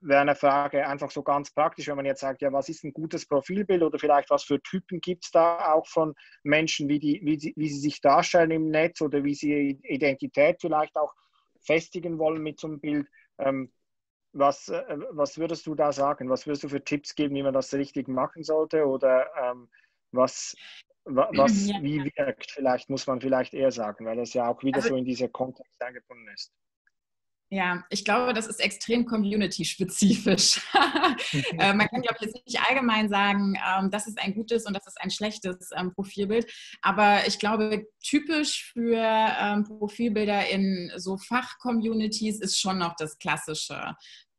wär 0.00 0.20
eine 0.20 0.34
Frage 0.34 0.86
einfach 0.86 1.10
so 1.10 1.22
ganz 1.22 1.50
praktisch, 1.50 1.88
wenn 1.88 1.96
man 1.96 2.06
jetzt 2.06 2.20
sagt, 2.20 2.42
ja, 2.42 2.52
was 2.52 2.68
ist 2.68 2.84
ein 2.84 2.92
gutes 2.92 3.26
Profilbild 3.26 3.82
oder 3.82 3.98
vielleicht 3.98 4.30
was 4.30 4.44
für 4.44 4.60
Typen 4.62 5.00
gibt 5.00 5.24
es 5.24 5.30
da 5.30 5.72
auch 5.72 5.86
von 5.86 6.14
Menschen, 6.42 6.88
wie, 6.88 6.98
die, 6.98 7.20
wie, 7.22 7.38
sie, 7.38 7.52
wie 7.56 7.68
sie 7.68 7.80
sich 7.80 8.00
darstellen 8.00 8.50
im 8.50 8.70
Netz 8.70 9.00
oder 9.00 9.24
wie 9.24 9.34
sie 9.34 9.78
Identität 9.82 10.60
vielleicht 10.60 10.96
auch 10.96 11.12
festigen 11.60 12.18
wollen 12.18 12.42
mit 12.42 12.60
so 12.60 12.68
einem 12.68 12.80
Bild. 12.80 13.08
Ähm, 13.38 13.72
was, 14.32 14.68
äh, 14.68 14.82
was 15.10 15.38
würdest 15.38 15.66
du 15.66 15.74
da 15.74 15.92
sagen? 15.92 16.28
Was 16.28 16.46
würdest 16.46 16.64
du 16.64 16.68
für 16.68 16.82
Tipps 16.82 17.14
geben, 17.14 17.34
wie 17.34 17.42
man 17.42 17.54
das 17.54 17.72
richtig 17.72 18.08
machen 18.08 18.42
sollte? 18.42 18.86
Oder 18.86 19.26
ähm, 19.40 19.68
was, 20.14 20.54
was 21.04 21.66
ja. 21.66 21.82
wie 21.82 22.04
wirkt, 22.16 22.50
vielleicht 22.50 22.88
muss 22.90 23.06
man 23.06 23.20
vielleicht 23.20 23.54
eher 23.54 23.70
sagen, 23.70 24.06
weil 24.06 24.16
das 24.16 24.32
ja 24.34 24.48
auch 24.48 24.62
wieder 24.62 24.78
also, 24.78 24.90
so 24.90 24.96
in 24.96 25.04
dieser 25.04 25.28
Kontext 25.28 25.82
eingebunden 25.82 26.28
ist. 26.34 26.52
Ja, 27.50 27.84
ich 27.90 28.04
glaube, 28.04 28.32
das 28.32 28.48
ist 28.48 28.58
extrem 28.58 29.04
community-spezifisch. 29.04 30.60
äh, 31.58 31.72
man 31.72 31.86
kann, 31.88 32.02
glaube 32.02 32.16
ich, 32.18 32.26
jetzt 32.26 32.46
nicht 32.46 32.60
allgemein 32.68 33.08
sagen, 33.08 33.54
ähm, 33.64 33.90
das 33.92 34.08
ist 34.08 34.18
ein 34.18 34.34
gutes 34.34 34.66
und 34.66 34.74
das 34.74 34.86
ist 34.86 35.00
ein 35.00 35.10
schlechtes 35.10 35.70
ähm, 35.76 35.92
Profilbild. 35.94 36.50
Aber 36.82 37.26
ich 37.28 37.38
glaube, 37.38 37.86
typisch 38.02 38.72
für 38.72 38.98
ähm, 38.98 39.62
Profilbilder 39.62 40.48
in 40.48 40.90
so 40.96 41.16
Fach-Communities 41.16 42.40
ist 42.40 42.58
schon 42.58 42.78
noch 42.78 42.96
das 42.96 43.18
klassische. 43.18 43.94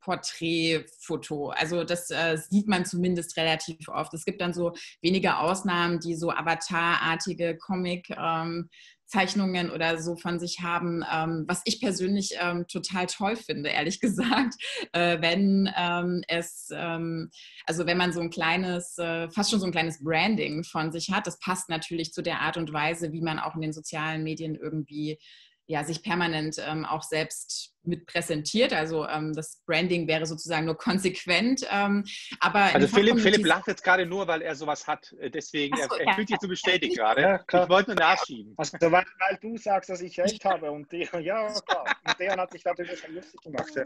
Porträtfoto. 0.06 1.50
Also 1.50 1.84
das 1.84 2.12
äh, 2.12 2.38
sieht 2.38 2.68
man 2.68 2.86
zumindest 2.86 3.36
relativ 3.38 3.90
oft. 3.90 4.14
Es 4.14 4.24
gibt 4.24 4.40
dann 4.40 4.54
so 4.54 4.74
wenige 5.02 5.38
Ausnahmen, 5.38 6.00
die 6.00 6.16
so 6.16 6.30
avatarartige 6.30 7.58
Comic 7.58 8.10
ähm, 8.12 8.70
Zeichnungen 9.08 9.70
oder 9.70 10.02
so 10.02 10.16
von 10.16 10.40
sich 10.40 10.62
haben, 10.62 11.04
ähm, 11.12 11.46
was 11.48 11.62
ich 11.66 11.80
persönlich 11.80 12.36
ähm, 12.40 12.66
total 12.68 13.06
toll 13.06 13.36
finde, 13.36 13.70
ehrlich 13.70 14.00
gesagt, 14.02 14.56
äh, 14.94 15.22
wenn 15.22 15.72
ähm, 15.78 16.24
es, 16.28 16.70
ähm, 16.72 17.30
also 17.66 17.86
wenn 17.86 17.98
man 17.98 18.14
so 18.14 18.22
ein 18.22 18.30
kleines, 18.30 18.98
äh, 18.98 19.30
fast 19.30 19.52
schon 19.52 19.60
so 19.60 19.66
ein 19.66 19.72
kleines 19.72 20.04
Branding 20.04 20.64
von 20.64 20.92
sich 20.92 21.12
hat, 21.12 21.28
das 21.28 21.40
passt 21.40 21.70
natürlich 21.70 22.14
zu 22.14 22.22
der 22.22 22.42
Art 22.42 22.58
und 22.58 22.74
Weise, 22.74 23.12
wie 23.12 23.22
man 23.22 23.40
auch 23.40 23.56
in 23.56 23.62
den 23.62 23.74
sozialen 23.74 24.24
Medien 24.24 24.56
irgendwie 24.56 25.20
ja, 25.68 25.84
sich 25.84 26.04
permanent 26.04 26.58
ähm, 26.60 26.86
auch 26.86 27.02
selbst 27.02 27.74
mit 27.84 28.06
präsentiert. 28.06 28.74
Also 28.74 29.08
ähm, 29.08 29.34
das 29.34 29.62
Branding 29.66 30.08
wäre 30.08 30.26
sozusagen 30.26 30.66
nur 30.66 30.78
konsequent. 30.78 31.66
Ähm, 31.72 32.04
aber 32.40 32.62
also 32.74 32.88
Philipp, 32.88 33.20
Philipp 33.20 33.46
lacht 33.46 33.68
jetzt 33.68 33.84
gerade 33.84 34.06
nur, 34.06 34.28
weil 34.28 34.42
er 34.42 34.56
sowas 34.56 34.88
hat. 34.88 35.14
Äh, 35.20 35.30
deswegen, 35.30 35.76
so, 35.76 35.84
er, 35.84 36.00
er 36.00 36.06
ja. 36.08 36.14
fühlt 36.14 36.28
sich 36.28 36.38
so 36.40 36.48
bestätigt 36.48 36.96
gerade. 36.98 37.22
Ja, 37.22 37.36
ich 37.36 37.70
wollte 37.70 37.92
nur 37.92 38.00
nachschieben. 38.00 38.54
Also, 38.58 38.78
weil, 38.80 39.06
weil, 39.20 39.38
du 39.42 39.58
sagst, 39.58 39.90
dass 39.90 40.02
ich 40.02 40.20
recht 40.20 40.46
habe 40.46 40.72
und 40.72 40.92
der, 40.92 41.08
ja, 41.22 41.48
klar. 41.48 41.86
Und 42.08 42.20
der 42.20 42.36
hat 42.36 42.52
sich 42.52 42.64
darüber 42.64 42.96
schon 42.96 43.16
lustig 43.16 43.42
gemacht. 43.42 43.72
Ja. 43.76 43.84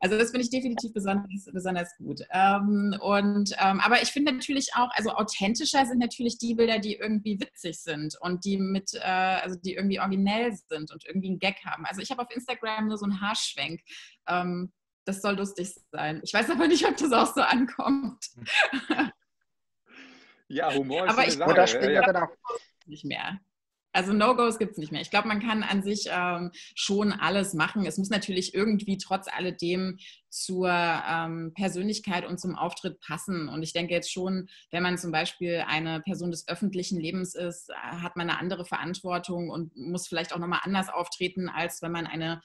Also 0.00 0.16
das 0.16 0.30
finde 0.30 0.44
ich 0.44 0.50
definitiv 0.50 0.92
besonders, 0.92 1.44
besonders 1.52 1.94
gut. 1.98 2.20
Ähm, 2.30 2.96
und, 3.00 3.52
ähm, 3.58 3.80
aber 3.80 4.02
ich 4.02 4.10
finde 4.10 4.32
natürlich 4.32 4.70
auch, 4.74 4.88
also 4.92 5.10
authentischer 5.10 5.84
sind 5.84 5.98
natürlich 5.98 6.38
die 6.38 6.54
Bilder, 6.54 6.78
die 6.78 6.96
irgendwie 6.96 7.38
witzig 7.38 7.78
sind 7.78 8.16
und 8.20 8.44
die 8.44 8.56
mit, 8.56 8.94
äh, 8.94 9.00
also 9.00 9.56
die 9.56 9.74
irgendwie 9.74 10.00
originell 10.00 10.52
sind 10.52 10.90
und 10.90 11.04
irgendwie 11.06 11.28
einen 11.28 11.38
Gag 11.38 11.56
haben. 11.64 11.84
Also 11.86 12.00
ich 12.00 12.10
habe 12.10 12.22
auf 12.22 12.30
Instagram 12.34 12.88
nur 12.88 12.98
so 12.98 13.04
einen 13.04 13.20
Haarschwenk. 13.20 13.80
Ähm, 14.26 14.72
das 15.04 15.22
soll 15.22 15.36
lustig 15.36 15.74
sein. 15.92 16.20
Ich 16.24 16.32
weiß 16.32 16.50
aber 16.50 16.66
nicht, 16.66 16.86
ob 16.86 16.96
das 16.96 17.12
auch 17.12 17.34
so 17.34 17.40
ankommt. 17.40 18.24
Ja, 20.50 20.74
Humor 20.74 21.06
ist 21.06 21.12
aber 21.12 21.20
eine 21.20 21.28
ich, 21.28 21.38
Sache. 21.38 21.78
Ja, 21.84 21.90
ja. 21.90 22.02
Genau. 22.02 22.26
nicht 22.86 23.04
mehr. 23.04 23.40
Also 23.92 24.12
No-Gos 24.12 24.58
gibt 24.58 24.72
es 24.72 24.78
nicht 24.78 24.92
mehr. 24.92 25.00
Ich 25.00 25.10
glaube, 25.10 25.26
man 25.26 25.40
kann 25.40 25.62
an 25.62 25.82
sich 25.82 26.08
ähm, 26.10 26.52
schon 26.74 27.12
alles 27.12 27.54
machen. 27.54 27.86
Es 27.86 27.98
muss 27.98 28.10
natürlich 28.10 28.54
irgendwie 28.54 28.98
trotz 28.98 29.26
alledem 29.28 29.98
zur 30.28 30.70
ähm, 30.70 31.52
Persönlichkeit 31.54 32.24
und 32.24 32.38
zum 32.38 32.54
Auftritt 32.54 33.00
passen. 33.00 33.48
Und 33.48 33.64
ich 33.64 33.72
denke 33.72 33.92
jetzt 33.92 34.12
schon, 34.12 34.48
wenn 34.70 34.84
man 34.84 34.96
zum 34.96 35.10
Beispiel 35.10 35.64
eine 35.66 36.00
Person 36.00 36.30
des 36.30 36.46
öffentlichen 36.46 37.00
Lebens 37.00 37.34
ist, 37.34 37.70
hat 37.74 38.16
man 38.16 38.30
eine 38.30 38.38
andere 38.38 38.64
Verantwortung 38.64 39.50
und 39.50 39.76
muss 39.76 40.06
vielleicht 40.06 40.32
auch 40.32 40.38
nochmal 40.38 40.60
anders 40.62 40.88
auftreten, 40.88 41.48
als 41.48 41.82
wenn 41.82 41.92
man 41.92 42.06
eine 42.06 42.40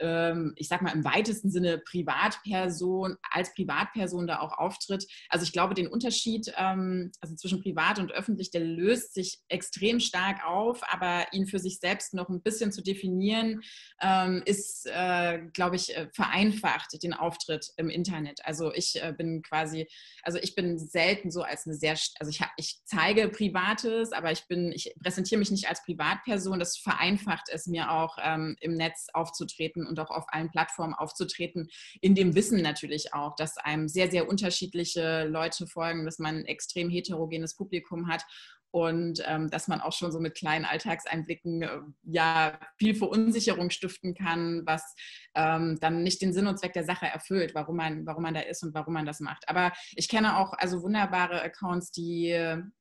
ich 0.00 0.68
sag 0.68 0.82
mal 0.82 0.94
im 0.94 1.04
weitesten 1.04 1.50
Sinne 1.50 1.78
Privatperson, 1.78 3.16
als 3.30 3.52
Privatperson 3.54 4.26
da 4.26 4.40
auch 4.40 4.56
auftritt. 4.56 5.06
Also 5.28 5.44
ich 5.44 5.52
glaube, 5.52 5.74
den 5.74 5.88
Unterschied 5.88 6.52
ähm, 6.56 7.10
also 7.20 7.34
zwischen 7.34 7.62
privat 7.62 7.98
und 7.98 8.12
öffentlich, 8.12 8.50
der 8.50 8.62
löst 8.62 9.14
sich 9.14 9.40
extrem 9.48 10.00
stark 10.00 10.44
auf, 10.46 10.80
aber 10.92 11.26
ihn 11.32 11.46
für 11.46 11.58
sich 11.58 11.78
selbst 11.78 12.14
noch 12.14 12.28
ein 12.28 12.42
bisschen 12.42 12.72
zu 12.72 12.82
definieren, 12.82 13.62
ähm, 14.00 14.42
ist, 14.44 14.86
äh, 14.86 15.40
glaube 15.52 15.76
ich, 15.76 15.96
äh, 15.96 16.08
vereinfacht 16.12 17.02
den 17.02 17.14
Auftritt 17.14 17.70
im 17.76 17.90
Internet. 17.90 18.44
Also 18.44 18.72
ich 18.72 19.02
äh, 19.02 19.12
bin 19.16 19.42
quasi, 19.42 19.88
also 20.22 20.38
ich 20.38 20.54
bin 20.54 20.78
selten 20.78 21.30
so 21.30 21.42
als 21.42 21.66
eine 21.66 21.74
sehr, 21.74 21.98
also 22.18 22.30
ich, 22.30 22.40
ich 22.56 22.80
zeige 22.84 23.28
Privates, 23.28 24.12
aber 24.12 24.32
ich 24.32 24.46
bin, 24.46 24.72
ich 24.72 24.94
präsentiere 25.02 25.38
mich 25.38 25.50
nicht 25.50 25.68
als 25.68 25.82
Privatperson. 25.82 26.58
Das 26.58 26.76
vereinfacht 26.76 27.48
es 27.52 27.66
mir 27.66 27.90
auch 27.90 28.16
ähm, 28.22 28.56
im 28.60 28.74
Netz 28.74 29.08
aufzutreten 29.12 29.86
und 29.88 29.98
auch 30.00 30.10
auf 30.10 30.26
allen 30.28 30.50
Plattformen 30.50 30.94
aufzutreten, 30.94 31.68
in 32.00 32.14
dem 32.14 32.34
Wissen 32.34 32.62
natürlich 32.62 33.14
auch, 33.14 33.34
dass 33.36 33.56
einem 33.56 33.88
sehr, 33.88 34.10
sehr 34.10 34.28
unterschiedliche 34.28 35.24
Leute 35.24 35.66
folgen, 35.66 36.04
dass 36.04 36.18
man 36.18 36.38
ein 36.38 36.44
extrem 36.46 36.90
heterogenes 36.90 37.56
Publikum 37.56 38.08
hat 38.08 38.24
und 38.70 39.22
ähm, 39.26 39.50
dass 39.50 39.68
man 39.68 39.80
auch 39.80 39.92
schon 39.92 40.12
so 40.12 40.20
mit 40.20 40.34
kleinen 40.34 40.64
Alltagseinblicken 40.64 41.62
äh, 41.62 41.80
ja 42.02 42.58
viel 42.76 42.94
Verunsicherung 42.94 43.70
stiften 43.70 44.14
kann, 44.14 44.62
was 44.66 44.94
ähm, 45.34 45.78
dann 45.80 46.02
nicht 46.02 46.20
den 46.20 46.32
Sinn 46.32 46.46
und 46.46 46.58
Zweck 46.58 46.74
der 46.74 46.84
Sache 46.84 47.06
erfüllt, 47.06 47.54
warum 47.54 47.76
man, 47.76 48.06
warum 48.06 48.22
man 48.22 48.34
da 48.34 48.40
ist 48.40 48.62
und 48.62 48.74
warum 48.74 48.94
man 48.94 49.06
das 49.06 49.20
macht. 49.20 49.48
Aber 49.48 49.72
ich 49.96 50.08
kenne 50.08 50.38
auch 50.38 50.52
also 50.52 50.82
wunderbare 50.82 51.40
Accounts, 51.40 51.92
die 51.92 52.28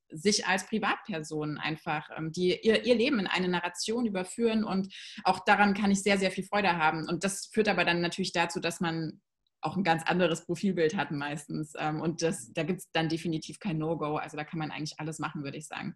sich 0.09 0.45
als 0.45 0.65
Privatpersonen 0.67 1.57
einfach, 1.57 2.09
ähm, 2.17 2.31
die 2.31 2.59
ihr, 2.61 2.85
ihr 2.85 2.95
Leben 2.95 3.19
in 3.19 3.27
eine 3.27 3.47
Narration 3.47 4.05
überführen 4.05 4.63
und 4.63 4.93
auch 5.23 5.43
daran 5.45 5.73
kann 5.73 5.91
ich 5.91 6.01
sehr, 6.01 6.17
sehr 6.17 6.31
viel 6.31 6.45
Freude 6.45 6.77
haben. 6.77 7.07
Und 7.07 7.23
das 7.23 7.47
führt 7.47 7.67
aber 7.67 7.85
dann 7.85 8.01
natürlich 8.01 8.31
dazu, 8.31 8.59
dass 8.59 8.79
man 8.79 9.21
auch 9.61 9.75
ein 9.75 9.83
ganz 9.83 10.03
anderes 10.03 10.45
Profilbild 10.45 10.95
hat 10.95 11.11
meistens. 11.11 11.73
Ähm, 11.77 12.01
und 12.01 12.21
das, 12.21 12.53
da 12.53 12.63
gibt 12.63 12.79
es 12.79 12.91
dann 12.91 13.09
definitiv 13.09 13.59
kein 13.59 13.77
No-Go. 13.77 14.17
Also 14.17 14.37
da 14.37 14.43
kann 14.43 14.59
man 14.59 14.71
eigentlich 14.71 14.99
alles 14.99 15.19
machen, 15.19 15.43
würde 15.43 15.57
ich 15.57 15.67
sagen. 15.67 15.95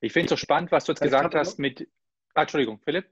Ich 0.00 0.12
finde 0.12 0.26
es 0.26 0.30
so 0.30 0.36
spannend, 0.36 0.72
was 0.72 0.84
du 0.84 0.92
jetzt 0.92 1.02
gesagt 1.02 1.34
hast 1.34 1.58
mit. 1.58 1.88
Ah, 2.34 2.42
Entschuldigung, 2.42 2.80
Philipp? 2.84 3.06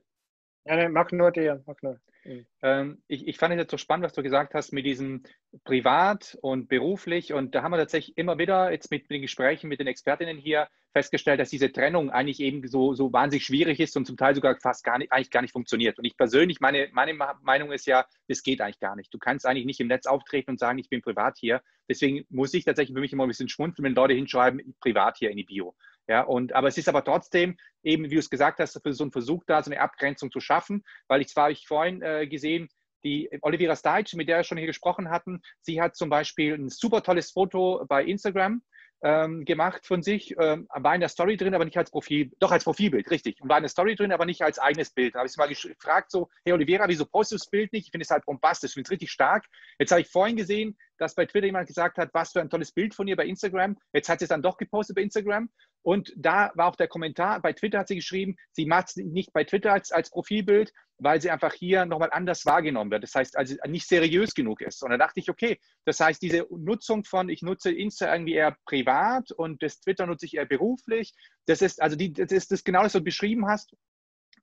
Ja, 0.64 0.77
nee, 0.77 0.88
mach 0.88 1.11
nur 1.11 1.31
dir, 1.31 1.62
mach 1.66 1.77
nur. 1.83 2.01
Mhm. 2.25 2.46
Ähm, 2.62 3.03
ich, 3.09 3.27
ich 3.27 3.38
fand 3.38 3.55
es 3.55 3.59
jetzt 3.59 3.70
so 3.70 3.79
spannend, 3.79 4.05
was 4.05 4.12
du 4.12 4.23
gesagt 4.23 4.55
hast 4.55 4.73
mit 4.73 4.85
diesem 4.85 5.23
privat 5.64 6.37
und 6.42 6.68
beruflich. 6.68 7.33
Und 7.33 7.55
da 7.55 7.62
haben 7.62 7.73
wir 7.73 7.79
tatsächlich 7.79 8.16
immer 8.18 8.38
wieder 8.38 8.70
jetzt 8.70 8.90
mit, 8.90 9.03
mit 9.05 9.11
den 9.11 9.23
Gesprächen 9.23 9.68
mit 9.68 9.81
den 9.81 9.87
Expertinnen 9.87 10.37
hier 10.37 10.68
festgestellt, 10.92 11.40
dass 11.40 11.51
diese 11.51 11.73
Trennung 11.73 12.11
eigentlich 12.11 12.40
eben 12.40 12.66
so, 12.66 12.94
so 12.94 13.12
wahnsinnig 13.12 13.44
schwierig 13.44 13.81
ist 13.81 13.96
und 13.96 14.07
zum 14.07 14.16
Teil 14.16 14.35
sogar 14.35 14.57
fast 14.61 14.85
gar 14.85 14.99
nicht, 14.99 15.12
eigentlich 15.12 15.31
gar 15.31 15.40
nicht 15.40 15.53
funktioniert. 15.53 15.99
Und 15.99 16.05
ich 16.05 16.16
persönlich, 16.16 16.61
meine, 16.61 16.88
meine 16.92 17.14
Meinung 17.42 17.73
ist 17.73 17.87
ja, 17.87 18.05
das 18.29 18.42
geht 18.42 18.61
eigentlich 18.61 18.81
gar 18.81 18.96
nicht. 18.96 19.14
Du 19.14 19.18
kannst 19.18 19.46
eigentlich 19.46 19.66
nicht 19.66 19.81
im 19.81 19.88
Netz 19.88 20.07
auftreten 20.07 20.51
und 20.51 20.59
sagen, 20.59 20.79
ich 20.79 20.88
bin 20.88 21.01
privat 21.01 21.38
hier. 21.38 21.62
Deswegen 21.88 22.25
muss 22.29 22.55
ich 22.55 22.64
tatsächlich 22.64 22.94
für 22.94 23.01
mich 23.01 23.12
immer 23.12 23.25
ein 23.25 23.29
bisschen 23.29 23.49
schmunzeln, 23.49 23.85
wenn 23.85 23.94
Leute 23.94 24.14
hinschreiben, 24.14 24.75
privat 24.81 25.16
hier 25.16 25.31
in 25.31 25.37
die 25.37 25.44
Bio. 25.44 25.75
Ja, 26.11 26.23
und, 26.23 26.55
aber 26.55 26.66
es 26.66 26.77
ist 26.77 26.88
aber 26.88 27.05
trotzdem 27.05 27.57
eben, 27.85 28.07
wie 28.07 28.14
du 28.14 28.18
es 28.18 28.29
gesagt 28.29 28.59
hast, 28.59 28.73
so 28.73 29.05
einen 29.05 29.12
Versuch 29.12 29.44
da, 29.46 29.62
so 29.62 29.70
eine 29.70 29.81
Abgrenzung 29.81 30.33
zu 30.33 30.40
schaffen, 30.40 30.83
weil 31.07 31.20
ich 31.20 31.29
zwar 31.29 31.44
habe 31.44 31.53
ich 31.53 31.68
vorhin 31.68 32.03
äh, 32.03 32.27
gesehen, 32.27 32.68
die 33.05 33.31
Olivia 33.42 33.77
Steitsch, 33.77 34.14
mit 34.14 34.29
der 34.29 34.38
wir 34.38 34.42
schon 34.42 34.59
hier 34.59 34.66
gesprochen 34.66 35.09
hatten, 35.09 35.40
sie 35.61 35.81
hat 35.81 35.94
zum 35.94 36.11
Beispiel 36.11 36.55
ein 36.55 36.68
super 36.68 37.05
tolles 37.05 37.31
Foto 37.31 37.85
bei 37.88 38.05
Instagram 38.05 38.61
ähm, 39.05 39.44
gemacht 39.44 39.87
von 39.87 40.03
sich, 40.03 40.35
ähm, 40.37 40.66
war 40.75 40.96
in 40.96 41.01
der 41.01 41.09
Story 41.09 41.37
drin, 41.37 41.55
aber 41.55 41.64
nicht 41.64 41.79
als 41.79 41.92
Profil, 41.92 42.33
doch 42.40 42.51
als 42.51 42.64
Profilbild, 42.64 43.09
richtig. 43.12 43.40
Und 43.40 43.49
war 43.49 43.59
in 43.59 43.62
der 43.62 43.70
Story 43.70 43.94
drin, 43.94 44.11
aber 44.11 44.27
nicht 44.27 44.42
als 44.42 44.59
eigenes 44.59 44.90
Bild. 44.90 45.14
Da 45.14 45.20
habe 45.20 45.29
ich 45.29 45.33
sie 45.33 45.38
mal 45.38 45.49
gefragt, 45.49 46.11
so, 46.11 46.29
hey 46.44 46.53
Olivera, 46.53 46.88
wieso 46.88 47.07
postest 47.07 47.44
du 47.44 47.44
das 47.44 47.51
Bild 47.51 47.73
nicht? 47.73 47.87
Ich 47.87 47.92
finde 47.92 48.03
es 48.03 48.11
halt 48.11 48.27
bombastisch, 48.27 48.70
ich 48.70 48.75
finde 48.75 48.88
es 48.88 48.90
richtig 48.90 49.12
stark. 49.12 49.46
Jetzt 49.79 49.92
habe 49.92 50.01
ich 50.01 50.09
vorhin 50.09 50.37
gesehen, 50.37 50.77
dass 51.01 51.15
bei 51.15 51.25
Twitter 51.25 51.47
jemand 51.47 51.67
gesagt 51.67 51.97
hat, 51.97 52.11
was 52.13 52.33
für 52.33 52.41
ein 52.41 52.51
tolles 52.51 52.73
Bild 52.73 52.95
von 52.95 53.09
ihr 53.09 53.17
bei 53.17 53.25
Instagram. 53.25 53.77
Jetzt 53.93 54.09
hat 54.09 54.19
sie 54.19 54.27
es 54.27 54.29
dann 54.29 54.43
doch 54.43 54.59
gepostet 54.59 54.97
bei 54.97 55.03
Instagram. 55.03 55.49
Und 55.83 56.13
da 56.15 56.53
war 56.55 56.69
auch 56.69 56.77
der 56.77 56.89
Kommentar, 56.89 57.41
bei 57.41 57.55
Twitter 57.55 57.79
hat 57.79 57.89
sie 57.89 57.97
geschrieben, 57.97 58.37
sie 58.53 58.67
macht 58.67 58.91
es 58.91 58.97
nicht 58.97 59.33
bei 59.33 59.45
Twitter 59.45 59.73
als, 59.73 59.93
als 59.93 60.11
Profilbild, 60.11 60.73
weil 60.99 61.19
sie 61.23 61.31
einfach 61.31 61.55
hier 61.55 61.87
nochmal 61.87 62.11
anders 62.13 62.45
wahrgenommen 62.45 62.91
wird. 62.91 63.03
Das 63.03 63.15
heißt, 63.15 63.39
also 63.39 63.57
nicht 63.67 63.89
seriös 63.89 64.35
genug 64.35 64.61
ist. 64.61 64.83
Und 64.83 64.91
da 64.91 64.99
dachte 64.99 65.21
ich, 65.21 65.31
okay, 65.31 65.59
das 65.87 65.99
heißt, 66.01 66.21
diese 66.21 66.47
Nutzung 66.51 67.05
von, 67.05 67.31
ich 67.31 67.41
nutze 67.41 67.73
Insta 67.73 68.13
irgendwie 68.13 68.35
eher 68.35 68.57
privat 68.67 69.33
und 69.33 69.63
das 69.63 69.81
Twitter 69.81 70.07
nutze 70.07 70.27
ich 70.27 70.35
eher 70.35 70.45
beruflich. 70.45 71.15
Das 71.47 71.63
ist, 71.63 71.81
also 71.81 71.97
die, 71.97 72.13
das 72.13 72.31
ist 72.31 72.53
das 72.53 72.63
genau 72.63 72.83
das, 72.83 72.95
was 72.95 73.01
du 73.01 73.05
beschrieben 73.05 73.49
hast. 73.49 73.75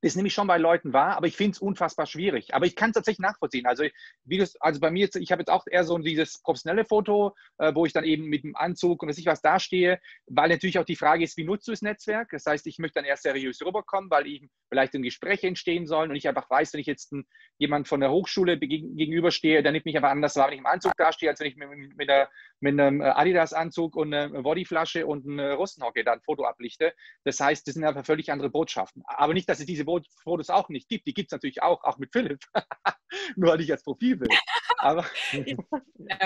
Das 0.02 0.16
nehme 0.16 0.28
ich 0.28 0.34
schon 0.34 0.48
bei 0.48 0.58
Leuten 0.58 0.94
wahr, 0.94 1.18
aber 1.18 1.28
ich 1.28 1.36
finde 1.36 1.52
es 1.52 1.60
unfassbar 1.60 2.06
schwierig. 2.06 2.54
Aber 2.54 2.66
ich 2.66 2.76
kann 2.76 2.92
es 2.92 2.96
tatsächlich 2.96 3.20
nachvollziehen. 3.20 3.66
Also, 3.66 3.84
wie 4.26 4.38
das, 4.38 4.56
also 4.62 4.80
bei 4.80 4.92
mir, 4.92 5.06
jetzt, 5.06 5.16
ich 5.16 5.32
habe 5.32 5.42
jetzt 5.42 5.50
auch 5.50 5.66
eher 5.70 5.84
so 5.84 5.98
dieses 5.98 6.42
professionelle 6.42 6.86
Foto, 6.86 7.36
äh, 7.58 7.74
wo 7.74 7.86
ich 7.86 7.94
dann 7.94 8.04
eben 8.04 8.26
mit 8.26 8.44
dem 8.44 8.56
Anzug 8.56 9.02
und 9.02 9.10
was 9.10 9.18
ich 9.18 9.26
was 9.26 9.42
dastehe, 9.42 10.00
weil 10.28 10.50
natürlich 10.50 10.80
auch 10.80 10.86
die 10.86 10.96
Frage 10.96 11.24
ist, 11.24 11.38
wie 11.38 11.44
nutzt 11.44 11.68
du 11.68 11.72
das 11.72 11.82
Netzwerk? 11.82 12.30
Das 12.32 12.46
heißt, 12.46 12.68
ich 12.68 12.80
möchte 12.80 13.00
dann 13.00 13.06
eher 13.06 13.18
seriös 13.18 13.62
rüberkommen, 13.62 14.10
weil 14.10 14.28
eben 14.28 14.50
vielleicht 14.70 14.94
ein 14.94 15.04
Gespräch 15.04 15.44
entstehen 15.44 15.88
sollen 15.88 16.10
und 16.10 16.16
ich 16.16 16.28
einfach 16.28 16.50
weiß, 16.50 16.74
wenn 16.74 16.82
ich 16.82 16.88
jetzt 16.88 17.12
ein, 17.14 17.26
jemand 17.58 17.88
von 17.88 18.00
der 18.00 18.12
Hochschule 18.12 18.58
gegenüberstehe, 18.58 19.64
dann 19.64 19.74
nimmt 19.74 19.86
mich 19.86 19.96
einfach 19.96 20.12
anders 20.12 20.36
wahr, 20.36 20.48
wenn 20.48 20.54
ich 20.54 20.60
im 20.60 20.66
Anzug 20.66 20.96
dastehe, 20.98 21.30
als 21.30 21.40
wenn 21.40 21.48
ich 21.48 21.56
mit, 21.56 21.70
mit, 21.98 22.10
der, 22.10 22.30
mit 22.60 22.80
einem 22.80 23.02
Adidas-Anzug 23.02 23.96
und 23.96 24.14
einer 24.14 24.44
Bodyflasche 24.44 25.08
und 25.08 25.28
einer 25.28 25.54
Russenhocke 25.54 26.04
da 26.04 26.14
ein 26.14 26.22
Foto 26.22 26.44
ablichte. 26.46 26.94
Das 27.24 27.40
heißt, 27.40 27.68
das 27.68 27.74
sind 27.74 27.84
einfach 27.84 28.06
völlig 28.06 28.32
andere 28.32 28.50
Botschaften. 28.50 29.04
Aber 29.08 29.34
nicht, 29.34 29.50
dass 29.50 29.60
es 29.60 29.66
diese 29.66 29.86
Fotos 30.24 30.50
auch 30.50 30.70
nicht 30.70 30.90
gibt. 30.90 31.08
Die 31.08 31.14
gibt 31.14 31.30
es 31.30 31.32
natürlich 31.32 31.62
auch, 31.62 31.84
auch 31.84 31.98
mit 31.98 32.12
Philipp. 32.12 32.40
Nur 33.36 33.52
weil 33.52 33.62
ich 33.62 33.72
als 33.72 33.84
Profilbild. 33.84 34.32
Aber 34.80 35.06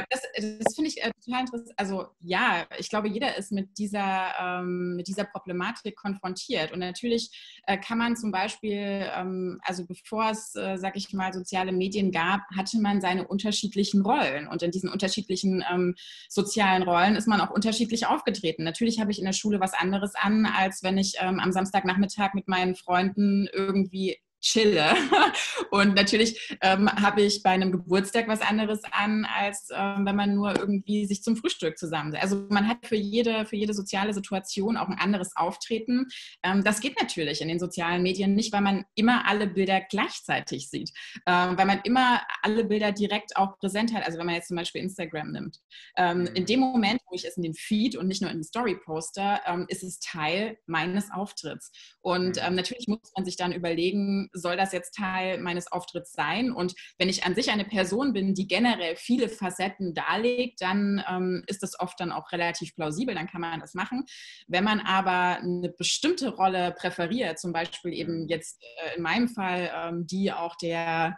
das, 0.09 0.21
das 0.35 0.75
finde 0.75 0.89
ich 0.89 1.01
äh, 1.01 1.11
total 1.23 1.41
interessant. 1.41 1.71
Also 1.77 2.07
ja, 2.19 2.65
ich 2.77 2.89
glaube, 2.89 3.07
jeder 3.07 3.37
ist 3.37 3.51
mit 3.51 3.77
dieser, 3.77 4.33
ähm, 4.39 4.95
mit 4.95 5.07
dieser 5.07 5.23
Problematik 5.23 5.95
konfrontiert. 5.95 6.71
Und 6.71 6.79
natürlich 6.79 7.61
äh, 7.65 7.77
kann 7.77 7.97
man 7.97 8.15
zum 8.15 8.31
Beispiel, 8.31 9.09
ähm, 9.15 9.59
also 9.63 9.85
bevor 9.85 10.31
es, 10.31 10.55
äh, 10.55 10.77
sag 10.77 10.97
ich 10.97 11.13
mal, 11.13 11.33
soziale 11.33 11.71
Medien 11.71 12.11
gab, 12.11 12.41
hatte 12.55 12.79
man 12.79 13.01
seine 13.01 13.27
unterschiedlichen 13.27 14.01
Rollen. 14.01 14.47
Und 14.47 14.63
in 14.63 14.71
diesen 14.71 14.89
unterschiedlichen 14.89 15.63
ähm, 15.71 15.95
sozialen 16.27 16.83
Rollen 16.83 17.15
ist 17.15 17.27
man 17.27 17.41
auch 17.41 17.51
unterschiedlich 17.51 18.05
aufgetreten. 18.05 18.63
Natürlich 18.63 18.99
habe 18.99 19.11
ich 19.11 19.19
in 19.19 19.25
der 19.25 19.33
Schule 19.33 19.59
was 19.59 19.73
anderes 19.73 20.13
an, 20.15 20.45
als 20.45 20.83
wenn 20.83 20.97
ich 20.97 21.15
ähm, 21.19 21.39
am 21.39 21.51
Samstagnachmittag 21.51 22.33
mit 22.33 22.47
meinen 22.47 22.75
Freunden 22.75 23.47
irgendwie 23.53 24.19
chille. 24.41 24.93
Und 25.71 25.95
natürlich 25.95 26.57
ähm, 26.61 26.89
habe 26.89 27.21
ich 27.21 27.43
bei 27.43 27.51
einem 27.51 27.71
Geburtstag 27.71 28.27
was 28.27 28.41
anderes 28.41 28.81
an, 28.91 29.25
als 29.25 29.69
ähm, 29.73 30.05
wenn 30.05 30.15
man 30.15 30.35
nur 30.35 30.57
irgendwie 30.57 31.05
sich 31.05 31.23
zum 31.23 31.37
Frühstück 31.37 31.77
zusammen. 31.77 32.15
Also 32.15 32.47
man 32.49 32.67
hat 32.67 32.85
für 32.85 32.95
jede, 32.95 33.45
für 33.45 33.55
jede 33.55 33.73
soziale 33.73 34.13
Situation 34.13 34.77
auch 34.77 34.89
ein 34.89 34.99
anderes 34.99 35.35
Auftreten. 35.35 36.07
Ähm, 36.43 36.63
das 36.63 36.81
geht 36.81 36.99
natürlich 36.99 37.41
in 37.41 37.47
den 37.47 37.59
sozialen 37.59 38.03
Medien 38.03 38.33
nicht, 38.33 38.51
weil 38.51 38.61
man 38.61 38.85
immer 38.95 39.27
alle 39.27 39.47
Bilder 39.47 39.81
gleichzeitig 39.81 40.69
sieht, 40.69 40.91
ähm, 41.27 41.57
weil 41.57 41.65
man 41.65 41.81
immer 41.83 42.21
alle 42.41 42.65
Bilder 42.65 42.91
direkt 42.91 43.37
auch 43.37 43.57
präsent 43.59 43.93
hat. 43.93 44.05
Also 44.05 44.17
wenn 44.17 44.25
man 44.25 44.35
jetzt 44.35 44.47
zum 44.47 44.57
Beispiel 44.57 44.81
Instagram 44.81 45.31
nimmt. 45.31 45.59
Ähm, 45.97 46.27
in 46.33 46.43
mhm. 46.43 46.47
dem 46.47 46.59
Moment, 46.59 47.01
wo 47.07 47.15
ich 47.15 47.25
es 47.25 47.37
in 47.37 47.43
den 47.43 47.53
Feed 47.53 47.95
und 47.95 48.07
nicht 48.07 48.21
nur 48.21 48.31
in 48.31 48.37
den 48.37 48.43
Story-Poster, 48.43 49.41
ähm, 49.45 49.65
ist 49.69 49.83
es 49.83 49.99
Teil 49.99 50.57
meines 50.65 51.11
Auftritts. 51.11 51.71
Und 52.01 52.37
mhm. 52.37 52.55
natürlich 52.55 52.87
muss 52.87 52.99
man 53.15 53.25
sich 53.25 53.37
dann 53.37 53.51
überlegen, 53.51 54.29
soll 54.33 54.57
das 54.57 54.71
jetzt 54.71 54.95
Teil 54.95 55.39
meines 55.39 55.71
Auftritts 55.71 56.13
sein? 56.13 56.51
Und 56.51 56.73
wenn 56.97 57.09
ich 57.09 57.23
an 57.23 57.35
sich 57.35 57.51
eine 57.51 57.65
Person 57.65 58.13
bin, 58.13 58.33
die 58.33 58.47
generell 58.47 58.95
viele 58.95 59.29
Facetten 59.29 59.93
darlegt, 59.93 60.61
dann 60.61 61.03
ähm, 61.09 61.43
ist 61.47 61.63
das 61.63 61.79
oft 61.79 61.99
dann 61.99 62.11
auch 62.11 62.31
relativ 62.31 62.75
plausibel, 62.75 63.15
dann 63.15 63.27
kann 63.27 63.41
man 63.41 63.59
das 63.59 63.73
machen. 63.73 64.05
Wenn 64.47 64.63
man 64.63 64.79
aber 64.79 65.39
eine 65.39 65.69
bestimmte 65.69 66.29
Rolle 66.29 66.71
präferiert, 66.71 67.39
zum 67.39 67.53
Beispiel 67.53 67.93
eben 67.93 68.27
jetzt 68.27 68.61
äh, 68.61 68.97
in 68.97 69.03
meinem 69.03 69.29
Fall 69.29 69.71
ähm, 69.75 70.07
die 70.07 70.31
auch 70.31 70.55
der 70.55 71.17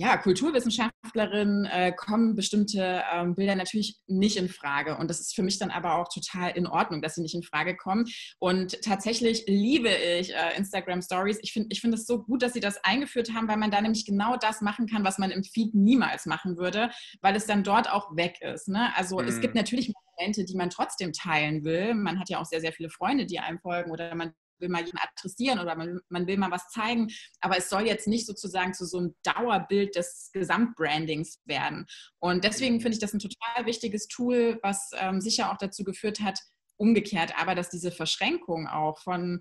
ja, 0.00 0.16
Kulturwissenschaftlerin 0.16 1.64
äh, 1.64 1.90
kommen 1.90 2.36
bestimmte 2.36 3.02
ähm, 3.12 3.34
Bilder 3.34 3.56
natürlich 3.56 3.98
nicht 4.06 4.36
in 4.36 4.48
Frage. 4.48 4.96
Und 4.96 5.10
das 5.10 5.18
ist 5.18 5.34
für 5.34 5.42
mich 5.42 5.58
dann 5.58 5.72
aber 5.72 5.96
auch 5.96 6.08
total 6.08 6.52
in 6.52 6.68
Ordnung, 6.68 7.02
dass 7.02 7.16
sie 7.16 7.20
nicht 7.20 7.34
in 7.34 7.42
Frage 7.42 7.76
kommen. 7.76 8.04
Und 8.38 8.80
tatsächlich 8.82 9.42
liebe 9.48 9.88
ich 9.88 10.32
äh, 10.32 10.56
Instagram 10.56 11.02
Stories. 11.02 11.40
Ich 11.42 11.52
finde 11.52 11.70
ich 11.72 11.80
find 11.80 11.94
es 11.94 12.06
so 12.06 12.22
gut, 12.22 12.42
dass 12.42 12.52
sie 12.52 12.60
das 12.60 12.82
eingeführt 12.84 13.34
haben, 13.34 13.48
weil 13.48 13.56
man 13.56 13.72
da 13.72 13.80
nämlich 13.80 14.06
genau 14.06 14.36
das 14.36 14.60
machen 14.60 14.86
kann, 14.86 15.02
was 15.02 15.18
man 15.18 15.32
im 15.32 15.42
Feed 15.42 15.74
niemals 15.74 16.26
machen 16.26 16.56
würde, 16.56 16.90
weil 17.20 17.34
es 17.34 17.46
dann 17.46 17.64
dort 17.64 17.90
auch 17.90 18.14
weg 18.14 18.40
ist. 18.40 18.68
Ne? 18.68 18.96
Also 18.96 19.18
mhm. 19.18 19.26
es 19.26 19.40
gibt 19.40 19.56
natürlich 19.56 19.92
Momente, 20.16 20.44
die 20.44 20.54
man 20.54 20.70
trotzdem 20.70 21.12
teilen 21.12 21.64
will. 21.64 21.94
Man 21.94 22.20
hat 22.20 22.30
ja 22.30 22.38
auch 22.38 22.46
sehr, 22.46 22.60
sehr 22.60 22.72
viele 22.72 22.88
Freunde, 22.88 23.26
die 23.26 23.40
einem 23.40 23.58
folgen 23.58 23.90
oder 23.90 24.14
man 24.14 24.32
will 24.60 24.68
mal 24.68 24.84
jemanden 24.84 25.08
adressieren 25.16 25.58
oder 25.58 25.76
man, 25.76 26.00
man, 26.08 26.26
will 26.26 26.36
mal 26.36 26.50
was 26.50 26.68
zeigen, 26.68 27.08
aber 27.40 27.56
es 27.56 27.68
soll 27.68 27.86
jetzt 27.86 28.06
nicht 28.06 28.26
sozusagen 28.26 28.74
zu 28.74 28.84
so 28.84 28.98
einem 28.98 29.14
Dauerbild 29.22 29.96
des 29.96 30.30
Gesamtbrandings 30.32 31.40
werden. 31.44 31.86
Und 32.18 32.44
deswegen 32.44 32.80
finde 32.80 32.94
ich 32.94 33.00
das 33.00 33.14
ein 33.14 33.20
total 33.20 33.66
wichtiges 33.66 34.08
Tool, 34.08 34.58
was 34.62 34.90
ähm, 34.96 35.20
sicher 35.20 35.52
auch 35.52 35.58
dazu 35.58 35.84
geführt 35.84 36.20
hat, 36.20 36.38
umgekehrt, 36.76 37.32
aber 37.38 37.54
dass 37.54 37.70
diese 37.70 37.90
Verschränkung 37.90 38.66
auch 38.68 38.98
von 39.00 39.40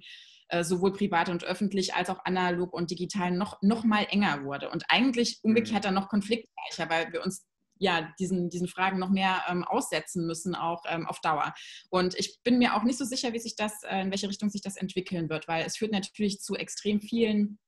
äh, 0.49 0.63
sowohl 0.63 0.93
privat 0.93 1.30
und 1.30 1.43
öffentlich 1.43 1.93
als 1.93 2.09
auch 2.09 2.24
analog 2.26 2.74
und 2.74 2.89
digital 2.89 3.32
noch, 3.32 3.61
noch 3.61 3.84
mal 3.84 4.07
enger 4.09 4.43
wurde 4.43 4.70
und 4.70 4.86
eigentlich 4.89 5.39
umgekehrt 5.43 5.86
dann 5.86 5.93
noch 5.93 6.09
konfliktreicher, 6.09 6.89
weil 6.89 7.11
wir 7.11 7.24
uns 7.24 7.45
ja, 7.80 8.13
diesen, 8.19 8.49
diesen 8.49 8.67
Fragen 8.67 8.99
noch 8.99 9.09
mehr 9.09 9.43
ähm, 9.47 9.63
aussetzen 9.63 10.25
müssen, 10.25 10.55
auch 10.55 10.84
ähm, 10.88 11.07
auf 11.07 11.19
Dauer. 11.21 11.53
Und 11.89 12.15
ich 12.15 12.39
bin 12.43 12.57
mir 12.57 12.75
auch 12.75 12.84
nicht 12.84 12.97
so 12.97 13.05
sicher, 13.05 13.34
wie 13.34 13.39
sich 13.39 13.55
das, 13.55 13.84
äh, 13.84 14.01
in 14.01 14.11
welche 14.11 14.30
Richtung 14.30 14.49
sich 14.49 14.61
das 14.61 14.78
entwickeln 14.78 15.30
wird, 15.30 15.47
weil 15.47 15.65
es 15.65 15.78
führt 15.78 15.91
natürlich 15.91 16.39
zu 16.39 16.55
extrem 16.55 17.01
vielen 17.01 17.59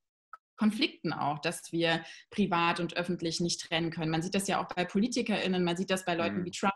Konflikten 0.60 1.14
auch, 1.14 1.38
dass 1.38 1.72
wir 1.72 2.04
privat 2.28 2.80
und 2.80 2.94
öffentlich 2.94 3.40
nicht 3.40 3.62
trennen 3.62 3.90
können. 3.90 4.10
Man 4.10 4.20
sieht 4.20 4.34
das 4.34 4.46
ja 4.46 4.62
auch 4.62 4.68
bei 4.68 4.84
PolitikerInnen, 4.84 5.64
man 5.64 5.74
sieht 5.78 5.88
das 5.88 6.04
bei 6.04 6.14
Leuten 6.14 6.40
mhm. 6.40 6.44
wie 6.44 6.50
Trump, 6.50 6.69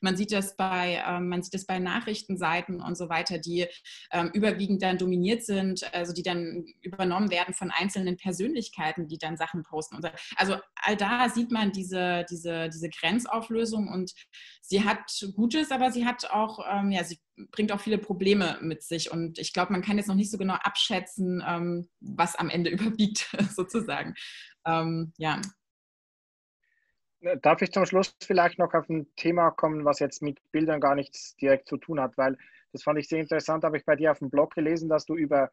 man 0.00 0.16
sieht 0.16 0.32
das 0.32 0.56
bei, 0.56 1.02
ähm, 1.06 1.28
man 1.28 1.42
sieht 1.42 1.54
das 1.54 1.66
bei 1.66 1.78
Nachrichtenseiten 1.78 2.80
und 2.80 2.96
so 2.96 3.08
weiter, 3.08 3.38
die 3.38 3.66
ähm, 4.12 4.30
überwiegend 4.32 4.82
dann 4.82 4.98
dominiert 4.98 5.44
sind, 5.44 5.92
also 5.94 6.12
die 6.12 6.22
dann 6.22 6.66
übernommen 6.82 7.30
werden 7.30 7.54
von 7.54 7.70
einzelnen 7.70 8.16
Persönlichkeiten, 8.16 9.08
die 9.08 9.18
dann 9.18 9.36
Sachen 9.36 9.62
posten. 9.62 10.00
So. 10.02 10.08
Also 10.36 10.56
all 10.76 10.96
da 10.96 11.28
sieht 11.28 11.50
man 11.50 11.72
diese, 11.72 12.24
diese, 12.30 12.68
diese 12.68 12.88
Grenzauflösung 12.90 13.88
und 13.88 14.12
sie 14.60 14.84
hat 14.84 14.98
Gutes, 15.34 15.70
aber 15.70 15.90
sie 15.90 16.04
hat 16.04 16.30
auch, 16.30 16.60
ähm, 16.70 16.90
ja, 16.90 17.04
sie 17.04 17.18
bringt 17.50 17.72
auch 17.72 17.80
viele 17.80 17.98
Probleme 17.98 18.58
mit 18.60 18.82
sich. 18.82 19.10
Und 19.10 19.38
ich 19.38 19.52
glaube, 19.52 19.72
man 19.72 19.82
kann 19.82 19.96
jetzt 19.96 20.08
noch 20.08 20.14
nicht 20.14 20.30
so 20.30 20.38
genau 20.38 20.54
abschätzen, 20.54 21.42
ähm, 21.46 21.88
was 22.00 22.36
am 22.36 22.50
Ende 22.50 22.70
überwiegt, 22.70 23.28
sozusagen. 23.54 24.14
Ähm, 24.66 25.12
ja. 25.16 25.40
Darf 27.42 27.62
ich 27.62 27.72
zum 27.72 27.84
Schluss 27.84 28.14
vielleicht 28.22 28.58
noch 28.58 28.72
auf 28.74 28.88
ein 28.88 29.08
Thema 29.16 29.50
kommen, 29.50 29.84
was 29.84 29.98
jetzt 29.98 30.22
mit 30.22 30.38
Bildern 30.52 30.80
gar 30.80 30.94
nichts 30.94 31.34
direkt 31.36 31.66
zu 31.66 31.76
tun 31.76 32.00
hat, 32.00 32.16
weil 32.16 32.36
das 32.72 32.82
fand 32.82 32.98
ich 32.98 33.08
sehr 33.08 33.20
interessant, 33.20 33.64
habe 33.64 33.76
ich 33.76 33.84
bei 33.84 33.96
dir 33.96 34.12
auf 34.12 34.20
dem 34.20 34.30
Blog 34.30 34.54
gelesen, 34.54 34.88
dass 34.88 35.04
du 35.04 35.16
über 35.16 35.50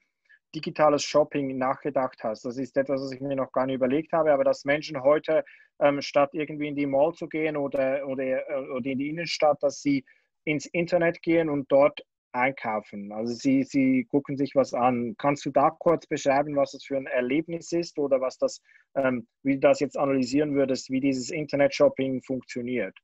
digitales 0.53 1.03
Shopping 1.03 1.57
nachgedacht 1.57 2.24
hast. 2.24 2.45
Das 2.45 2.57
ist 2.57 2.78
etwas, 2.78 3.01
was 3.01 3.11
ich 3.11 3.20
mir 3.20 3.36
noch 3.36 3.51
gar 3.51 3.66
nicht 3.66 3.76
überlegt 3.76 4.13
habe, 4.13 4.32
aber 4.32 4.43
dass 4.43 4.66
Menschen 4.66 5.01
heute 5.01 5.43
ähm, 5.80 6.01
statt 6.01 6.30
irgendwie 6.34 6.68
in 6.68 6.76
die 6.76 6.86
Mall 6.86 7.13
zu 7.13 7.28
gehen 7.28 7.57
oder, 7.57 8.07
oder, 8.07 8.24
äh, 8.24 8.70
oder 8.70 8.86
in 8.86 8.99
die 8.99 9.09
Innenstadt, 9.09 9.61
dass 9.63 9.82
sie 9.82 10.05
ins 10.43 10.68
Internet 10.68 11.22
gehen 11.22 11.49
und 11.49 11.72
dort 11.72 12.05
einkaufen. 12.36 13.11
Also 13.11 13.33
sie, 13.33 13.63
sie 13.63 14.05
gucken 14.09 14.38
sich 14.38 14.55
was 14.55 14.73
an. 14.73 15.15
Kannst 15.17 15.45
du 15.45 15.51
da 15.51 15.69
kurz 15.69 16.05
beschreiben, 16.07 16.55
was 16.55 16.71
das 16.71 16.83
für 16.83 16.97
ein 16.97 17.07
Erlebnis 17.07 17.71
ist 17.71 17.97
oder 17.97 18.21
was 18.21 18.38
das, 18.38 18.61
ähm, 18.95 19.27
wie 19.43 19.53
du 19.55 19.59
das 19.61 19.79
jetzt 19.79 19.97
analysieren 19.97 20.55
würdest, 20.55 20.89
wie 20.89 20.99
dieses 20.99 21.29
Internet-Shopping 21.29 22.21
funktioniert? 22.21 22.97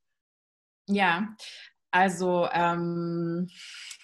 Ja, 0.88 1.34
also 1.92 2.48
ähm, 2.52 3.48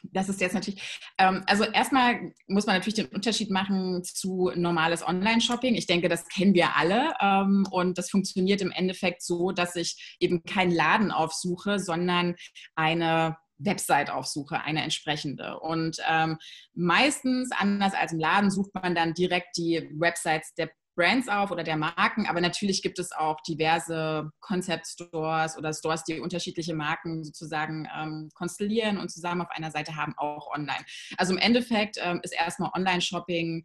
das 0.02 0.28
ist 0.28 0.40
jetzt 0.40 0.54
natürlich, 0.54 1.00
ähm, 1.18 1.42
also 1.46 1.64
erstmal 1.64 2.32
muss 2.46 2.66
man 2.66 2.76
natürlich 2.76 2.94
den 2.94 3.06
Unterschied 3.06 3.50
machen 3.50 4.04
zu 4.04 4.52
normales 4.54 5.06
Online-Shopping. 5.06 5.74
Ich 5.74 5.86
denke, 5.86 6.08
das 6.08 6.28
kennen 6.28 6.54
wir 6.54 6.76
alle 6.76 7.14
ähm, 7.20 7.66
und 7.70 7.98
das 7.98 8.10
funktioniert 8.10 8.60
im 8.60 8.70
Endeffekt 8.70 9.22
so, 9.22 9.52
dass 9.52 9.74
ich 9.74 10.16
eben 10.20 10.44
keinen 10.44 10.70
Laden 10.70 11.10
aufsuche, 11.10 11.78
sondern 11.78 12.36
eine 12.74 13.36
Website 13.58 14.10
aufsuche, 14.10 14.60
eine 14.60 14.82
entsprechende. 14.82 15.58
Und 15.60 15.98
ähm, 16.08 16.38
meistens, 16.74 17.50
anders 17.52 17.94
als 17.94 18.12
im 18.12 18.18
Laden, 18.18 18.50
sucht 18.50 18.74
man 18.74 18.94
dann 18.94 19.14
direkt 19.14 19.56
die 19.56 19.88
Websites 19.94 20.54
der 20.54 20.70
Brands 20.98 21.28
auf 21.28 21.52
oder 21.52 21.62
der 21.62 21.76
Marken, 21.76 22.26
aber 22.26 22.40
natürlich 22.40 22.82
gibt 22.82 22.98
es 22.98 23.12
auch 23.12 23.40
diverse 23.42 24.32
Concept 24.40 24.84
Stores 24.84 25.56
oder 25.56 25.72
Stores, 25.72 26.02
die 26.02 26.18
unterschiedliche 26.18 26.74
Marken 26.74 27.22
sozusagen 27.22 27.88
ähm, 27.96 28.30
konstellieren 28.34 28.98
und 28.98 29.08
zusammen 29.08 29.42
auf 29.42 29.50
einer 29.50 29.70
Seite 29.70 29.94
haben, 29.94 30.14
auch 30.16 30.50
online. 30.52 30.84
Also 31.16 31.32
im 31.32 31.38
Endeffekt 31.38 31.98
ähm, 32.02 32.18
ist 32.24 32.34
erstmal 32.34 32.72
Online-Shopping 32.74 33.64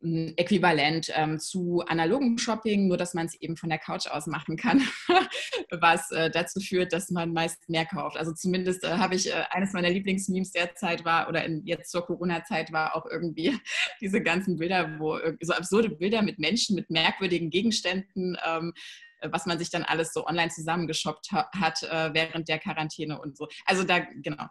äquivalent 0.00 1.10
ähm, 1.14 1.40
zu 1.40 1.82
analogen 1.86 2.38
Shopping, 2.38 2.86
nur 2.86 2.96
dass 2.96 3.14
man 3.14 3.26
es 3.26 3.34
eben 3.40 3.56
von 3.56 3.68
der 3.68 3.78
Couch 3.78 4.06
aus 4.06 4.26
machen 4.26 4.56
kann, 4.56 4.82
was 5.70 6.10
äh, 6.12 6.30
dazu 6.30 6.60
führt, 6.60 6.92
dass 6.92 7.10
man 7.10 7.32
meist 7.32 7.68
mehr 7.68 7.84
kauft. 7.84 8.16
Also 8.16 8.32
zumindest 8.32 8.84
äh, 8.84 8.90
habe 8.90 9.16
ich 9.16 9.28
äh, 9.28 9.44
eines 9.50 9.72
meiner 9.72 9.90
Lieblingsmemes 9.90 10.52
derzeit 10.52 11.04
war 11.04 11.28
oder 11.28 11.44
in, 11.44 11.64
jetzt 11.64 11.90
zur 11.90 12.06
Corona-Zeit 12.06 12.72
war 12.72 12.94
auch 12.94 13.06
irgendwie 13.06 13.58
diese 14.00 14.22
ganzen 14.22 14.56
Bilder, 14.56 14.98
wo 14.98 15.18
so 15.40 15.52
absurde 15.52 15.90
Bilder 15.90 16.22
mit 16.22 16.38
Menschen, 16.38 16.76
mit 16.76 16.90
merkwürdigen 16.90 17.50
Gegenständen 17.50 18.36
ähm, 18.46 18.72
äh, 18.76 19.07
was 19.30 19.46
man 19.46 19.58
sich 19.58 19.70
dann 19.70 19.82
alles 19.82 20.12
so 20.12 20.26
online 20.26 20.50
zusammengeshoppt 20.50 21.32
hat 21.32 21.82
äh, 21.82 22.14
während 22.14 22.48
der 22.48 22.58
Quarantäne 22.58 23.20
und 23.20 23.36
so. 23.36 23.48
Also 23.66 23.84
da, 23.84 24.00
genau. 24.00 24.46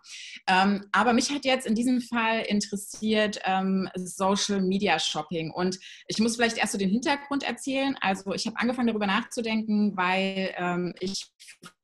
Ähm, 0.48 0.86
aber 0.92 1.14
mich 1.14 1.32
hat 1.32 1.46
jetzt 1.46 1.68
in 1.68 1.76
diesem 1.76 2.02
Fall 2.02 2.42
interessiert 2.42 3.40
ähm, 3.46 3.90
Social 3.96 4.62
Media 4.62 5.00
Shopping 5.00 5.52
und 5.52 5.78
ich 6.08 6.20
muss 6.20 6.36
vielleicht 6.36 6.58
erst 6.58 6.72
so 6.72 6.78
den 6.78 6.90
Hintergrund 6.90 7.44
erzählen. 7.44 7.98
Also 8.02 8.34
ich 8.34 8.46
habe 8.48 8.58
angefangen 8.60 8.88
darüber 8.88 9.08
nachzudenken, 9.08 9.96
weil 9.96 10.54
ähm, 10.58 10.94
ich 11.00 11.28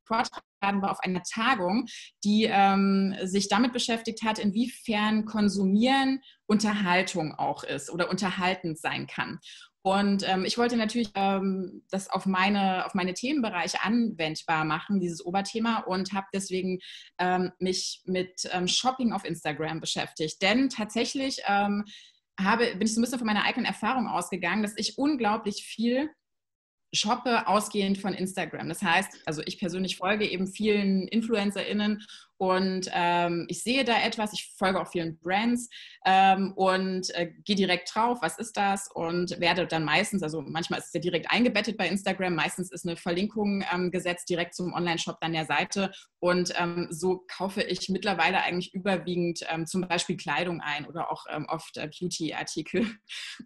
vortragen 0.05 0.81
war 0.81 0.91
auf 0.91 0.99
einer 0.99 1.23
Tagung, 1.23 1.85
die 2.23 2.45
ähm, 2.49 3.15
sich 3.23 3.47
damit 3.47 3.73
beschäftigt 3.73 4.23
hat, 4.23 4.39
inwiefern 4.39 5.25
Konsumieren 5.25 6.21
Unterhaltung 6.45 7.33
auch 7.35 7.63
ist 7.63 7.89
oder 7.89 8.09
unterhaltend 8.09 8.77
sein 8.79 9.07
kann. 9.07 9.39
Und 9.85 10.27
ähm, 10.27 10.45
ich 10.45 10.57
wollte 10.57 10.77
natürlich 10.77 11.09
ähm, 11.13 11.83
das 11.91 12.09
auf 12.09 12.25
meine, 12.25 12.85
auf 12.85 12.93
meine 12.93 13.13
Themenbereiche 13.13 13.83
anwendbar 13.83 14.63
machen, 14.63 15.01
dieses 15.01 15.25
Oberthema, 15.25 15.79
und 15.79 16.13
habe 16.13 16.27
deswegen 16.33 16.79
ähm, 17.19 17.51
mich 17.59 18.01
mit 18.05 18.49
ähm, 18.51 18.67
Shopping 18.67 19.11
auf 19.11 19.25
Instagram 19.25 19.81
beschäftigt. 19.81 20.41
Denn 20.41 20.69
tatsächlich 20.69 21.41
ähm, 21.47 21.83
habe, 22.39 22.67
bin 22.71 22.83
ich 22.83 22.93
so 22.93 23.01
ein 23.01 23.03
bisschen 23.03 23.19
von 23.19 23.27
meiner 23.27 23.43
eigenen 23.43 23.65
Erfahrung 23.65 24.07
ausgegangen, 24.07 24.63
dass 24.63 24.77
ich 24.77 24.97
unglaublich 24.97 25.65
viel 25.65 26.09
shoppe 26.93 27.47
ausgehend 27.47 27.97
von 27.97 28.13
Instagram. 28.13 28.69
Das 28.69 28.81
heißt, 28.81 29.23
also 29.25 29.41
ich 29.45 29.59
persönlich 29.59 29.97
folge 29.97 30.29
eben 30.29 30.47
vielen 30.47 31.07
InfluencerInnen 31.07 32.05
und 32.43 32.89
ähm, 32.91 33.45
ich 33.47 33.63
sehe 33.63 33.85
da 33.85 34.01
etwas, 34.01 34.33
ich 34.33 34.53
folge 34.57 34.81
auch 34.81 34.91
vielen 34.91 35.17
Brands 35.19 35.69
ähm, 36.05 36.51
und 36.57 37.09
äh, 37.15 37.31
gehe 37.45 37.55
direkt 37.55 37.95
drauf, 37.95 38.17
was 38.21 38.37
ist 38.37 38.57
das 38.57 38.89
und 38.93 39.39
werde 39.39 39.65
dann 39.65 39.85
meistens, 39.85 40.23
also 40.23 40.41
manchmal 40.41 40.79
ist 40.79 40.87
es 40.87 40.93
ja 40.93 40.99
direkt 40.99 41.31
eingebettet 41.31 41.77
bei 41.77 41.87
Instagram, 41.87 42.35
meistens 42.35 42.69
ist 42.69 42.85
eine 42.85 42.97
Verlinkung 42.97 43.63
ähm, 43.73 43.91
gesetzt 43.91 44.29
direkt 44.29 44.55
zum 44.55 44.73
Online-Shop 44.73 45.21
dann 45.21 45.31
der 45.31 45.45
Seite 45.45 45.93
und 46.19 46.53
ähm, 46.59 46.87
so 46.89 47.23
kaufe 47.33 47.61
ich 47.61 47.87
mittlerweile 47.87 48.43
eigentlich 48.43 48.73
überwiegend 48.73 49.39
ähm, 49.49 49.65
zum 49.65 49.87
Beispiel 49.87 50.17
Kleidung 50.17 50.59
ein 50.59 50.85
oder 50.85 51.13
auch 51.13 51.23
ähm, 51.29 51.45
oft 51.47 51.77
äh, 51.77 51.87
Beauty-Artikel. 51.87 52.87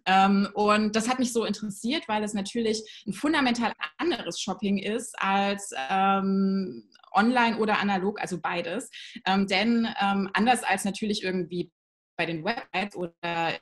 und 0.54 0.96
das 0.96 1.08
hat 1.08 1.20
mich 1.20 1.32
so 1.32 1.44
interessiert, 1.44 2.08
weil 2.08 2.24
es 2.24 2.34
natürlich 2.34 2.82
ein 3.06 3.12
fundamental 3.12 3.72
anderes 3.98 4.40
Shopping 4.40 4.78
ist 4.78 5.14
als 5.20 5.72
online 7.12 7.58
oder 7.58 7.78
analog, 7.78 8.20
also 8.20 8.40
beides. 8.40 8.90
Ähm, 9.26 9.46
denn 9.46 9.88
ähm, 10.00 10.30
anders 10.32 10.62
als 10.64 10.84
natürlich 10.84 11.22
irgendwie 11.22 11.70
bei 12.18 12.26
den 12.26 12.44
Websites 12.44 12.96
oder 12.96 13.12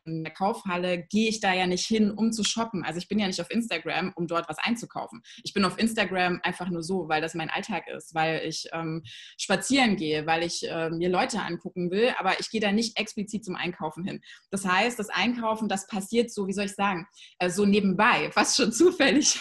in 0.06 0.24
der 0.24 0.32
Kaufhalle 0.32 1.04
gehe 1.10 1.28
ich 1.28 1.40
da 1.40 1.52
ja 1.52 1.66
nicht 1.66 1.86
hin, 1.86 2.10
um 2.10 2.32
zu 2.32 2.42
shoppen. 2.42 2.84
Also 2.84 2.98
ich 2.98 3.06
bin 3.06 3.18
ja 3.18 3.26
nicht 3.26 3.40
auf 3.40 3.50
Instagram, 3.50 4.12
um 4.16 4.26
dort 4.26 4.48
was 4.48 4.58
einzukaufen. 4.58 5.22
Ich 5.44 5.52
bin 5.52 5.64
auf 5.64 5.78
Instagram 5.78 6.40
einfach 6.42 6.70
nur 6.70 6.82
so, 6.82 7.08
weil 7.08 7.20
das 7.20 7.34
mein 7.34 7.50
Alltag 7.50 7.86
ist, 7.88 8.14
weil 8.14 8.40
ich 8.46 8.66
ähm, 8.72 9.02
spazieren 9.38 9.96
gehe, 9.96 10.26
weil 10.26 10.42
ich 10.42 10.68
äh, 10.68 10.88
mir 10.88 11.10
Leute 11.10 11.42
angucken 11.42 11.90
will, 11.90 12.14
aber 12.18 12.40
ich 12.40 12.50
gehe 12.50 12.60
da 12.60 12.72
nicht 12.72 12.98
explizit 12.98 13.44
zum 13.44 13.56
Einkaufen 13.56 14.04
hin. 14.04 14.22
Das 14.50 14.64
heißt, 14.64 14.98
das 14.98 15.10
Einkaufen, 15.10 15.68
das 15.68 15.86
passiert 15.86 16.32
so, 16.32 16.46
wie 16.46 16.54
soll 16.54 16.64
ich 16.64 16.74
sagen, 16.74 17.06
äh, 17.38 17.50
so 17.50 17.66
nebenbei, 17.66 18.30
fast 18.32 18.56
schon 18.56 18.72
zufällig. 18.72 19.38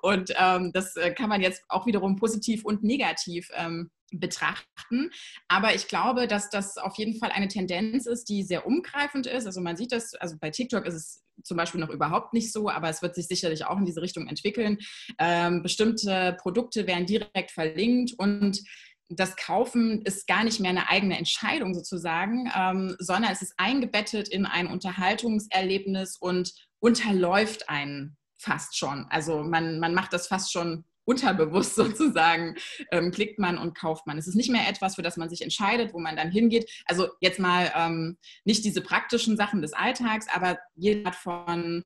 Und 0.00 0.32
ähm, 0.38 0.72
das 0.72 0.96
äh, 0.96 1.12
kann 1.12 1.28
man 1.28 1.42
jetzt 1.42 1.62
auch 1.68 1.86
wiederum 1.86 2.16
positiv 2.16 2.64
und 2.64 2.82
negativ 2.82 3.50
ähm, 3.54 3.90
betrachten. 4.12 5.10
Aber 5.48 5.74
ich 5.74 5.88
glaube, 5.88 6.26
dass 6.26 6.50
das 6.50 6.76
auf 6.76 6.96
jeden 6.96 7.18
Fall 7.18 7.30
eine 7.30 7.48
Tendenz 7.48 8.06
ist, 8.06 8.28
die 8.28 8.42
sehr 8.42 8.66
umgreifend 8.66 9.26
ist. 9.26 9.46
Also 9.46 9.60
man 9.60 9.76
sieht 9.76 9.92
das, 9.92 10.14
also 10.14 10.36
bei 10.40 10.50
TikTok 10.50 10.86
ist 10.86 10.94
es 10.94 11.22
zum 11.42 11.56
Beispiel 11.56 11.80
noch 11.80 11.90
überhaupt 11.90 12.32
nicht 12.32 12.52
so, 12.52 12.70
aber 12.70 12.88
es 12.88 13.02
wird 13.02 13.14
sich 13.14 13.26
sicherlich 13.26 13.64
auch 13.64 13.78
in 13.78 13.84
diese 13.84 14.02
Richtung 14.02 14.26
entwickeln. 14.28 14.78
Ähm, 15.18 15.62
bestimmte 15.62 16.36
Produkte 16.40 16.86
werden 16.86 17.06
direkt 17.06 17.50
verlinkt 17.50 18.14
und 18.16 18.62
das 19.08 19.36
Kaufen 19.36 20.02
ist 20.02 20.26
gar 20.26 20.42
nicht 20.42 20.58
mehr 20.58 20.70
eine 20.70 20.88
eigene 20.88 21.16
Entscheidung 21.16 21.74
sozusagen, 21.74 22.50
ähm, 22.56 22.96
sondern 22.98 23.30
es 23.30 23.42
ist 23.42 23.54
eingebettet 23.56 24.28
in 24.28 24.46
ein 24.46 24.66
Unterhaltungserlebnis 24.66 26.16
und 26.16 26.52
unterläuft 26.80 27.68
einen 27.68 28.16
fast 28.38 28.76
schon. 28.76 29.06
Also 29.10 29.42
man, 29.44 29.78
man 29.78 29.94
macht 29.94 30.12
das 30.12 30.26
fast 30.26 30.52
schon 30.52 30.84
unterbewusst 31.06 31.74
sozusagen 31.76 32.56
ähm, 32.90 33.10
klickt 33.10 33.38
man 33.38 33.56
und 33.56 33.74
kauft 33.74 34.06
man. 34.06 34.18
Es 34.18 34.26
ist 34.26 34.34
nicht 34.34 34.50
mehr 34.50 34.68
etwas, 34.68 34.96
für 34.96 35.02
das 35.02 35.16
man 35.16 35.30
sich 35.30 35.40
entscheidet, 35.40 35.94
wo 35.94 35.98
man 35.98 36.16
dann 36.16 36.30
hingeht. 36.30 36.70
Also 36.84 37.08
jetzt 37.20 37.40
mal 37.40 37.72
ähm, 37.74 38.18
nicht 38.44 38.64
diese 38.64 38.82
praktischen 38.82 39.36
Sachen 39.38 39.62
des 39.62 39.72
Alltags, 39.72 40.26
aber 40.32 40.58
jede 40.74 41.06
Art 41.06 41.16
von 41.16 41.84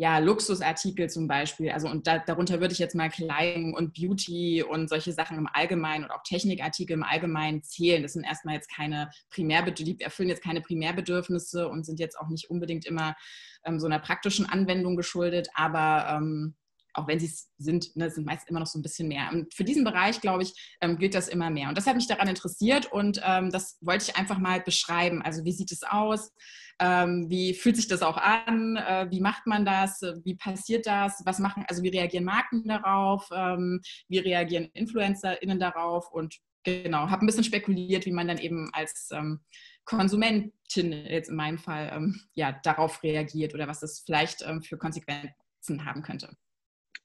ja, 0.00 0.18
Luxusartikel 0.18 1.10
zum 1.10 1.26
Beispiel, 1.26 1.70
also 1.70 1.88
und 1.88 2.06
da, 2.06 2.20
darunter 2.20 2.60
würde 2.60 2.72
ich 2.72 2.78
jetzt 2.78 2.94
mal 2.94 3.10
Kleidung 3.10 3.74
und 3.74 3.94
Beauty 3.94 4.62
und 4.62 4.88
solche 4.88 5.12
Sachen 5.12 5.36
im 5.36 5.48
Allgemeinen 5.52 6.04
und 6.04 6.12
auch 6.12 6.22
Technikartikel 6.22 6.94
im 6.94 7.02
Allgemeinen 7.02 7.64
zählen. 7.64 8.04
Das 8.04 8.12
sind 8.12 8.22
erstmal 8.22 8.54
jetzt 8.54 8.72
keine 8.72 9.10
Primärbedürfnisse, 9.30 10.04
erfüllen 10.04 10.28
jetzt 10.28 10.44
keine 10.44 10.60
Primärbedürfnisse 10.60 11.68
und 11.68 11.84
sind 11.84 11.98
jetzt 11.98 12.16
auch 12.16 12.28
nicht 12.28 12.48
unbedingt 12.48 12.86
immer 12.86 13.16
ähm, 13.64 13.80
so 13.80 13.86
einer 13.86 13.98
praktischen 13.98 14.46
Anwendung 14.46 14.94
geschuldet, 14.94 15.48
aber 15.54 16.16
ähm, 16.16 16.54
auch 16.98 17.08
wenn 17.08 17.20
sie 17.20 17.26
es 17.26 17.50
sind, 17.58 17.94
ne, 17.96 18.10
sind 18.10 18.26
meist 18.26 18.48
immer 18.48 18.60
noch 18.60 18.66
so 18.66 18.78
ein 18.78 18.82
bisschen 18.82 19.08
mehr. 19.08 19.30
Und 19.32 19.54
für 19.54 19.64
diesen 19.64 19.84
Bereich, 19.84 20.20
glaube 20.20 20.42
ich, 20.42 20.76
ähm, 20.80 20.98
gilt 20.98 21.14
das 21.14 21.28
immer 21.28 21.50
mehr. 21.50 21.68
Und 21.68 21.78
das 21.78 21.86
hat 21.86 21.96
mich 21.96 22.08
daran 22.08 22.28
interessiert 22.28 22.90
und 22.92 23.20
ähm, 23.24 23.50
das 23.50 23.78
wollte 23.80 24.10
ich 24.10 24.16
einfach 24.16 24.38
mal 24.38 24.60
beschreiben. 24.60 25.22
Also 25.22 25.44
wie 25.44 25.52
sieht 25.52 25.72
es 25.72 25.82
aus? 25.82 26.32
Ähm, 26.80 27.26
wie 27.28 27.54
fühlt 27.54 27.76
sich 27.76 27.88
das 27.88 28.02
auch 28.02 28.16
an? 28.16 28.76
Äh, 28.76 29.08
wie 29.10 29.20
macht 29.20 29.46
man 29.46 29.64
das? 29.64 30.00
Wie 30.24 30.36
passiert 30.36 30.86
das? 30.86 31.22
Was 31.24 31.38
machen, 31.40 31.64
also 31.68 31.82
wie 31.82 31.88
reagieren 31.88 32.24
Marken 32.24 32.64
darauf? 32.64 33.28
Ähm, 33.34 33.80
wie 34.08 34.18
reagieren 34.18 34.68
InfluencerInnen 34.74 35.58
darauf? 35.58 36.10
Und 36.12 36.36
genau, 36.62 37.10
habe 37.10 37.24
ein 37.24 37.26
bisschen 37.26 37.44
spekuliert, 37.44 38.06
wie 38.06 38.12
man 38.12 38.28
dann 38.28 38.38
eben 38.38 38.70
als 38.72 39.08
ähm, 39.12 39.40
Konsumentin 39.84 40.92
jetzt 40.92 41.30
in 41.30 41.36
meinem 41.36 41.58
Fall 41.58 41.90
ähm, 41.92 42.20
ja, 42.34 42.52
darauf 42.62 43.02
reagiert 43.02 43.54
oder 43.54 43.66
was 43.66 43.80
das 43.80 44.02
vielleicht 44.04 44.44
für 44.62 44.76
Konsequenzen 44.76 45.84
haben 45.84 46.02
könnte. 46.02 46.36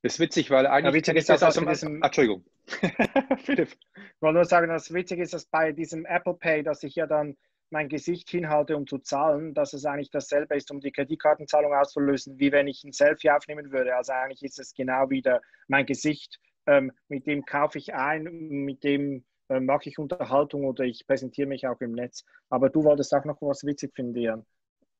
Das 0.03 0.15
ist 0.15 0.19
witzig, 0.19 0.51
weil 0.51 0.67
eigentlich. 0.67 0.93
Ja, 0.93 0.97
witzig 0.97 1.15
ist 1.15 1.29
das 1.29 1.43
aus 1.43 1.55
diesem. 1.55 2.03
Entschuldigung. 2.03 2.43
Philipp. 3.37 3.69
Ich 3.69 4.21
wollte 4.21 4.35
nur 4.35 4.45
sagen, 4.45 4.67
das 4.67 4.93
witzig 4.93 5.19
ist, 5.19 5.33
dass 5.33 5.45
bei 5.45 5.71
diesem 5.71 6.05
Apple 6.05 6.33
Pay, 6.33 6.61
dass 6.61 6.83
ich 6.83 6.95
ja 6.95 7.07
dann 7.07 7.37
mein 7.69 7.87
Gesicht 7.87 8.29
hinhalte, 8.29 8.75
um 8.75 8.85
zu 8.85 8.99
zahlen, 8.99 9.53
dass 9.53 9.73
es 9.73 9.85
eigentlich 9.85 10.11
dasselbe 10.11 10.55
ist, 10.55 10.69
um 10.71 10.81
die 10.81 10.91
Kreditkartenzahlung 10.91 11.73
auszulösen, 11.73 12.37
wie 12.37 12.51
wenn 12.51 12.67
ich 12.67 12.83
ein 12.83 12.91
Selfie 12.91 13.31
aufnehmen 13.31 13.71
würde. 13.71 13.95
Also 13.95 14.11
eigentlich 14.11 14.43
ist 14.43 14.59
es 14.59 14.73
genau 14.73 15.09
wieder 15.09 15.41
mein 15.67 15.85
Gesicht, 15.85 16.37
ähm, 16.67 16.91
mit 17.07 17.25
dem 17.25 17.45
kaufe 17.45 17.77
ich 17.77 17.93
ein, 17.93 18.23
mit 18.23 18.83
dem 18.83 19.23
äh, 19.49 19.61
mache 19.61 19.89
ich 19.89 19.97
Unterhaltung 19.97 20.65
oder 20.65 20.83
ich 20.83 21.07
präsentiere 21.07 21.47
mich 21.47 21.65
auch 21.65 21.79
im 21.79 21.93
Netz. 21.93 22.25
Aber 22.49 22.69
du 22.69 22.83
wolltest 22.83 23.13
auch 23.13 23.25
noch 23.25 23.41
was 23.41 23.63
witzig 23.63 23.93
finden, 23.95 24.13
Dian. 24.13 24.45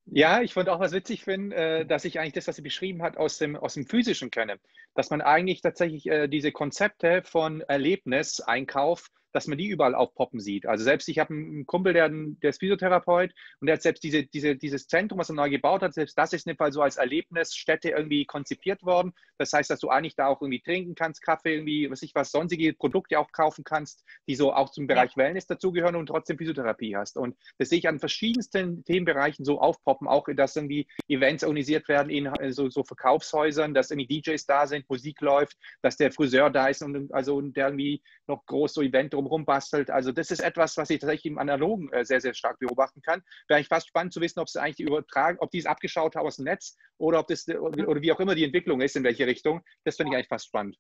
Ja, 0.06 0.42
ich 0.42 0.54
fand 0.54 0.70
auch 0.70 0.80
was 0.80 0.92
witzig 0.92 1.24
finden, 1.24 1.52
äh, 1.52 1.86
dass 1.86 2.06
ich 2.06 2.20
eigentlich 2.20 2.34
das, 2.34 2.48
was 2.48 2.58
sie 2.58 2.62
beschrieben 2.62 3.02
hat, 3.02 3.18
aus 3.18 3.38
dem, 3.38 3.56
aus 3.56 3.74
dem 3.74 3.86
Physischen 3.86 4.32
kenne. 4.32 4.60
Dass 4.96 5.10
man 5.10 5.22
eigentlich 5.22 5.62
tatsächlich 5.62 6.06
äh, 6.08 6.28
diese 6.28 6.52
Konzepte 6.52 7.24
von 7.24 7.62
Erlebnis, 7.62 8.42
Einkauf, 8.42 9.08
dass 9.34 9.48
man 9.48 9.58
die 9.58 9.68
überall 9.68 9.96
aufpoppen 9.96 10.40
sieht. 10.40 10.66
Also 10.66 10.84
selbst 10.84 11.10
ich 11.10 11.20
habe 11.20 11.34
einen 11.34 11.66
Kumpel, 11.66 11.94
der, 11.94 12.10
der 12.10 12.52
ist 12.52 12.60
Physiotherapeut 12.60 13.34
und 13.60 13.68
der 13.68 13.76
hat 13.76 13.82
selbst 13.82 14.04
diese, 14.04 14.24
diese, 14.24 14.56
dieses 14.56 14.88
Zentrum, 14.88 15.20
was 15.20 15.30
er 15.30 15.36
neu 15.36 15.50
gebaut 15.50 15.82
hat, 15.82 15.94
selbst 15.94 16.18
das 16.18 16.34
ist 16.34 16.46
in 16.46 16.54
dem 16.54 16.58
Fall 16.58 16.72
so 16.72 16.82
als 16.82 16.98
Erlebnisstätte 16.98 17.90
irgendwie 17.90 18.26
konzipiert 18.26 18.84
worden. 18.84 19.14
Das 19.38 19.52
heißt, 19.52 19.70
dass 19.70 19.80
du 19.80 19.90
eigentlich 19.90 20.16
da 20.16 20.28
auch 20.28 20.42
irgendwie 20.42 20.62
trinken 20.62 20.96
kannst, 20.96 21.22
Kaffee, 21.22 21.56
irgendwie, 21.56 21.90
was 21.90 22.02
ich 22.02 22.16
was, 22.16 22.32
sonstige 22.32 22.74
Produkte 22.74 23.20
auch 23.20 23.32
kaufen 23.32 23.64
kannst, 23.64 24.04
die 24.28 24.36
so 24.36 24.54
auch 24.54 24.70
zum 24.70 24.88
Bereich 24.88 25.12
ja. 25.12 25.24
Wellness 25.24 25.48
dazugehören 25.48 25.96
und 25.96 26.08
trotzdem 26.08 26.38
Physiotherapie 26.38 26.96
hast. 26.96 27.18
Und 27.18 27.36
das 27.58 27.70
sehe 27.70 27.80
ich 27.80 27.88
an 27.88 28.00
verschiedensten 28.00 28.84
Themenbereichen 28.86 29.44
so 29.44 29.60
aufpoppen, 29.60 30.08
auch 30.08 30.28
dass 30.36 30.56
irgendwie 30.56 30.88
Events 31.08 31.44
organisiert 31.44 31.88
werden 31.88 32.10
in 32.10 32.32
so, 32.52 32.70
so 32.70 32.84
Verkaufshäusern, 32.84 33.74
dass 33.74 33.92
irgendwie 33.92 34.22
DJs 34.22 34.46
da 34.46 34.68
sind, 34.68 34.90
Musik 34.90 35.20
läuft, 35.22 35.58
dass 35.82 35.98
der 35.98 36.12
Friseur 36.12 36.50
da 36.50 36.68
ist 36.68 36.84
und 36.84 37.14
also 37.14 37.42
der 37.42 37.68
irgendwie 37.68 38.02
noch 38.28 38.46
groß 38.46 38.74
so 38.74 38.82
Event 38.82 39.14
drumherum 39.14 39.46
bastelt. 39.46 39.90
Also 39.90 40.12
das 40.12 40.32
ist 40.32 40.42
etwas, 40.42 40.78
was 40.78 40.90
ich 40.90 41.00
tatsächlich 41.00 41.32
im 41.32 41.38
Analogen 41.38 41.92
äh, 41.92 42.06
sehr, 42.06 42.22
sehr 42.22 42.34
stark 42.34 42.60
beobachten 42.60 43.02
kann. 43.02 43.22
Wäre 43.48 43.60
ich 43.60 43.68
fast 43.68 43.88
spannend 43.88 44.14
zu 44.14 44.22
wissen, 44.22 44.40
ob 44.40 44.48
es 44.48 44.56
eigentlich 44.56 44.78
die 44.78 44.84
übertragen, 44.84 45.38
ob 45.40 45.52
die 45.52 45.60
es 45.60 45.66
abgeschaut 45.66 46.16
haben 46.16 46.28
aus 46.28 46.38
dem 46.38 46.46
Netz 46.46 46.78
oder 46.98 47.20
ob 47.20 47.28
das 47.28 47.48
oder 47.48 48.02
wie 48.02 48.12
auch 48.12 48.20
immer 48.20 48.36
die 48.36 48.44
Entwicklung 48.44 48.82
ist, 48.82 48.96
in 48.96 49.04
welche 49.04 49.28
Richtung. 49.28 49.62
Das 49.84 49.98
finde 49.98 50.12
ich 50.12 50.16
eigentlich 50.16 50.28
fast 50.30 50.48
spannend. 50.48 50.78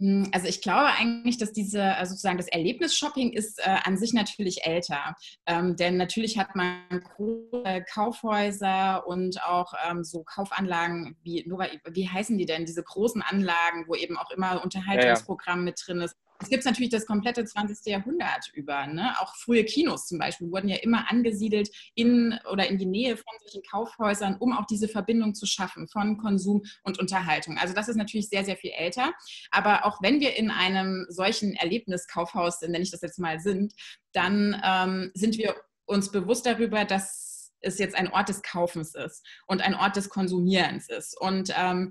Hm, 0.00 0.30
also 0.32 0.48
ich 0.48 0.62
glaube 0.62 0.86
eigentlich, 0.86 1.36
dass 1.36 1.52
diese 1.52 1.82
äh, 1.82 2.06
sozusagen 2.06 2.38
das 2.38 2.48
Erlebnisshopping 2.48 3.32
ist 3.32 3.58
äh, 3.58 3.76
an 3.84 3.98
sich 3.98 4.14
natürlich 4.14 4.64
älter. 4.64 5.14
Ähm, 5.46 5.76
denn 5.76 5.98
natürlich 5.98 6.38
hat 6.38 6.56
man 6.56 6.80
große 6.90 7.84
Kaufhäuser 7.92 9.06
und 9.06 9.42
auch 9.44 9.74
ähm, 9.88 10.02
so 10.02 10.24
Kaufanlagen, 10.24 11.16
wie, 11.22 11.44
wie 11.44 12.08
heißen 12.08 12.38
die 12.38 12.46
denn, 12.46 12.64
diese 12.64 12.82
großen 12.82 13.22
Anlagen, 13.22 13.84
wo 13.88 13.94
eben 13.94 14.16
auch 14.16 14.30
immer 14.30 14.62
Unterhaltungsprogramm 14.64 15.58
ja, 15.58 15.60
ja. 15.60 15.64
mit 15.64 15.82
drin 15.86 16.00
ist. 16.00 16.16
Es 16.42 16.48
gibt 16.48 16.64
natürlich 16.64 16.90
das 16.90 17.06
komplette 17.06 17.44
20. 17.44 17.86
Jahrhundert 17.86 18.50
über. 18.54 18.86
Ne? 18.86 19.14
Auch 19.20 19.36
frühe 19.36 19.64
Kinos 19.64 20.06
zum 20.06 20.18
Beispiel 20.18 20.50
wurden 20.50 20.68
ja 20.68 20.76
immer 20.76 21.10
angesiedelt 21.10 21.70
in 21.94 22.38
oder 22.50 22.66
in 22.68 22.78
die 22.78 22.86
Nähe 22.86 23.16
von 23.16 23.32
solchen 23.42 23.62
Kaufhäusern, 23.70 24.36
um 24.38 24.54
auch 24.54 24.64
diese 24.66 24.88
Verbindung 24.88 25.34
zu 25.34 25.46
schaffen 25.46 25.86
von 25.86 26.16
Konsum 26.16 26.62
und 26.82 26.98
Unterhaltung. 26.98 27.58
Also 27.58 27.74
das 27.74 27.88
ist 27.88 27.96
natürlich 27.96 28.30
sehr, 28.30 28.44
sehr 28.44 28.56
viel 28.56 28.72
älter. 28.72 29.12
Aber 29.50 29.84
auch 29.84 30.00
wenn 30.02 30.20
wir 30.20 30.36
in 30.36 30.50
einem 30.50 31.06
solchen 31.10 31.54
Erlebniskaufhaus, 31.54 32.62
nenne 32.62 32.80
ich 32.80 32.90
das 32.90 33.02
jetzt 33.02 33.18
mal, 33.18 33.38
sind, 33.38 33.74
dann 34.12 34.60
ähm, 34.64 35.10
sind 35.14 35.36
wir 35.36 35.54
uns 35.84 36.10
bewusst 36.10 36.46
darüber, 36.46 36.84
dass 36.86 37.52
es 37.60 37.78
jetzt 37.78 37.94
ein 37.94 38.10
Ort 38.10 38.28
des 38.28 38.42
Kaufens 38.42 38.94
ist 38.94 39.26
und 39.46 39.60
ein 39.60 39.74
Ort 39.74 39.96
des 39.96 40.08
Konsumierens 40.08 40.88
ist. 40.88 41.20
Und 41.20 41.52
ähm, 41.56 41.90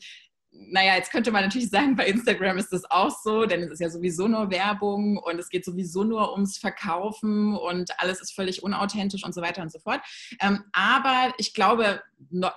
naja, 0.52 0.96
jetzt 0.96 1.12
könnte 1.12 1.32
man 1.32 1.44
natürlich 1.44 1.70
sagen, 1.70 1.96
bei 1.96 2.08
Instagram 2.08 2.58
ist 2.58 2.74
das 2.74 2.90
auch 2.90 3.12
so, 3.24 3.46
denn 3.46 3.62
es 3.62 3.72
ist 3.72 3.80
ja 3.80 3.90
sowieso 3.90 4.28
nur 4.28 4.50
Werbung 4.50 5.18
und 5.18 5.40
es 5.40 5.50
geht 5.50 5.64
sowieso 5.64 6.04
nur 6.04 6.34
ums 6.34 6.58
Verkaufen 6.58 7.56
und 7.56 7.92
alles 8.00 8.20
ist 8.20 8.34
völlig 8.34 8.64
unauthentisch 8.64 9.24
und 9.24 9.34
so 9.34 9.42
weiter 9.42 9.62
und 9.62 9.72
so 9.72 9.80
fort. 9.80 10.02
Ähm, 10.42 10.64
aber 10.74 11.34
ich 11.38 11.54
glaube, 11.54 12.02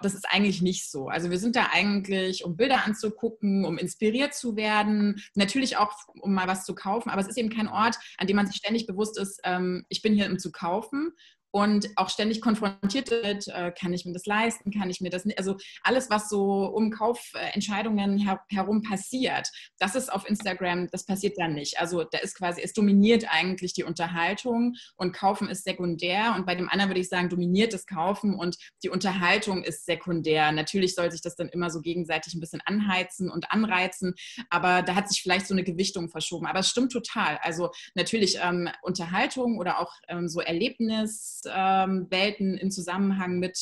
das 0.02 0.14
ist 0.14 0.26
eigentlich 0.30 0.62
nicht 0.62 0.90
so. 0.90 1.08
Also 1.08 1.30
wir 1.30 1.38
sind 1.38 1.54
da 1.54 1.68
eigentlich, 1.72 2.44
um 2.44 2.56
Bilder 2.56 2.84
anzugucken, 2.84 3.64
um 3.64 3.78
inspiriert 3.78 4.34
zu 4.34 4.56
werden, 4.56 5.22
natürlich 5.34 5.76
auch, 5.76 5.92
um 6.20 6.34
mal 6.34 6.48
was 6.48 6.64
zu 6.64 6.74
kaufen, 6.74 7.10
aber 7.10 7.20
es 7.20 7.28
ist 7.28 7.38
eben 7.38 7.50
kein 7.50 7.68
Ort, 7.68 7.96
an 8.18 8.26
dem 8.26 8.36
man 8.36 8.46
sich 8.46 8.56
ständig 8.56 8.86
bewusst 8.86 9.18
ist, 9.18 9.40
ähm, 9.44 9.84
ich 9.88 10.02
bin 10.02 10.14
hier, 10.14 10.30
um 10.30 10.38
zu 10.38 10.50
kaufen 10.50 11.12
und 11.52 11.90
auch 11.96 12.08
ständig 12.08 12.40
konfrontiert 12.40 13.10
wird, 13.10 13.46
äh, 13.48 13.72
kann 13.78 13.92
ich 13.92 14.04
mir 14.04 14.12
das 14.12 14.26
leisten, 14.26 14.70
kann 14.70 14.90
ich 14.90 15.00
mir 15.00 15.10
das 15.10 15.24
nicht, 15.24 15.38
also 15.38 15.56
alles, 15.82 16.10
was 16.10 16.28
so 16.28 16.64
um 16.64 16.90
Kaufentscheidungen 16.90 18.18
her 18.18 18.40
herum 18.48 18.82
passiert, 18.82 19.48
das 19.78 19.94
ist 19.94 20.10
auf 20.10 20.28
Instagram, 20.28 20.88
das 20.90 21.04
passiert 21.04 21.38
dann 21.38 21.54
nicht. 21.54 21.78
Also 21.78 22.04
da 22.04 22.18
ist 22.18 22.36
quasi, 22.36 22.62
es 22.62 22.72
dominiert 22.72 23.26
eigentlich 23.28 23.74
die 23.74 23.84
Unterhaltung 23.84 24.74
und 24.96 25.12
Kaufen 25.12 25.48
ist 25.48 25.64
sekundär 25.64 26.34
und 26.36 26.46
bei 26.46 26.54
dem 26.54 26.68
anderen 26.70 26.90
würde 26.90 27.00
ich 27.00 27.08
sagen, 27.08 27.28
dominiert 27.28 27.74
das 27.74 27.86
Kaufen 27.86 28.34
und 28.34 28.56
die 28.82 28.88
Unterhaltung 28.88 29.62
ist 29.62 29.84
sekundär. 29.84 30.52
Natürlich 30.52 30.94
soll 30.94 31.12
sich 31.12 31.20
das 31.20 31.36
dann 31.36 31.50
immer 31.50 31.68
so 31.68 31.82
gegenseitig 31.82 32.34
ein 32.34 32.40
bisschen 32.40 32.62
anheizen 32.64 33.30
und 33.30 33.52
anreizen, 33.52 34.14
aber 34.48 34.80
da 34.80 34.94
hat 34.94 35.10
sich 35.10 35.20
vielleicht 35.20 35.46
so 35.46 35.54
eine 35.54 35.64
Gewichtung 35.64 36.08
verschoben. 36.08 36.46
Aber 36.46 36.60
es 36.60 36.68
stimmt 36.68 36.92
total. 36.92 37.38
Also 37.42 37.70
natürlich 37.94 38.38
ähm, 38.42 38.70
Unterhaltung 38.80 39.58
oder 39.58 39.80
auch 39.80 39.92
ähm, 40.08 40.28
so 40.28 40.40
Erlebnis 40.40 41.41
ähm, 41.50 42.06
Welten 42.10 42.56
im 42.58 42.70
Zusammenhang 42.70 43.38
mit 43.38 43.58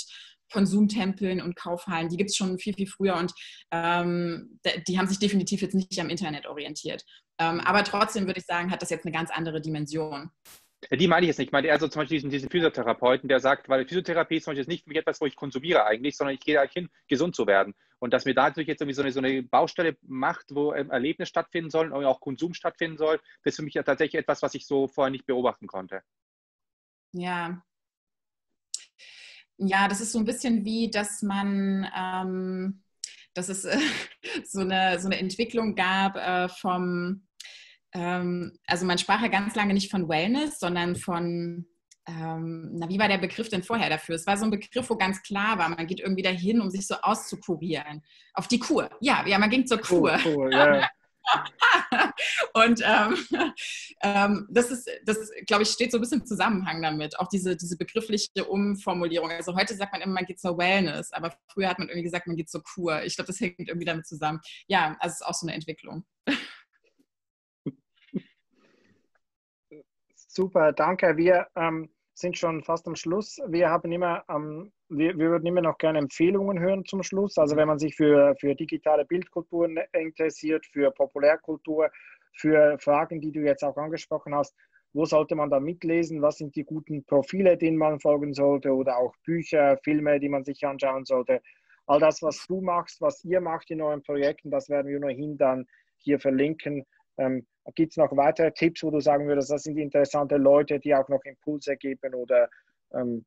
Konsumtempeln 0.53 1.41
und 1.41 1.57
Kaufhallen, 1.57 2.09
die 2.09 2.17
gibt 2.17 2.31
es 2.31 2.37
schon 2.37 2.59
viel, 2.59 2.75
viel 2.75 2.87
früher 2.87 3.17
und 3.17 3.33
ähm, 3.71 4.59
die 4.89 4.99
haben 4.99 5.07
sich 5.07 5.19
definitiv 5.19 5.63
jetzt 5.63 5.75
nicht 5.75 5.99
am 6.01 6.11
Internet 6.11 6.47
orientiert. 6.47 7.05
Ähm, 7.39 7.61
aber 7.61 7.85
trotzdem 7.85 8.27
würde 8.27 8.41
ich 8.41 8.47
sagen, 8.47 8.71
hat 8.71 8.83
das 8.83 8.91
jetzt 8.91 9.07
eine 9.07 9.13
ganz 9.13 9.31
andere 9.31 9.61
Dimension. 9.61 10.31
Die 10.91 11.09
meine 11.09 11.25
ich 11.25 11.29
jetzt 11.29 11.39
nicht. 11.39 11.49
Ich 11.49 11.53
meine 11.53 11.69
eher 11.69 11.79
so 11.79 11.89
zum 11.89 12.01
Beispiel 12.01 12.17
diesen, 12.17 12.31
diesen 12.31 12.51
Physiotherapeuten, 12.51 13.29
der 13.29 13.41
sagt, 13.41 13.69
weil 13.69 13.87
Physiotherapie 13.87 14.37
ist 14.37 14.45
zum 14.45 14.55
Beispiel 14.55 14.73
nicht 14.73 14.85
für 14.85 14.91
mich 14.91 14.99
etwas, 14.99 15.21
wo 15.21 15.27
ich 15.27 15.37
konsumiere 15.37 15.85
eigentlich, 15.85 16.17
sondern 16.17 16.35
ich 16.35 16.41
gehe 16.41 16.55
da 16.55 16.63
hin, 16.63 16.89
gesund 17.07 17.37
zu 17.37 17.47
werden. 17.47 17.75
Und 17.99 18.15
dass 18.15 18.25
mir 18.25 18.35
da 18.35 18.45
natürlich 18.45 18.69
jetzt 18.69 18.81
irgendwie 18.81 18.95
so 18.95 19.03
eine, 19.03 19.13
so 19.13 19.21
eine 19.21 19.43
Baustelle 19.43 19.99
macht, 20.03 20.47
wo 20.55 20.73
Erlebnis 20.73 21.29
stattfinden 21.29 21.71
soll 21.71 21.93
und 21.93 22.05
auch 22.07 22.21
Konsum 22.21 22.55
stattfinden 22.55 22.97
soll, 22.97 23.21
das 23.45 23.53
ist 23.53 23.57
für 23.57 23.63
mich 23.63 23.75
ja 23.75 23.83
tatsächlich 23.83 24.19
etwas, 24.19 24.41
was 24.41 24.55
ich 24.55 24.67
so 24.67 24.89
vorher 24.89 25.11
nicht 25.11 25.27
beobachten 25.27 25.67
konnte. 25.67 26.01
Ja, 27.13 27.63
ja, 29.61 29.89
das 29.89 30.01
ist 30.01 30.13
so 30.13 30.19
ein 30.19 30.25
bisschen 30.25 30.65
wie, 30.65 30.91
dass 30.91 31.23
man, 31.23 31.87
ähm, 31.97 32.83
dass 33.35 33.49
es 33.49 33.65
äh, 33.65 33.79
so, 34.45 34.61
eine, 34.61 34.99
so 34.99 35.07
eine 35.07 35.19
Entwicklung 35.19 35.75
gab 35.75 36.17
äh, 36.17 36.49
vom, 36.49 37.27
ähm, 37.93 38.53
also 38.67 38.87
man 38.87 38.99
sprach 38.99 39.21
ja 39.23 39.29
ganz 39.29 39.55
lange 39.55 39.75
nicht 39.75 39.91
von 39.91 40.09
Wellness, 40.09 40.59
sondern 40.59 40.97
von, 40.97 41.67
ähm, 42.09 42.71
na, 42.73 42.89
wie 42.89 42.99
war 42.99 43.09
der 43.09 43.19
Begriff 43.19 43.49
denn 43.49 43.63
vorher 43.63 43.91
dafür? 43.91 44.15
Es 44.15 44.27
war 44.27 44.37
so 44.37 44.45
ein 44.45 44.51
Begriff, 44.51 44.89
wo 44.89 44.97
ganz 44.97 45.23
klar 45.23 45.59
war, 45.59 45.69
man 45.69 45.87
geht 45.87 46.01
irgendwie 46.01 46.23
dahin, 46.23 46.61
um 46.61 46.71
sich 46.71 46.87
so 46.87 46.95
auszukurieren. 47.03 48.03
Auf 48.33 48.49
die 48.49 48.59
Kur. 48.59 48.91
Ja, 49.01 49.27
ja 49.27 49.39
man 49.39 49.51
ging 49.51 49.67
zur 49.67 49.79
Kur. 49.79 50.17
Kur, 50.23 50.35
Kur 50.35 50.53
ja. 50.53 50.89
und 52.55 52.83
ähm, 52.85 53.17
ähm, 54.03 54.49
das 54.51 54.71
ist, 54.71 54.89
das 55.05 55.31
glaube 55.47 55.63
ich, 55.63 55.71
steht 55.71 55.93
so 55.93 55.99
ein 55.99 56.01
bisschen 56.01 56.21
im 56.21 56.27
Zusammenhang 56.27 56.83
damit. 56.83 57.19
Auch 57.19 57.29
diese, 57.29 57.57
diese 57.57 57.77
begriffliche 57.77 58.45
Umformulierung. 58.47 59.31
Also 59.31 59.55
heute 59.55 59.75
sagt 59.75 59.93
man 59.93 60.03
immer, 60.03 60.15
man 60.15 60.25
geht 60.27 60.41
zur 60.41 60.59
Wellness, 60.59 61.13
aber 61.13 61.35
früher 61.49 61.69
hat 61.69 61.79
man 61.79 61.89
irgendwie 61.89 62.05
gesagt, 62.05 62.27
man 62.27 62.37
geht 62.37 62.51
zur 62.51 62.63
Kur. 62.63 63.03
Ich 63.03 63.17
glaube, 63.17 63.29
das 63.29 63.41
hängt 63.41 63.59
irgendwie 63.59 63.87
damit 63.87 64.07
zusammen. 64.07 64.41
Ja, 64.67 64.97
also 65.01 65.13
es 65.13 65.21
ist 65.21 65.27
auch 65.27 65.35
so 65.35 65.47
eine 65.47 65.55
Entwicklung. 65.55 66.05
Super, 70.15 70.73
danke. 70.73 71.17
Wir 71.17 71.49
ähm, 71.57 71.91
sind 72.21 72.39
schon 72.39 72.63
fast 72.63 72.87
am 72.87 72.95
Schluss. 72.95 73.39
Wir 73.49 73.71
haben 73.71 73.91
immer 73.91 74.25
ähm, 74.29 74.73
wir, 74.89 75.17
wir, 75.17 75.31
würden 75.31 75.47
immer 75.47 75.63
noch 75.63 75.79
gerne 75.79 75.99
Empfehlungen 75.99 76.59
hören 76.59 76.85
zum 76.85 77.03
Schluss. 77.03 77.39
Also 77.39 77.57
wenn 77.57 77.69
man 77.69 77.79
sich 77.79 77.95
für, 77.95 78.35
für 78.41 78.55
digitale 78.55 79.05
Bildkultur 79.05 79.69
interessiert, 79.93 80.67
für 80.67 80.91
Populärkultur, 80.91 81.91
für 82.33 82.79
Fragen, 82.79 83.21
die 83.21 83.33
du 83.33 83.41
jetzt 83.41 83.63
auch 83.63 83.77
angesprochen 83.77 84.35
hast, 84.35 84.55
wo 84.93 85.05
sollte 85.05 85.37
man 85.37 85.51
da 85.51 85.61
mitlesen? 85.61 86.21
Was 86.21 86.39
sind 86.39 86.57
die 86.57 86.65
guten 86.65 87.05
Profile, 87.05 87.57
denen 87.57 87.77
man 87.77 88.01
folgen 88.01 88.35
sollte? 88.35 88.75
Oder 88.75 88.99
auch 88.99 89.15
Bücher, 89.25 89.79
Filme, 89.85 90.19
die 90.19 90.29
man 90.29 90.45
sich 90.45 90.67
anschauen 90.67 91.05
sollte? 91.05 91.41
All 91.87 92.01
das, 92.01 92.23
was 92.23 92.45
du 92.47 92.61
machst, 92.61 93.01
was 93.01 93.25
ihr 93.25 93.41
macht 93.41 93.71
in 93.71 93.81
euren 93.81 94.03
Projekten, 94.03 94.51
das 94.51 94.69
werden 94.69 94.89
wir 94.89 94.99
ohnehin 94.99 95.37
dann 95.37 95.67
hier 95.99 96.19
verlinken. 96.19 96.85
Ähm, 97.21 97.47
Gibt 97.75 97.93
es 97.93 97.97
noch 97.99 98.17
weitere 98.17 98.51
Tipps, 98.51 98.83
wo 98.83 98.91
du 98.91 99.01
sagen 99.01 99.29
würdest, 99.29 99.51
das 99.51 99.63
sind 99.63 99.77
interessante 99.77 100.37
Leute, 100.37 100.81
die 100.81 100.95
auch 100.95 101.09
noch 101.09 101.23
Impulse 101.25 101.77
geben 101.77 102.15
oder 102.15 102.49
ähm, 102.93 103.25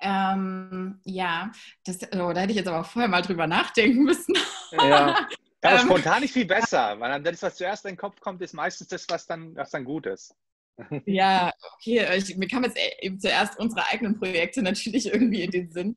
ähm, 0.00 1.00
ja, 1.04 1.50
das, 1.84 1.98
oh, 2.12 2.32
da 2.32 2.40
hätte 2.40 2.52
ich 2.52 2.58
jetzt 2.58 2.68
aber 2.68 2.80
auch 2.80 2.86
vorher 2.86 3.08
mal 3.08 3.22
drüber 3.22 3.46
nachdenken 3.46 4.04
müssen. 4.04 4.34
Ja. 4.72 5.28
Aber 5.60 5.74
ähm, 5.74 5.86
spontan 5.86 6.22
ist 6.22 6.34
viel 6.34 6.46
besser, 6.46 6.98
weil 7.00 7.20
das, 7.20 7.42
was 7.42 7.56
zuerst 7.56 7.84
in 7.84 7.92
den 7.92 7.96
Kopf 7.96 8.20
kommt, 8.20 8.40
ist 8.42 8.54
meistens 8.54 8.86
das, 8.88 9.06
was 9.08 9.26
dann, 9.26 9.56
was 9.56 9.70
dann 9.70 9.84
gut 9.84 10.06
ist. 10.06 10.34
Ja, 11.06 11.50
okay. 11.74 12.06
Ich, 12.16 12.36
mir 12.36 12.46
kamen 12.46 12.62
jetzt 12.62 12.78
eben 13.00 13.18
zuerst 13.18 13.58
unsere 13.58 13.84
eigenen 13.88 14.16
Projekte 14.16 14.62
natürlich 14.62 15.12
irgendwie 15.12 15.42
in 15.42 15.50
den 15.50 15.72
Sinn. 15.72 15.96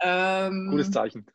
Ähm, 0.00 0.68
Gutes 0.70 0.90
Zeichen. 0.90 1.26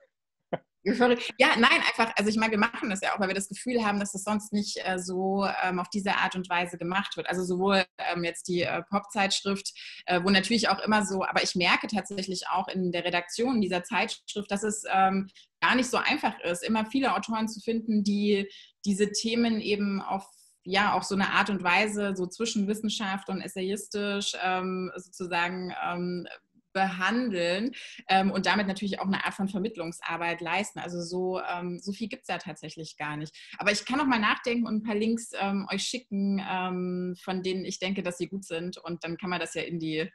Ja, 1.37 1.49
nein, 1.57 1.81
einfach, 1.87 2.11
also 2.17 2.29
ich 2.29 2.37
meine, 2.37 2.51
wir 2.51 2.59
machen 2.59 2.89
das 2.89 3.01
ja 3.01 3.13
auch, 3.13 3.19
weil 3.19 3.27
wir 3.27 3.35
das 3.35 3.49
Gefühl 3.49 3.85
haben, 3.85 3.99
dass 3.99 4.11
das 4.11 4.23
sonst 4.23 4.53
nicht 4.53 4.77
äh, 4.83 4.99
so 4.99 5.45
ähm, 5.63 5.79
auf 5.79 5.89
diese 5.89 6.15
Art 6.15 6.35
und 6.35 6.49
Weise 6.49 6.77
gemacht 6.77 7.17
wird. 7.17 7.29
Also 7.29 7.43
sowohl 7.43 7.85
ähm, 7.97 8.23
jetzt 8.23 8.47
die 8.47 8.61
äh, 8.61 8.81
Pop-Zeitschrift, 8.89 9.71
äh, 10.05 10.21
wo 10.23 10.29
natürlich 10.29 10.69
auch 10.69 10.79
immer 10.79 11.05
so, 11.05 11.23
aber 11.23 11.43
ich 11.43 11.55
merke 11.55 11.87
tatsächlich 11.87 12.47
auch 12.49 12.67
in 12.67 12.91
der 12.91 13.05
Redaktion 13.05 13.61
dieser 13.61 13.83
Zeitschrift, 13.83 14.49
dass 14.49 14.63
es 14.63 14.83
ähm, 14.91 15.29
gar 15.61 15.75
nicht 15.75 15.89
so 15.89 15.97
einfach 15.97 16.39
ist, 16.41 16.63
immer 16.63 16.85
viele 16.85 17.15
Autoren 17.15 17.47
zu 17.47 17.59
finden, 17.59 18.03
die 18.03 18.49
diese 18.85 19.11
Themen 19.11 19.59
eben 19.59 20.01
auf 20.01 20.25
ja 20.63 20.93
auch 20.93 21.03
so 21.03 21.15
eine 21.15 21.31
Art 21.31 21.49
und 21.49 21.63
Weise 21.63 22.15
so 22.15 22.27
zwischen 22.27 22.67
Wissenschaft 22.67 23.29
und 23.29 23.41
essayistisch 23.41 24.33
ähm, 24.43 24.91
sozusagen 24.95 25.73
ähm, 25.83 26.27
behandeln 26.73 27.71
ähm, 28.07 28.31
und 28.31 28.45
damit 28.45 28.67
natürlich 28.67 28.99
auch 28.99 29.05
eine 29.07 29.25
Art 29.25 29.33
von 29.33 29.47
Vermittlungsarbeit 29.47 30.41
leisten. 30.41 30.79
Also 30.79 31.01
so, 31.01 31.41
ähm, 31.41 31.79
so 31.79 31.91
viel 31.91 32.07
gibt 32.07 32.23
es 32.23 32.27
ja 32.27 32.37
tatsächlich 32.37 32.97
gar 32.97 33.17
nicht. 33.17 33.35
Aber 33.57 33.71
ich 33.71 33.85
kann 33.85 33.97
noch 33.97 34.05
mal 34.05 34.19
nachdenken 34.19 34.67
und 34.67 34.75
ein 34.75 34.83
paar 34.83 34.95
Links 34.95 35.31
ähm, 35.39 35.67
euch 35.71 35.83
schicken, 35.83 36.43
ähm, 36.49 37.15
von 37.21 37.43
denen 37.43 37.65
ich 37.65 37.79
denke, 37.79 38.03
dass 38.03 38.17
sie 38.17 38.27
gut 38.27 38.45
sind. 38.45 38.77
Und 38.77 39.03
dann 39.03 39.17
kann 39.17 39.29
man 39.29 39.39
das 39.39 39.53
ja 39.53 39.61
in 39.63 39.79
die 39.79 40.09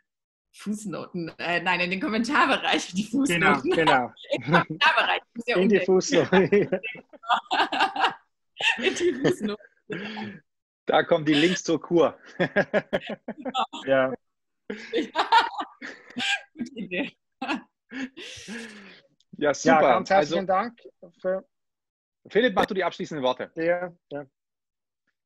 Fußnoten, 0.57 1.33
äh, 1.39 1.61
nein, 1.61 1.81
in 1.81 1.91
den 1.91 2.01
Kommentarbereich, 2.01 2.95
die 2.95 3.05
Fußnoten. 3.05 3.71
Genau, 3.71 3.75
genau. 3.75 4.13
in, 4.31 4.43
den 4.43 4.53
Kommentarbereich, 4.53 5.21
ja 5.47 5.57
in 5.57 5.69
die 5.69 5.81
Fußnoten. 5.81 6.43
in 8.79 8.95
die 8.95 9.15
Fußnoten. 9.15 10.43
Da 10.87 11.03
kommen 11.03 11.25
die 11.25 11.35
Links 11.35 11.65
zur 11.65 11.81
Kur. 11.81 12.17
genau. 12.39 13.65
Ja. 13.87 14.13
Gute 16.55 16.73
Idee. 16.75 17.13
Ja, 19.37 19.53
super. 19.53 19.83
Ja, 19.83 19.95
ganz 19.95 20.11
herzlichen 20.11 20.51
also, 20.51 20.53
Dank. 20.53 20.81
Für, 21.21 21.45
Philipp, 22.29 22.55
mach 22.55 22.67
du 22.67 22.75
die 22.75 22.85
abschließenden 22.85 23.25
Worte. 23.25 23.51
Ja, 23.57 23.93
ja. 24.11 24.25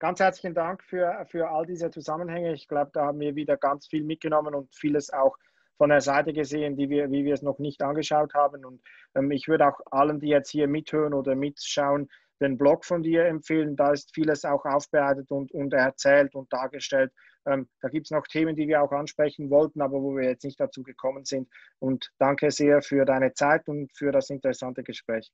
Ganz 0.01 0.20
herzlichen 0.20 0.55
Dank 0.55 0.82
für, 0.84 1.26
für 1.28 1.51
all 1.51 1.66
diese 1.66 1.91
Zusammenhänge. 1.91 2.53
Ich 2.53 2.68
glaube, 2.68 2.91
da 2.93 3.07
haben 3.07 3.20
wir 3.20 3.34
wieder 3.34 3.57
ganz 3.57 3.89
viel 3.89 4.05
mitgenommen 4.05 4.55
und 4.55 4.74
vieles 4.74 5.11
auch 5.11 5.36
von 5.76 5.91
der 5.91 6.01
Seite 6.01 6.32
gesehen, 6.32 6.76
die 6.76 6.89
wir, 6.89 7.11
wie 7.11 7.24
wir 7.24 7.34
es 7.34 7.43
noch 7.43 7.59
nicht 7.59 7.82
angeschaut 7.82 8.34
haben. 8.34 8.64
Und 8.64 8.80
ähm, 9.14 9.30
ich 9.30 9.49
würde 9.49 9.66
auch 9.66 9.80
allen, 9.91 10.20
die 10.20 10.28
jetzt 10.28 10.51
hier 10.51 10.68
mithören 10.68 11.14
oder 11.14 11.34
mitschauen, 11.34 12.09
den 12.41 12.59
Blog 12.59 12.84
von 12.84 13.03
dir 13.03 13.26
empfehlen. 13.26 13.76
Da 13.76 13.93
ist 13.93 14.14
vieles 14.14 14.45
auch 14.45 14.64
aufbereitet 14.64 15.30
und, 15.30 15.53
und 15.53 15.72
erzählt 15.72 16.34
und 16.34 16.53
dargestellt. 16.53 17.12
Ähm, 17.47 17.68
da 17.80 17.89
gibt 17.89 18.07
es 18.07 18.11
noch 18.11 18.26
Themen, 18.26 18.57
die 18.57 18.68
wir 18.68 18.82
auch 18.82 18.93
ansprechen 18.93 19.51
wollten, 19.51 19.80
aber 19.80 20.03
wo 20.03 20.16
wir 20.16 20.28
jetzt 20.28 20.45
nicht 20.45 20.61
dazu 20.61 20.82
gekommen 20.82 21.24
sind. 21.24 21.49
Und 21.78 22.11
danke 22.18 22.51
sehr 22.51 22.82
für 22.82 23.05
deine 23.05 23.32
Zeit 23.32 23.68
und 23.68 23.91
für 23.97 24.12
das 24.12 24.30
interessante 24.30 24.82
Gespräch. 24.82 25.30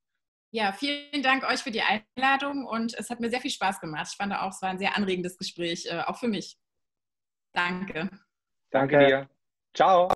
Ja, 0.52 0.72
vielen 0.72 1.22
Dank 1.22 1.42
euch 1.50 1.60
für 1.64 1.72
die 1.72 1.82
Einladung 1.82 2.64
und 2.64 2.94
es 2.96 3.10
hat 3.10 3.18
mir 3.18 3.28
sehr 3.28 3.40
viel 3.40 3.50
Spaß 3.50 3.80
gemacht. 3.80 4.06
Ich 4.10 4.16
fand 4.16 4.32
auch, 4.32 4.50
es 4.50 4.62
war 4.62 4.70
ein 4.70 4.78
sehr 4.78 4.96
anregendes 4.96 5.36
Gespräch, 5.36 5.86
äh, 5.86 6.02
auch 6.06 6.16
für 6.16 6.28
mich. 6.28 6.56
Danke. 7.52 8.08
Danke 8.70 8.98
dir. 8.98 9.28
Ciao. 9.74 10.08